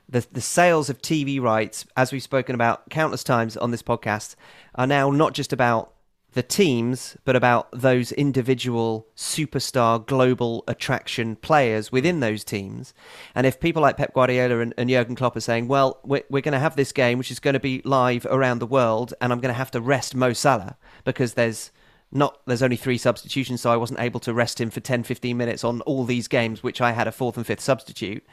the 0.08 0.26
the 0.30 0.40
sales 0.40 0.88
of 0.88 1.02
TV 1.02 1.40
rights, 1.40 1.84
as 1.96 2.12
we've 2.12 2.22
spoken 2.22 2.54
about 2.54 2.88
countless 2.90 3.24
times 3.24 3.56
on 3.56 3.72
this 3.72 3.82
podcast, 3.82 4.36
are 4.76 4.86
now 4.86 5.10
not 5.10 5.34
just 5.34 5.52
about 5.52 5.92
the 6.36 6.42
teams, 6.42 7.16
but 7.24 7.34
about 7.34 7.66
those 7.72 8.12
individual 8.12 9.06
superstar 9.16 10.04
global 10.04 10.64
attraction 10.68 11.34
players 11.34 11.90
within 11.90 12.20
those 12.20 12.44
teams. 12.44 12.92
And 13.34 13.46
if 13.46 13.58
people 13.58 13.80
like 13.80 13.96
Pep 13.96 14.12
Guardiola 14.12 14.60
and, 14.60 14.74
and 14.76 14.90
Jurgen 14.90 15.16
Klopp 15.16 15.34
are 15.36 15.40
saying, 15.40 15.66
well, 15.66 15.98
we're, 16.04 16.24
we're 16.28 16.42
going 16.42 16.52
to 16.52 16.58
have 16.58 16.76
this 16.76 16.92
game, 16.92 17.16
which 17.16 17.30
is 17.30 17.40
going 17.40 17.54
to 17.54 17.60
be 17.60 17.80
live 17.86 18.26
around 18.26 18.58
the 18.58 18.66
world, 18.66 19.14
and 19.22 19.32
I'm 19.32 19.40
going 19.40 19.52
to 19.52 19.56
have 19.56 19.70
to 19.70 19.80
rest 19.80 20.14
Mo 20.14 20.34
Salah 20.34 20.76
because 21.04 21.34
there's 21.34 21.70
not 22.12 22.38
there's 22.46 22.62
only 22.62 22.76
three 22.76 22.96
substitutions 22.96 23.60
so 23.60 23.68
i 23.68 23.76
wasn't 23.76 23.98
able 23.98 24.20
to 24.20 24.32
rest 24.32 24.60
him 24.60 24.70
for 24.70 24.78
10 24.78 25.02
15 25.02 25.36
minutes 25.36 25.64
on 25.64 25.80
all 25.80 26.04
these 26.04 26.28
games 26.28 26.62
which 26.62 26.80
i 26.80 26.92
had 26.92 27.08
a 27.08 27.12
fourth 27.12 27.36
and 27.36 27.44
fifth 27.44 27.60
substitute 27.60 28.24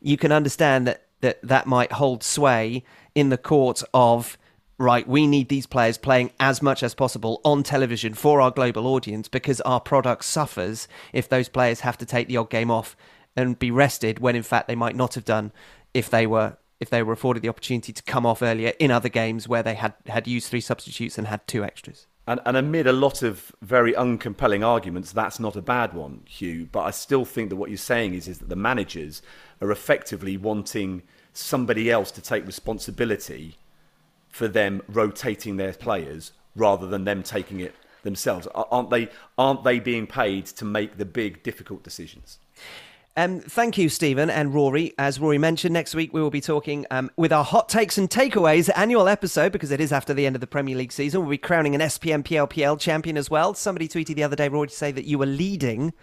you 0.00 0.16
can 0.16 0.32
understand 0.32 0.86
that 0.86 1.04
that, 1.20 1.38
that 1.42 1.66
might 1.66 1.92
hold 1.92 2.24
sway 2.24 2.82
in 3.14 3.28
the 3.28 3.36
court 3.36 3.82
of 3.92 4.38
right, 4.78 5.06
we 5.06 5.26
need 5.26 5.48
these 5.48 5.66
players 5.66 5.98
playing 5.98 6.30
as 6.38 6.62
much 6.62 6.82
as 6.82 6.94
possible 6.94 7.40
on 7.44 7.62
television 7.62 8.14
for 8.14 8.40
our 8.40 8.50
global 8.50 8.86
audience 8.86 9.28
because 9.28 9.60
our 9.62 9.80
product 9.80 10.24
suffers 10.24 10.88
if 11.12 11.28
those 11.28 11.48
players 11.48 11.80
have 11.80 11.98
to 11.98 12.06
take 12.06 12.28
the 12.28 12.36
odd 12.36 12.48
game 12.48 12.70
off 12.70 12.96
and 13.36 13.58
be 13.58 13.70
rested 13.70 14.20
when 14.20 14.36
in 14.36 14.42
fact 14.42 14.68
they 14.68 14.76
might 14.76 14.96
not 14.96 15.14
have 15.14 15.24
done 15.24 15.52
if 15.92 16.08
they 16.08 16.26
were 16.26 16.56
if 16.80 16.90
they 16.90 17.02
were 17.02 17.12
afforded 17.12 17.42
the 17.42 17.48
opportunity 17.48 17.92
to 17.92 18.02
come 18.04 18.24
off 18.24 18.40
earlier 18.40 18.72
in 18.78 18.90
other 18.90 19.08
games 19.08 19.48
where 19.48 19.64
they 19.64 19.74
had, 19.74 19.94
had 20.06 20.28
used 20.28 20.48
three 20.48 20.60
substitutes 20.60 21.18
and 21.18 21.26
had 21.26 21.44
two 21.48 21.64
extras. 21.64 22.06
And, 22.24 22.40
and 22.44 22.56
amid 22.56 22.86
a 22.86 22.92
lot 22.92 23.22
of 23.22 23.50
very 23.62 23.94
uncompelling 23.94 24.64
arguments, 24.64 25.10
that's 25.10 25.40
not 25.40 25.56
a 25.56 25.62
bad 25.62 25.92
one, 25.92 26.22
Hugh. 26.26 26.68
But 26.70 26.82
I 26.82 26.90
still 26.92 27.24
think 27.24 27.48
that 27.48 27.56
what 27.56 27.70
you're 27.70 27.78
saying 27.78 28.14
is, 28.14 28.28
is 28.28 28.38
that 28.38 28.48
the 28.48 28.54
managers 28.54 29.22
are 29.60 29.72
effectively 29.72 30.36
wanting 30.36 31.02
somebody 31.32 31.90
else 31.90 32.12
to 32.12 32.20
take 32.20 32.46
responsibility 32.46 33.56
for 34.38 34.46
them 34.46 34.80
rotating 34.88 35.56
their 35.56 35.72
players 35.72 36.32
rather 36.54 36.86
than 36.86 37.04
them 37.04 37.24
taking 37.24 37.58
it 37.58 37.74
themselves? 38.04 38.46
Aren't 38.54 38.90
they, 38.90 39.08
aren't 39.36 39.64
they 39.64 39.80
being 39.80 40.06
paid 40.06 40.46
to 40.46 40.64
make 40.64 40.96
the 40.96 41.04
big, 41.04 41.42
difficult 41.42 41.82
decisions? 41.82 42.38
Um, 43.16 43.40
thank 43.40 43.76
you, 43.76 43.88
Stephen 43.88 44.30
and 44.30 44.54
Rory. 44.54 44.94
As 44.96 45.18
Rory 45.18 45.38
mentioned, 45.38 45.74
next 45.74 45.92
week 45.92 46.12
we 46.12 46.22
will 46.22 46.30
be 46.30 46.40
talking 46.40 46.86
um, 46.92 47.10
with 47.16 47.32
our 47.32 47.42
Hot 47.42 47.68
Takes 47.68 47.98
and 47.98 48.08
Takeaways 48.08 48.70
annual 48.76 49.08
episode 49.08 49.50
because 49.50 49.72
it 49.72 49.80
is 49.80 49.92
after 49.92 50.14
the 50.14 50.24
end 50.24 50.36
of 50.36 50.40
the 50.40 50.46
Premier 50.46 50.76
League 50.76 50.92
season. 50.92 51.22
We'll 51.22 51.30
be 51.30 51.38
crowning 51.38 51.74
an 51.74 51.80
SPM 51.80 52.22
PLPL 52.22 52.78
champion 52.78 53.16
as 53.16 53.28
well. 53.28 53.54
Somebody 53.54 53.88
tweeted 53.88 54.14
the 54.14 54.22
other 54.22 54.36
day, 54.36 54.48
Rory, 54.48 54.68
to 54.68 54.74
say 54.74 54.92
that 54.92 55.04
you 55.04 55.18
were 55.18 55.26
leading 55.26 55.94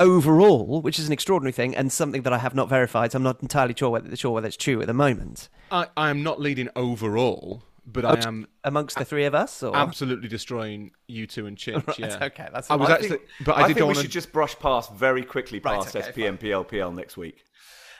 overall, 0.00 0.80
which 0.80 0.98
is 0.98 1.06
an 1.06 1.12
extraordinary 1.12 1.52
thing 1.52 1.76
and 1.76 1.92
something 1.92 2.22
that 2.22 2.32
I 2.32 2.38
have 2.38 2.54
not 2.54 2.68
verified. 2.68 3.12
So 3.12 3.16
I'm 3.16 3.22
not 3.22 3.40
entirely 3.42 3.74
sure 3.76 3.90
whether, 3.90 4.16
sure 4.16 4.32
whether 4.32 4.48
it's 4.48 4.56
true 4.56 4.80
at 4.80 4.86
the 4.86 4.94
moment. 4.94 5.48
I, 5.70 5.86
I 5.96 6.10
am 6.10 6.22
not 6.22 6.40
leading 6.40 6.68
overall, 6.74 7.62
but 7.86 8.04
I 8.04 8.26
am 8.26 8.48
amongst 8.64 8.96
the 8.96 9.04
three 9.04 9.26
of 9.26 9.34
us. 9.34 9.62
Or? 9.62 9.76
Absolutely 9.76 10.28
destroying 10.28 10.92
you 11.06 11.26
two 11.26 11.46
and 11.46 11.56
Chinch. 11.56 11.86
Right, 11.86 11.98
yeah, 11.98 12.18
okay. 12.22 12.48
That's 12.52 12.70
I 12.70 12.76
was 12.76 12.88
I 12.88 12.94
actually, 12.94 13.08
think, 13.08 13.22
but 13.44 13.52
I, 13.52 13.62
I 13.62 13.68
did 13.68 13.74
think 13.74 13.84
we 13.84 13.84
wanna... 13.84 14.02
should 14.02 14.10
just 14.10 14.32
brush 14.32 14.58
past 14.58 14.92
very 14.94 15.22
quickly 15.22 15.60
past 15.60 15.94
right, 15.94 16.08
okay, 16.08 16.22
SPM 16.22 16.38
PLPL 16.38 16.94
next 16.94 17.16
week. 17.16 17.44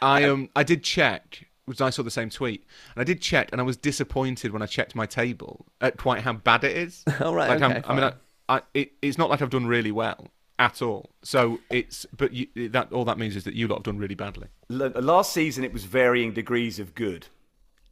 I 0.03 0.24
um 0.24 0.48
I 0.57 0.62
did 0.62 0.82
check. 0.82 1.46
Was 1.66 1.80
I 1.80 1.90
saw 1.90 2.03
the 2.03 2.11
same 2.11 2.30
tweet, 2.30 2.66
and 2.94 3.01
I 3.01 3.05
did 3.05 3.20
check, 3.20 3.51
and 3.53 3.61
I 3.61 3.64
was 3.64 3.76
disappointed 3.76 4.51
when 4.51 4.61
I 4.61 4.66
checked 4.66 4.96
my 4.96 5.07
table 5.07 5.66
at 5.80 5.98
quite 5.98 6.22
how 6.22 6.32
bad 6.32 6.64
it 6.64 6.76
is. 6.76 7.05
All 7.20 7.34
right. 7.34 7.61
Like 7.61 7.62
okay, 7.62 7.82
i 7.86 7.94
mean, 7.94 8.05
I, 8.05 8.12
I, 8.48 8.62
it, 8.74 8.92
it's 9.03 9.18
not 9.18 9.30
like 9.30 9.40
I've 9.40 9.51
done 9.51 9.66
really 9.66 9.92
well 9.92 10.28
at 10.61 10.82
all. 10.82 11.11
So 11.22 11.58
it's 11.70 12.06
but 12.16 12.32
you, 12.32 12.46
that 12.68 12.92
all 12.92 13.04
that 13.06 13.18
means 13.18 13.34
is 13.34 13.42
that 13.44 13.54
you 13.54 13.66
lot 13.66 13.78
have 13.78 13.82
done 13.84 13.98
really 13.98 14.14
badly. 14.14 14.48
Last 14.68 15.32
season, 15.32 15.64
it 15.64 15.72
was 15.72 15.84
varying 15.84 16.32
degrees 16.32 16.78
of 16.78 16.94
good. 16.94 17.26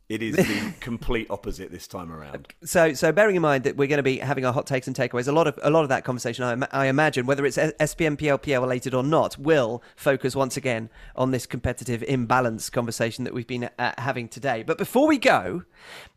It 0.09 0.23
is 0.23 0.37
the 0.37 0.73
complete 0.81 1.27
opposite 1.29 1.71
this 1.71 1.87
time 1.87 2.11
around. 2.11 2.49
So, 2.65 2.95
so 2.95 3.13
bearing 3.13 3.37
in 3.37 3.43
mind 3.43 3.65
that 3.65 3.77
we're 3.77 3.89
going 3.89 3.99
to 3.99 4.03
be 4.03 4.19
having 4.19 4.47
our 4.47 4.55
hot 4.55 4.67
takes 4.67 4.87
and 4.87 4.97
takeaways, 4.97 5.29
a 5.29 5.33
lot 5.33 5.47
of 5.47 5.59
a 5.63 5.69
lot 5.69 5.83
of 5.83 5.91
that 5.91 6.05
conversation, 6.05 6.45
I, 6.45 6.67
I 6.85 6.87
imagine, 6.87 7.27
whether 7.27 7.45
it's 7.45 7.59
SPM 7.59 8.17
PLPL 8.17 8.61
related 8.63 8.95
or 8.95 9.03
not, 9.03 9.37
will 9.37 9.83
focus 9.97 10.35
once 10.35 10.57
again 10.57 10.89
on 11.15 11.31
this 11.31 11.45
competitive 11.45 12.03
imbalance 12.05 12.71
conversation 12.71 13.25
that 13.25 13.35
we've 13.35 13.47
been 13.47 13.69
uh, 13.79 13.93
having 13.99 14.29
today. 14.29 14.63
But 14.63 14.79
before 14.79 15.07
we 15.07 15.19
go, 15.19 15.65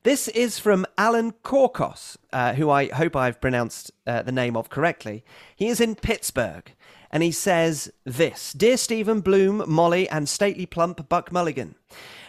this 0.04 0.30
is 0.30 0.58
from 0.58 0.86
Alan 0.98 1.34
Korkos, 1.44 2.16
uh, 2.32 2.54
who 2.54 2.70
I 2.70 2.88
hope 2.88 3.18
I've 3.18 3.42
pronounced 3.42 3.92
uh, 4.08 4.22
the 4.22 4.32
name 4.32 4.56
of 4.56 4.70
correctly. 4.70 5.26
He 5.54 5.68
is 5.68 5.82
in 5.82 5.96
Pittsburgh 5.96 6.74
and 7.12 7.24
he 7.24 7.32
says 7.32 7.92
this 8.06 8.54
Dear 8.54 8.78
Stephen 8.78 9.20
Bloom, 9.20 9.64
Molly, 9.68 10.08
and 10.08 10.30
stately 10.30 10.66
plump 10.66 11.10
Buck 11.10 11.32
Mulligan. 11.32 11.76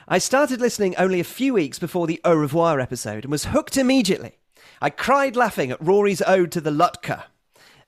I 0.08 0.18
started 0.18 0.60
listening 0.60 0.96
only 0.96 1.20
a 1.20 1.24
few 1.24 1.54
weeks 1.54 1.78
before 1.78 2.08
the 2.08 2.20
Au 2.24 2.34
revoir 2.34 2.80
episode 2.80 3.24
and 3.24 3.30
was 3.30 3.46
hooked 3.46 3.76
immediately. 3.76 4.38
I 4.80 4.90
cried 4.90 5.36
laughing 5.36 5.70
at 5.70 5.80
Rory's 5.80 6.22
ode 6.22 6.50
to 6.52 6.60
the 6.60 6.72
latke. 6.72 7.22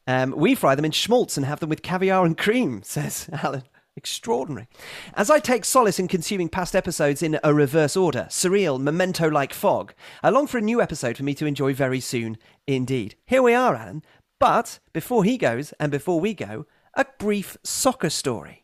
Um, 0.06 0.32
we 0.36 0.54
fry 0.54 0.76
them 0.76 0.84
in 0.84 0.92
schmaltz 0.92 1.36
and 1.36 1.44
have 1.44 1.58
them 1.58 1.70
with 1.70 1.82
caviar 1.82 2.24
and 2.24 2.38
cream, 2.38 2.82
says 2.84 3.28
Alan. 3.32 3.64
Extraordinary. 3.96 4.66
As 5.14 5.30
I 5.30 5.38
take 5.38 5.64
solace 5.64 6.00
in 6.00 6.08
consuming 6.08 6.48
past 6.48 6.74
episodes 6.74 7.22
in 7.22 7.38
a 7.44 7.54
reverse 7.54 7.96
order, 7.96 8.26
surreal, 8.28 8.80
memento 8.80 9.30
like 9.30 9.54
fog, 9.54 9.94
I 10.20 10.30
long 10.30 10.48
for 10.48 10.58
a 10.58 10.62
new 10.62 10.82
episode 10.82 11.16
for 11.16 11.22
me 11.22 11.34
to 11.34 11.46
enjoy 11.46 11.74
very 11.74 12.00
soon 12.00 12.36
indeed. 12.66 13.14
Here 13.24 13.42
we 13.42 13.54
are, 13.54 13.76
Alan. 13.76 14.02
But 14.40 14.80
before 14.92 15.22
he 15.22 15.38
goes, 15.38 15.72
and 15.78 15.92
before 15.92 16.18
we 16.18 16.34
go, 16.34 16.66
a 16.94 17.06
brief 17.18 17.56
soccer 17.62 18.10
story. 18.10 18.63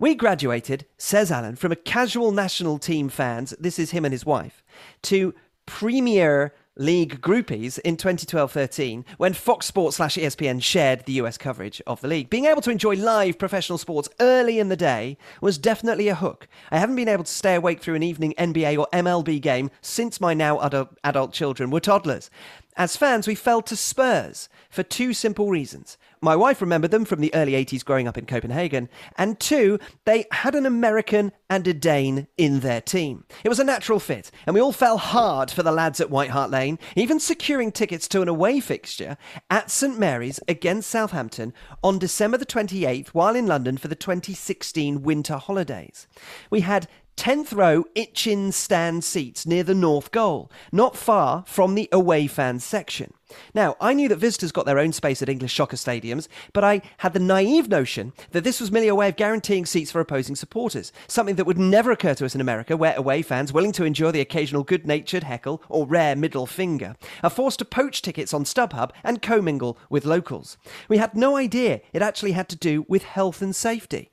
We 0.00 0.14
graduated, 0.14 0.86
says 0.96 1.30
Alan, 1.30 1.56
from 1.56 1.72
a 1.72 1.76
casual 1.76 2.32
national 2.32 2.78
team 2.78 3.10
fans, 3.10 3.54
this 3.60 3.78
is 3.78 3.90
him 3.90 4.06
and 4.06 4.12
his 4.12 4.24
wife, 4.24 4.64
to 5.02 5.34
Premier 5.66 6.54
League 6.74 7.20
groupies 7.20 7.78
in 7.80 7.98
2012-13 7.98 9.04
when 9.18 9.34
Fox 9.34 9.66
Sports 9.66 9.98
slash 9.98 10.16
ESPN 10.16 10.62
shared 10.62 11.04
the 11.04 11.12
US 11.20 11.36
coverage 11.36 11.82
of 11.86 12.00
the 12.00 12.08
league. 12.08 12.30
Being 12.30 12.46
able 12.46 12.62
to 12.62 12.70
enjoy 12.70 12.94
live 12.94 13.38
professional 13.38 13.76
sports 13.76 14.08
early 14.20 14.58
in 14.58 14.70
the 14.70 14.76
day 14.76 15.18
was 15.42 15.58
definitely 15.58 16.08
a 16.08 16.14
hook. 16.14 16.48
I 16.70 16.78
haven't 16.78 16.96
been 16.96 17.06
able 17.06 17.24
to 17.24 17.30
stay 17.30 17.54
awake 17.54 17.82
through 17.82 17.96
an 17.96 18.02
evening 18.02 18.32
NBA 18.38 18.78
or 18.78 18.88
MLB 18.94 19.38
game 19.42 19.70
since 19.82 20.18
my 20.18 20.32
now 20.32 20.60
adult, 20.60 20.96
adult 21.04 21.34
children 21.34 21.68
were 21.68 21.78
toddlers. 21.78 22.30
As 22.76 22.96
fans, 22.96 23.26
we 23.26 23.34
fell 23.34 23.62
to 23.62 23.76
Spurs 23.76 24.48
for 24.70 24.82
two 24.82 25.12
simple 25.12 25.50
reasons. 25.50 25.98
My 26.22 26.36
wife 26.36 26.60
remembered 26.60 26.90
them 26.90 27.04
from 27.06 27.20
the 27.20 27.34
early 27.34 27.52
80s 27.52 27.84
growing 27.84 28.06
up 28.06 28.18
in 28.18 28.26
Copenhagen. 28.26 28.90
And 29.16 29.40
two, 29.40 29.78
they 30.04 30.26
had 30.30 30.54
an 30.54 30.66
American 30.66 31.32
and 31.48 31.66
a 31.66 31.72
Dane 31.72 32.26
in 32.36 32.60
their 32.60 32.80
team. 32.80 33.24
It 33.42 33.48
was 33.48 33.58
a 33.58 33.64
natural 33.64 33.98
fit, 33.98 34.30
and 34.46 34.54
we 34.54 34.60
all 34.60 34.72
fell 34.72 34.98
hard 34.98 35.50
for 35.50 35.62
the 35.62 35.72
lads 35.72 35.98
at 35.98 36.10
White 36.10 36.30
Hart 36.30 36.50
Lane, 36.50 36.78
even 36.94 37.18
securing 37.18 37.72
tickets 37.72 38.06
to 38.08 38.22
an 38.22 38.28
away 38.28 38.60
fixture 38.60 39.16
at 39.50 39.70
St 39.70 39.98
Mary's 39.98 40.40
against 40.46 40.90
Southampton 40.90 41.54
on 41.82 41.98
December 41.98 42.36
the 42.36 42.46
28th 42.46 43.08
while 43.08 43.34
in 43.34 43.46
London 43.46 43.78
for 43.78 43.88
the 43.88 43.94
2016 43.94 45.02
winter 45.02 45.38
holidays. 45.38 46.06
We 46.50 46.60
had 46.60 46.86
10th 47.16 47.54
row 47.54 47.84
Itchen 47.94 48.52
stand 48.52 49.04
seats 49.04 49.44
near 49.44 49.62
the 49.62 49.74
north 49.74 50.10
goal, 50.10 50.50
not 50.72 50.96
far 50.96 51.44
from 51.46 51.74
the 51.74 51.88
away 51.92 52.26
fans 52.26 52.64
section. 52.64 53.12
Now, 53.54 53.76
I 53.80 53.92
knew 53.92 54.08
that 54.08 54.16
visitors 54.16 54.52
got 54.52 54.66
their 54.66 54.78
own 54.78 54.92
space 54.92 55.22
at 55.22 55.28
English 55.28 55.54
soccer 55.54 55.76
stadiums, 55.76 56.28
but 56.52 56.64
I 56.64 56.82
had 56.98 57.12
the 57.12 57.20
naive 57.20 57.68
notion 57.68 58.12
that 58.32 58.42
this 58.44 58.60
was 58.60 58.72
merely 58.72 58.88
a 58.88 58.94
way 58.94 59.08
of 59.08 59.16
guaranteeing 59.16 59.66
seats 59.66 59.90
for 59.92 60.00
opposing 60.00 60.34
supporters, 60.34 60.92
something 61.06 61.36
that 61.36 61.44
would 61.44 61.58
never 61.58 61.90
occur 61.92 62.14
to 62.14 62.24
us 62.24 62.34
in 62.34 62.40
America, 62.40 62.76
where 62.76 62.96
away 62.96 63.22
fans, 63.22 63.52
willing 63.52 63.72
to 63.72 63.84
endure 63.84 64.12
the 64.12 64.20
occasional 64.20 64.64
good 64.64 64.86
natured 64.86 65.24
heckle 65.24 65.62
or 65.68 65.86
rare 65.86 66.16
middle 66.16 66.46
finger, 66.46 66.96
are 67.22 67.30
forced 67.30 67.58
to 67.58 67.64
poach 67.64 68.02
tickets 68.02 68.34
on 68.34 68.44
StubHub 68.44 68.90
and 69.04 69.22
commingle 69.22 69.78
with 69.88 70.04
locals. 70.04 70.56
We 70.88 70.98
had 70.98 71.14
no 71.14 71.36
idea 71.36 71.82
it 71.92 72.02
actually 72.02 72.32
had 72.32 72.48
to 72.48 72.56
do 72.56 72.84
with 72.88 73.02
health 73.02 73.42
and 73.42 73.54
safety. 73.54 74.10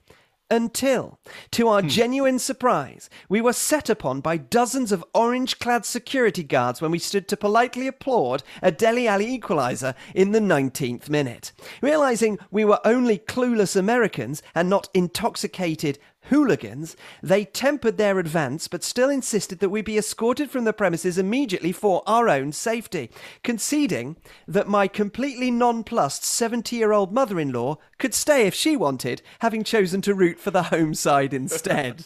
Until, 0.49 1.19
to 1.51 1.67
our 1.67 1.81
hmm. 1.81 1.89
genuine 1.89 2.39
surprise, 2.39 3.09
we 3.27 3.41
were 3.41 3.51
set 3.51 3.89
upon 3.89 4.21
by 4.21 4.37
dozens 4.37 4.93
of 4.93 5.03
orange 5.13 5.59
clad 5.59 5.85
security 5.85 6.43
guards 6.43 6.81
when 6.81 6.91
we 6.91 6.99
stood 6.99 7.27
to 7.27 7.35
politely 7.35 7.85
applaud 7.85 8.43
a 8.61 8.71
Dele 8.71 9.09
Alli 9.09 9.37
equaliser 9.37 9.93
in 10.15 10.31
the 10.31 10.39
19th 10.39 11.09
minute. 11.09 11.51
Realising 11.81 12.39
we 12.49 12.63
were 12.63 12.79
only 12.85 13.17
clueless 13.17 13.75
Americans 13.75 14.41
and 14.55 14.69
not 14.69 14.87
intoxicated 14.93 15.99
hooligans, 16.29 16.95
they 17.21 17.45
tempered 17.45 17.97
their 17.97 18.19
advance 18.19 18.67
but 18.67 18.83
still 18.83 19.09
insisted 19.09 19.59
that 19.59 19.69
we 19.69 19.81
be 19.81 19.97
escorted 19.97 20.49
from 20.49 20.63
the 20.63 20.73
premises 20.73 21.17
immediately 21.17 21.71
for 21.71 22.03
our 22.07 22.29
own 22.29 22.51
safety, 22.51 23.09
conceding 23.43 24.15
that 24.47 24.67
my 24.67 24.87
completely 24.87 25.51
nonplussed 25.51 26.23
70 26.23 26.75
year 26.75 26.91
old 26.91 27.11
mother 27.11 27.39
in 27.39 27.51
law 27.51 27.77
could 27.97 28.13
stay 28.13 28.47
if 28.47 28.53
she 28.53 28.75
wanted, 28.75 29.21
having 29.39 29.63
chosen 29.63 30.01
to 30.01 30.13
root 30.13 30.39
for 30.39 30.51
the 30.51 30.63
home 30.63 30.93
side 30.93 31.33
instead. 31.33 32.05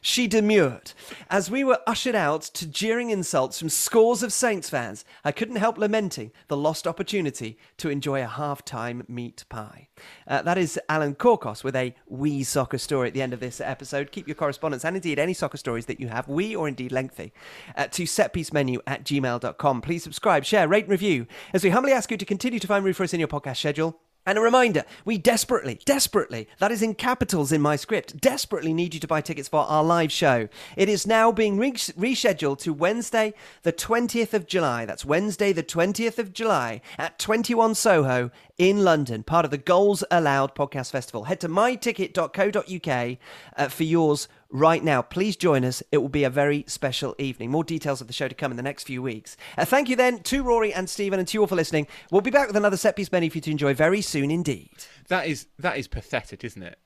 She 0.00 0.26
demurred. 0.26 0.92
As 1.28 1.50
we 1.50 1.62
were 1.62 1.80
ushered 1.86 2.14
out 2.14 2.42
to 2.42 2.66
jeering 2.66 3.10
insults 3.10 3.58
from 3.58 3.68
scores 3.68 4.22
of 4.22 4.32
Saints 4.32 4.70
fans, 4.70 5.04
I 5.24 5.32
couldn't 5.32 5.56
help 5.56 5.76
lamenting 5.76 6.32
the 6.48 6.56
lost 6.56 6.86
opportunity 6.86 7.58
to 7.78 7.90
enjoy 7.90 8.22
a 8.22 8.26
half-time 8.26 9.04
meat 9.08 9.44
pie. 9.48 9.88
Uh, 10.26 10.40
that 10.42 10.56
is 10.56 10.80
Alan 10.88 11.14
Korkos 11.14 11.62
with 11.62 11.76
a 11.76 11.94
wee 12.08 12.42
soccer 12.42 12.78
story 12.78 13.08
at 13.08 13.14
the 13.14 13.22
end 13.22 13.34
of 13.34 13.40
this 13.40 13.60
episode. 13.60 14.10
Keep 14.10 14.26
your 14.26 14.34
correspondence 14.34 14.84
and 14.84 14.96
indeed 14.96 15.18
any 15.18 15.34
soccer 15.34 15.58
stories 15.58 15.86
that 15.86 16.00
you 16.00 16.08
have, 16.08 16.28
wee 16.28 16.56
or 16.56 16.66
indeed 16.66 16.92
lengthy, 16.92 17.32
uh, 17.76 17.86
to 17.88 18.04
setpiecemenu 18.04 18.78
at 18.86 19.04
gmail.com. 19.04 19.82
Please 19.82 20.02
subscribe, 20.02 20.44
share, 20.44 20.66
rate, 20.66 20.84
and 20.84 20.90
review 20.92 21.26
as 21.52 21.62
we 21.62 21.70
humbly 21.70 21.92
ask 21.92 22.10
you 22.10 22.16
to 22.16 22.24
continue 22.24 22.58
to 22.58 22.66
find 22.66 22.84
room 22.84 22.94
for 22.94 23.04
us 23.04 23.12
in 23.12 23.20
your 23.20 23.28
podcast 23.28 23.58
schedule. 23.58 24.00
And 24.30 24.38
a 24.38 24.42
reminder, 24.42 24.84
we 25.04 25.18
desperately, 25.18 25.80
desperately, 25.84 26.46
that 26.60 26.70
is 26.70 26.82
in 26.82 26.94
capitals 26.94 27.50
in 27.50 27.60
my 27.60 27.74
script, 27.74 28.20
desperately 28.20 28.72
need 28.72 28.94
you 28.94 29.00
to 29.00 29.08
buy 29.08 29.20
tickets 29.20 29.48
for 29.48 29.62
our 29.62 29.82
live 29.82 30.12
show. 30.12 30.48
It 30.76 30.88
is 30.88 31.04
now 31.04 31.32
being 31.32 31.58
re- 31.58 31.72
rescheduled 31.72 32.60
to 32.60 32.72
Wednesday, 32.72 33.34
the 33.62 33.72
20th 33.72 34.32
of 34.32 34.46
July. 34.46 34.84
That's 34.84 35.04
Wednesday, 35.04 35.52
the 35.52 35.64
20th 35.64 36.20
of 36.20 36.32
July 36.32 36.80
at 36.96 37.18
21 37.18 37.74
Soho 37.74 38.30
in 38.56 38.84
London, 38.84 39.24
part 39.24 39.44
of 39.44 39.50
the 39.50 39.58
Goals 39.58 40.04
Allowed 40.12 40.54
Podcast 40.54 40.92
Festival. 40.92 41.24
Head 41.24 41.40
to 41.40 41.48
myticket.co.uk 41.48 43.18
uh, 43.56 43.68
for 43.68 43.82
yours 43.82 44.28
right 44.50 44.82
now. 44.82 45.02
Please 45.02 45.36
join 45.36 45.64
us. 45.64 45.82
It 45.92 45.98
will 45.98 46.08
be 46.08 46.24
a 46.24 46.30
very 46.30 46.64
special 46.66 47.14
evening. 47.18 47.50
More 47.50 47.64
details 47.64 48.00
of 48.00 48.06
the 48.06 48.12
show 48.12 48.28
to 48.28 48.34
come 48.34 48.50
in 48.50 48.56
the 48.56 48.62
next 48.62 48.84
few 48.84 49.02
weeks. 49.02 49.36
Uh, 49.56 49.64
thank 49.64 49.88
you 49.88 49.96
then 49.96 50.20
to 50.24 50.42
Rory 50.42 50.72
and 50.72 50.88
Stephen 50.88 51.18
and 51.18 51.28
to 51.28 51.34
you 51.34 51.40
all 51.40 51.46
for 51.46 51.56
listening. 51.56 51.86
We'll 52.10 52.20
be 52.20 52.30
back 52.30 52.46
with 52.46 52.56
another 52.56 52.76
set 52.76 52.96
piece 52.96 53.10
menu 53.10 53.30
for 53.30 53.38
you 53.38 53.42
to 53.42 53.50
enjoy 53.50 53.74
very 53.74 54.00
soon 54.00 54.30
indeed. 54.30 54.70
That 55.08 55.26
is 55.26 55.46
that 55.58 55.76
is 55.78 55.88
pathetic, 55.88 56.44
isn't 56.44 56.62
it? 56.62 56.78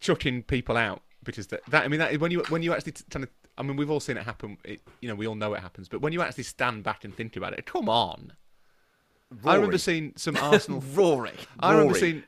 Chucking 0.00 0.44
people 0.44 0.76
out 0.76 1.02
because 1.22 1.48
that, 1.48 1.64
that 1.66 1.84
I 1.84 1.88
mean 1.88 2.00
that 2.00 2.18
when 2.20 2.30
you 2.30 2.42
when 2.48 2.62
you 2.62 2.72
actually 2.72 2.92
t- 2.92 3.04
kind 3.10 3.24
of 3.24 3.30
I 3.58 3.62
mean 3.62 3.76
we've 3.76 3.90
all 3.90 4.00
seen 4.00 4.16
it 4.16 4.24
happen. 4.24 4.58
It, 4.64 4.80
you 5.00 5.08
know 5.08 5.14
we 5.14 5.26
all 5.26 5.34
know 5.34 5.54
it 5.54 5.60
happens, 5.60 5.88
but 5.88 6.00
when 6.00 6.12
you 6.12 6.22
actually 6.22 6.44
stand 6.44 6.84
back 6.84 7.04
and 7.04 7.14
think 7.14 7.36
about 7.36 7.52
it, 7.52 7.66
come 7.66 7.88
on. 7.88 8.32
I 9.44 9.56
remember 9.56 9.78
seeing 9.78 10.12
some 10.16 10.36
Arsenal. 10.36 10.84
Rory. 10.94 11.32
I 11.58 11.72
remember 11.72 11.94
Rory. 11.94 12.00
seeing. 12.00 12.22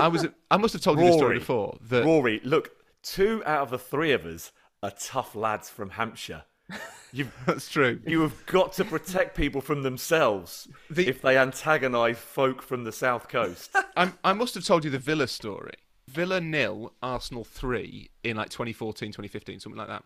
I 0.00 0.08
was. 0.08 0.26
I 0.50 0.56
must 0.56 0.72
have 0.72 0.82
told 0.82 1.00
you 1.00 1.06
this 1.06 1.16
story 1.16 1.40
before. 1.40 1.76
That 1.88 2.04
Rory, 2.04 2.40
look, 2.44 2.70
two 3.04 3.42
out 3.46 3.62
of 3.62 3.70
the 3.70 3.78
three 3.78 4.12
of 4.12 4.24
us 4.24 4.50
are 4.82 4.90
tough 4.98 5.34
lads 5.36 5.70
from 5.70 5.90
Hampshire. 5.90 6.44
You've 7.12 7.32
that's 7.46 7.68
true. 7.68 8.00
you 8.06 8.22
have 8.22 8.44
got 8.46 8.72
to 8.74 8.84
protect 8.84 9.36
people 9.36 9.60
from 9.60 9.82
themselves 9.82 10.66
The- 10.90 11.06
if 11.06 11.22
they 11.22 11.38
antagonise 11.38 12.18
folk 12.18 12.60
from 12.62 12.82
the 12.84 12.90
south 12.92 13.28
coast. 13.28 13.70
I'm, 13.96 14.14
I 14.24 14.32
must 14.32 14.54
have 14.54 14.64
told 14.64 14.84
you 14.84 14.90
the 14.90 14.98
Villa 14.98 15.28
story. 15.28 15.74
Villa 16.08 16.40
nil, 16.40 16.92
Arsenal 17.02 17.44
three 17.44 18.10
in 18.24 18.36
like 18.36 18.48
2014, 18.50 19.10
2015, 19.10 19.60
something 19.60 19.78
like 19.78 19.88
that. 19.88 20.04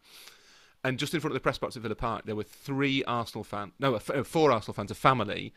And 0.84 0.98
just 0.98 1.12
in 1.14 1.20
front 1.20 1.32
of 1.32 1.34
the 1.34 1.40
press 1.40 1.58
box 1.58 1.76
at 1.76 1.82
Villa 1.82 1.96
Park, 1.96 2.24
there 2.24 2.36
were 2.36 2.44
three 2.44 3.02
Arsenal 3.04 3.42
fans, 3.42 3.72
no, 3.80 3.94
uh, 3.94 3.98
four 4.22 4.52
Arsenal 4.52 4.74
fans, 4.74 4.90
a 4.90 4.94
family, 4.94 5.52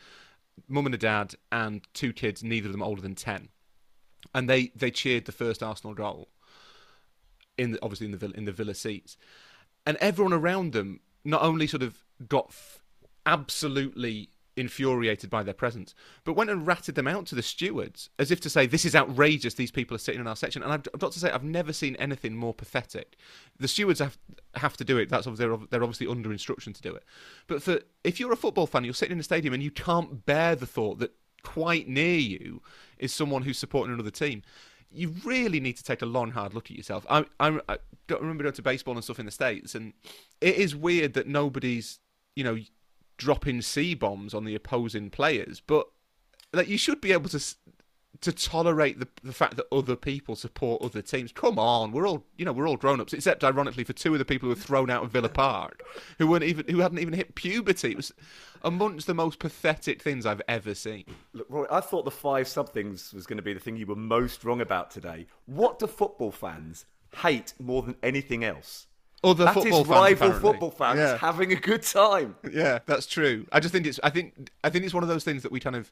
mum 0.68 0.86
and 0.88 0.96
a 0.96 0.98
dad, 0.98 1.36
and 1.52 1.82
two 1.94 2.12
kids, 2.14 2.44
neither 2.44 2.68
of 2.68 2.72
them 2.72 2.82
older 2.82 3.02
than 3.02 3.14
10. 3.16 3.50
And 4.34 4.50
they, 4.50 4.72
they 4.76 4.90
cheered 4.90 5.26
the 5.26 5.32
first 5.32 5.62
Arsenal 5.62 5.94
goal, 5.94 6.30
in 7.58 7.72
the, 7.72 7.80
obviously 7.82 8.06
in 8.06 8.12
the, 8.12 8.18
Villa, 8.18 8.34
in 8.36 8.46
the 8.46 8.52
Villa 8.52 8.74
seats. 8.74 9.18
And 9.86 9.98
everyone 9.98 10.34
around 10.34 10.74
them 10.74 11.00
not 11.24 11.42
only 11.42 11.68
sort 11.68 11.84
of 11.84 12.04
got 12.28 12.48
f- 12.50 12.82
absolutely 13.26 14.30
infuriated 14.58 15.30
by 15.30 15.44
their 15.44 15.54
presence, 15.54 15.96
but 16.24 16.34
went 16.34 16.50
and 16.50 16.68
ratted 16.68 16.96
them 16.96 17.08
out 17.08 17.26
to 17.26 17.36
the 17.36 17.42
stewards 17.42 18.10
as 18.20 18.32
if 18.32 18.42
to 18.42 18.50
say, 18.50 18.66
"This 18.66 18.86
is 18.86 18.96
outrageous. 18.96 19.54
These 19.54 19.72
people 19.72 19.96
are 19.96 20.00
sitting 20.00 20.22
in 20.22 20.28
our 20.28 20.36
section." 20.36 20.62
And 20.62 20.72
I've, 20.72 20.84
got 20.84 21.12
to 21.14 21.20
say, 21.20 21.32
I've 21.32 21.44
never 21.44 21.74
seen 21.74 21.96
anything 21.96 22.36
more 22.36 22.54
pathetic. 22.54 23.16
The 23.60 23.68
stewards 23.68 24.00
have 24.00 24.18
have 24.56 24.78
to 24.78 24.84
do 24.84 24.98
it. 24.98 25.10
That's 25.10 25.26
they're, 25.26 25.58
they're 25.70 25.84
obviously 25.84 26.08
under 26.08 26.32
instruction 26.32 26.74
to 26.74 26.82
do 26.82 26.94
it. 26.94 27.04
But 27.48 27.64
for 27.64 27.80
if 28.04 28.20
you're 28.20 28.34
a 28.34 28.38
football 28.38 28.68
fan, 28.68 28.84
you're 28.84 28.94
sitting 28.94 29.14
in 29.14 29.20
a 29.20 29.24
stadium 29.24 29.54
and 29.54 29.64
you 29.64 29.72
can't 29.72 30.26
bear 30.26 30.56
the 30.56 30.68
thought 30.68 31.00
that 31.00 31.14
quite 31.44 31.88
near 31.88 32.20
you 32.20 32.62
is 32.98 33.14
someone 33.14 33.44
who's 33.44 33.58
supporting 33.58 33.94
another 33.94 34.12
team. 34.12 34.44
You 34.94 35.14
really 35.24 35.60
need 35.60 35.78
to 35.78 35.84
take 35.84 36.02
a 36.02 36.06
long, 36.06 36.32
hard 36.32 36.54
look 36.54 36.70
at 36.70 36.78
yourself. 36.78 37.06
I, 37.10 37.26
I, 37.40 37.60
I 37.70 37.78
remember 38.10 38.44
going 38.44 38.54
to 38.54 38.62
baseball 38.62 38.96
and 38.96 39.04
stuff 39.04 39.20
in 39.20 39.26
the 39.26 39.32
states, 39.32 39.74
and 39.74 39.94
it 40.42 40.56
is 40.56 40.76
weird 40.76 41.14
that 41.14 41.28
nobody's, 41.28 42.00
you 42.36 42.44
know, 42.44 42.58
dropping 43.18 43.62
C 43.62 43.94
bombs 43.94 44.34
on 44.34 44.46
the 44.46 44.56
opposing 44.56 45.10
players, 45.10 45.62
but 45.66 45.88
like 46.54 46.68
you 46.68 46.78
should 46.78 47.00
be 47.00 47.14
able 47.14 47.30
to 47.30 47.40
to 48.20 48.32
tolerate 48.32 49.00
the 49.00 49.08
the 49.24 49.34
fact 49.34 49.56
that 49.58 49.66
other 49.72 49.96
people 49.96 50.36
support 50.36 50.82
other 50.82 51.02
teams. 51.02 51.32
Come 51.32 51.58
on, 51.58 51.92
we're 51.92 52.06
all 52.08 52.24
you 52.38 52.46
know 52.46 52.52
we're 52.52 52.68
all 52.68 52.78
grown 52.78 53.00
ups, 53.02 53.14
except 53.14 53.44
ironically 53.44 53.84
for 53.84 53.94
two 53.94 54.14
of 54.14 54.20
the 54.20 54.26
people 54.26 54.48
who 54.48 54.56
were 54.56 54.62
thrown 54.62 54.90
out 54.90 55.04
of 55.04 55.12
Villa 55.12 55.30
Park, 55.48 55.84
who 56.20 56.28
weren't 56.28 56.44
even 56.44 56.66
who 56.70 56.80
hadn't 56.82 57.00
even 57.00 57.14
hit 57.14 57.36
puberty. 57.36 57.92
It 57.92 57.98
was 57.98 58.14
amongst 58.64 59.08
the 59.08 59.14
most 59.16 59.40
pathetic 59.40 60.02
things 60.02 60.26
I've 60.26 60.42
ever 60.48 60.76
seen. 60.76 61.06
Look, 61.34 61.48
Roy, 61.50 61.66
I 61.72 61.80
thought 61.80 62.06
the 62.06 62.12
five 62.12 62.48
somethings 62.48 63.12
was 63.14 63.26
going 63.26 63.38
to 63.38 63.44
be 63.44 63.54
the 63.54 63.60
thing 63.60 63.76
you 63.78 63.88
were 63.88 63.96
most 63.96 64.44
wrong 64.44 64.62
about 64.62 64.92
today. 64.92 65.26
What 65.48 65.80
do 65.80 65.88
football 65.88 66.32
fans 66.32 66.86
hate 67.18 67.54
more 67.60 67.82
than 67.82 67.96
anything 68.04 68.44
else? 68.44 68.88
Other 69.24 69.46
That 69.46 69.58
is 69.58 69.64
football 69.64 69.84
fans, 69.84 69.90
rival 69.90 70.28
apparently. 70.28 70.52
football 70.52 70.72
fans 70.72 70.98
Yeah. 71.00 71.18
having 71.18 71.52
a 71.52 71.56
good 71.56 71.84
time. 71.84 72.36
Yeah, 72.52 72.80
that's 72.86 73.06
true. 73.08 73.46
I 73.52 73.60
just 73.60 73.72
think 73.72 73.88
it's. 73.88 74.00
I 74.04 74.10
think. 74.10 74.50
I 74.64 74.70
think 74.70 74.84
it's 74.86 74.94
one 74.94 75.04
of 75.04 75.10
those 75.10 75.24
things 75.24 75.44
that 75.44 75.52
we 75.52 75.60
kind 75.60 75.76
of. 75.76 75.92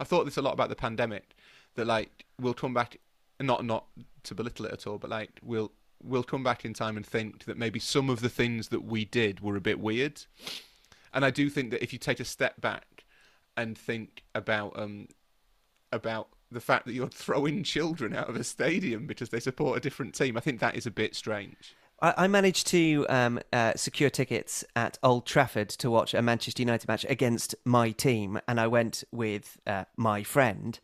I've 0.00 0.06
thought 0.08 0.24
this 0.24 0.36
a 0.36 0.42
lot 0.42 0.52
about 0.52 0.68
the 0.68 0.76
pandemic. 0.76 1.34
That 1.76 1.86
like 1.86 2.26
we'll 2.40 2.54
come 2.54 2.74
back, 2.74 2.98
not 3.40 3.64
not 3.64 3.86
to 4.24 4.34
belittle 4.34 4.66
it 4.66 4.72
at 4.72 4.86
all, 4.86 4.98
but 4.98 5.10
like 5.10 5.30
we'll 5.42 5.72
we'll 6.02 6.22
come 6.22 6.42
back 6.42 6.64
in 6.64 6.74
time 6.74 6.96
and 6.96 7.04
think 7.04 7.44
that 7.44 7.58
maybe 7.58 7.80
some 7.80 8.08
of 8.10 8.20
the 8.20 8.28
things 8.28 8.68
that 8.68 8.84
we 8.84 9.04
did 9.04 9.40
were 9.40 9.56
a 9.56 9.60
bit 9.60 9.80
weird. 9.80 10.22
And 11.12 11.24
I 11.24 11.30
do 11.30 11.50
think 11.50 11.70
that 11.70 11.82
if 11.82 11.92
you 11.92 11.98
take 11.98 12.20
a 12.20 12.24
step 12.24 12.60
back 12.60 13.04
and 13.56 13.76
think 13.76 14.22
about 14.34 14.78
um 14.78 15.08
about 15.92 16.28
the 16.50 16.60
fact 16.60 16.86
that 16.86 16.92
you're 16.92 17.08
throwing 17.24 17.62
children 17.62 18.14
out 18.14 18.28
of 18.28 18.36
a 18.36 18.44
stadium 18.44 19.06
because 19.06 19.30
they 19.30 19.40
support 19.40 19.76
a 19.76 19.80
different 19.80 20.14
team, 20.14 20.36
I 20.36 20.40
think 20.40 20.60
that 20.60 20.76
is 20.76 20.86
a 20.86 20.90
bit 20.90 21.14
strange. 21.14 21.74
I, 22.00 22.28
managed 22.28 22.68
to 22.68 23.06
um, 23.08 23.40
uh, 23.52 23.72
secure 23.74 24.08
tickets 24.08 24.64
at 24.76 24.98
Old 25.02 25.26
Trafford 25.26 25.68
to 25.70 25.90
watch 25.90 26.14
a 26.14 26.22
Manchester 26.22 26.62
United 26.62 26.86
match 26.86 27.04
against 27.08 27.56
my 27.64 27.90
team, 27.90 28.40
and 28.46 28.60
I 28.60 28.68
went 28.68 29.02
with 29.10 29.58
uh, 29.66 29.84
my 29.96 30.22
friend, 30.22 30.78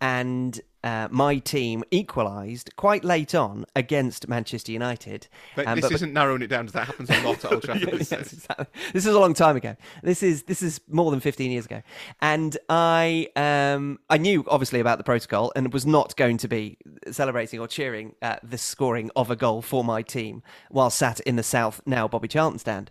and 0.00 0.60
uh, 0.82 1.08
my 1.10 1.36
team 1.36 1.84
equalised 1.90 2.74
quite 2.76 3.04
late 3.04 3.34
on 3.34 3.66
against 3.76 4.28
Manchester 4.28 4.72
United. 4.72 5.28
But 5.54 5.66
Um, 5.66 5.76
this 5.76 5.84
but- 5.84 5.92
isn't 5.92 6.12
narrowing 6.14 6.40
it 6.40 6.46
down. 6.46 6.66
To 6.68 6.72
that 6.72 6.86
happens 6.86 7.10
a 7.10 7.20
lot 7.22 7.44
at 7.44 7.52
Old 7.52 7.62
Trafford. 7.64 7.92
Yes, 7.98 8.10
exactly. 8.12 8.66
This 8.94 9.04
is 9.04 9.14
a 9.14 9.18
long 9.20 9.34
time 9.34 9.56
ago. 9.56 9.76
This 10.02 10.22
is 10.22 10.44
this 10.44 10.62
is 10.62 10.80
more 10.88 11.10
than 11.10 11.20
fifteen 11.20 11.50
years 11.50 11.66
ago, 11.66 11.82
and 12.22 12.56
I 12.70 13.28
um 13.36 13.98
I 14.08 14.16
knew 14.16 14.44
obviously 14.48 14.80
about 14.80 14.96
the 14.98 15.04
protocol 15.04 15.52
and 15.54 15.72
was 15.72 15.84
not 15.84 16.16
going 16.16 16.38
to 16.38 16.48
be 16.48 16.78
celebrating 17.10 17.60
or 17.60 17.68
cheering 17.68 18.14
at 18.22 18.40
the 18.48 18.56
scoring 18.58 19.10
of 19.14 19.30
a 19.30 19.36
goal 19.36 19.60
for 19.62 19.84
my 19.84 20.00
team 20.02 20.42
while 20.70 20.88
sat 20.90 21.20
in 21.20 21.36
the 21.36 21.42
South 21.42 21.82
now 21.84 22.08
Bobby 22.08 22.28
Charlton 22.28 22.58
stand. 22.58 22.90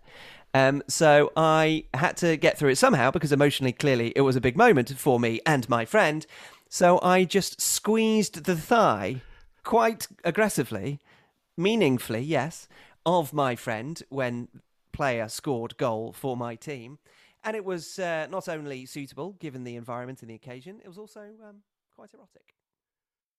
Um, 0.53 0.81
so 0.87 1.31
I 1.37 1.85
had 1.93 2.17
to 2.17 2.35
get 2.35 2.57
through 2.57 2.69
it 2.71 2.77
somehow 2.77 3.11
because 3.11 3.31
emotionally, 3.31 3.71
clearly, 3.71 4.13
it 4.15 4.21
was 4.21 4.35
a 4.35 4.41
big 4.41 4.57
moment 4.57 4.89
for 4.97 5.19
me 5.19 5.39
and 5.45 5.69
my 5.69 5.85
friend. 5.85 6.25
So 6.71 6.99
I 7.01 7.25
just 7.25 7.59
squeezed 7.59 8.45
the 8.45 8.55
thigh 8.55 9.23
quite 9.63 10.07
aggressively 10.23 10.99
meaningfully, 11.57 12.21
yes, 12.21 12.67
of 13.07 13.33
my 13.33 13.55
friend 13.55 14.01
when 14.09 14.49
player 14.91 15.27
scored 15.29 15.77
goal 15.77 16.13
for 16.13 16.37
my 16.37 16.55
team. 16.55 16.99
And 17.43 17.55
it 17.55 17.65
was 17.65 17.97
uh, 17.97 18.27
not 18.29 18.47
only 18.47 18.85
suitable 18.85 19.31
given 19.39 19.63
the 19.63 19.75
environment 19.75 20.21
and 20.21 20.29
the 20.29 20.35
occasion, 20.35 20.79
it 20.85 20.87
was 20.87 20.99
also 20.99 21.21
um, 21.43 21.63
quite 21.95 22.13
erotic. 22.13 22.53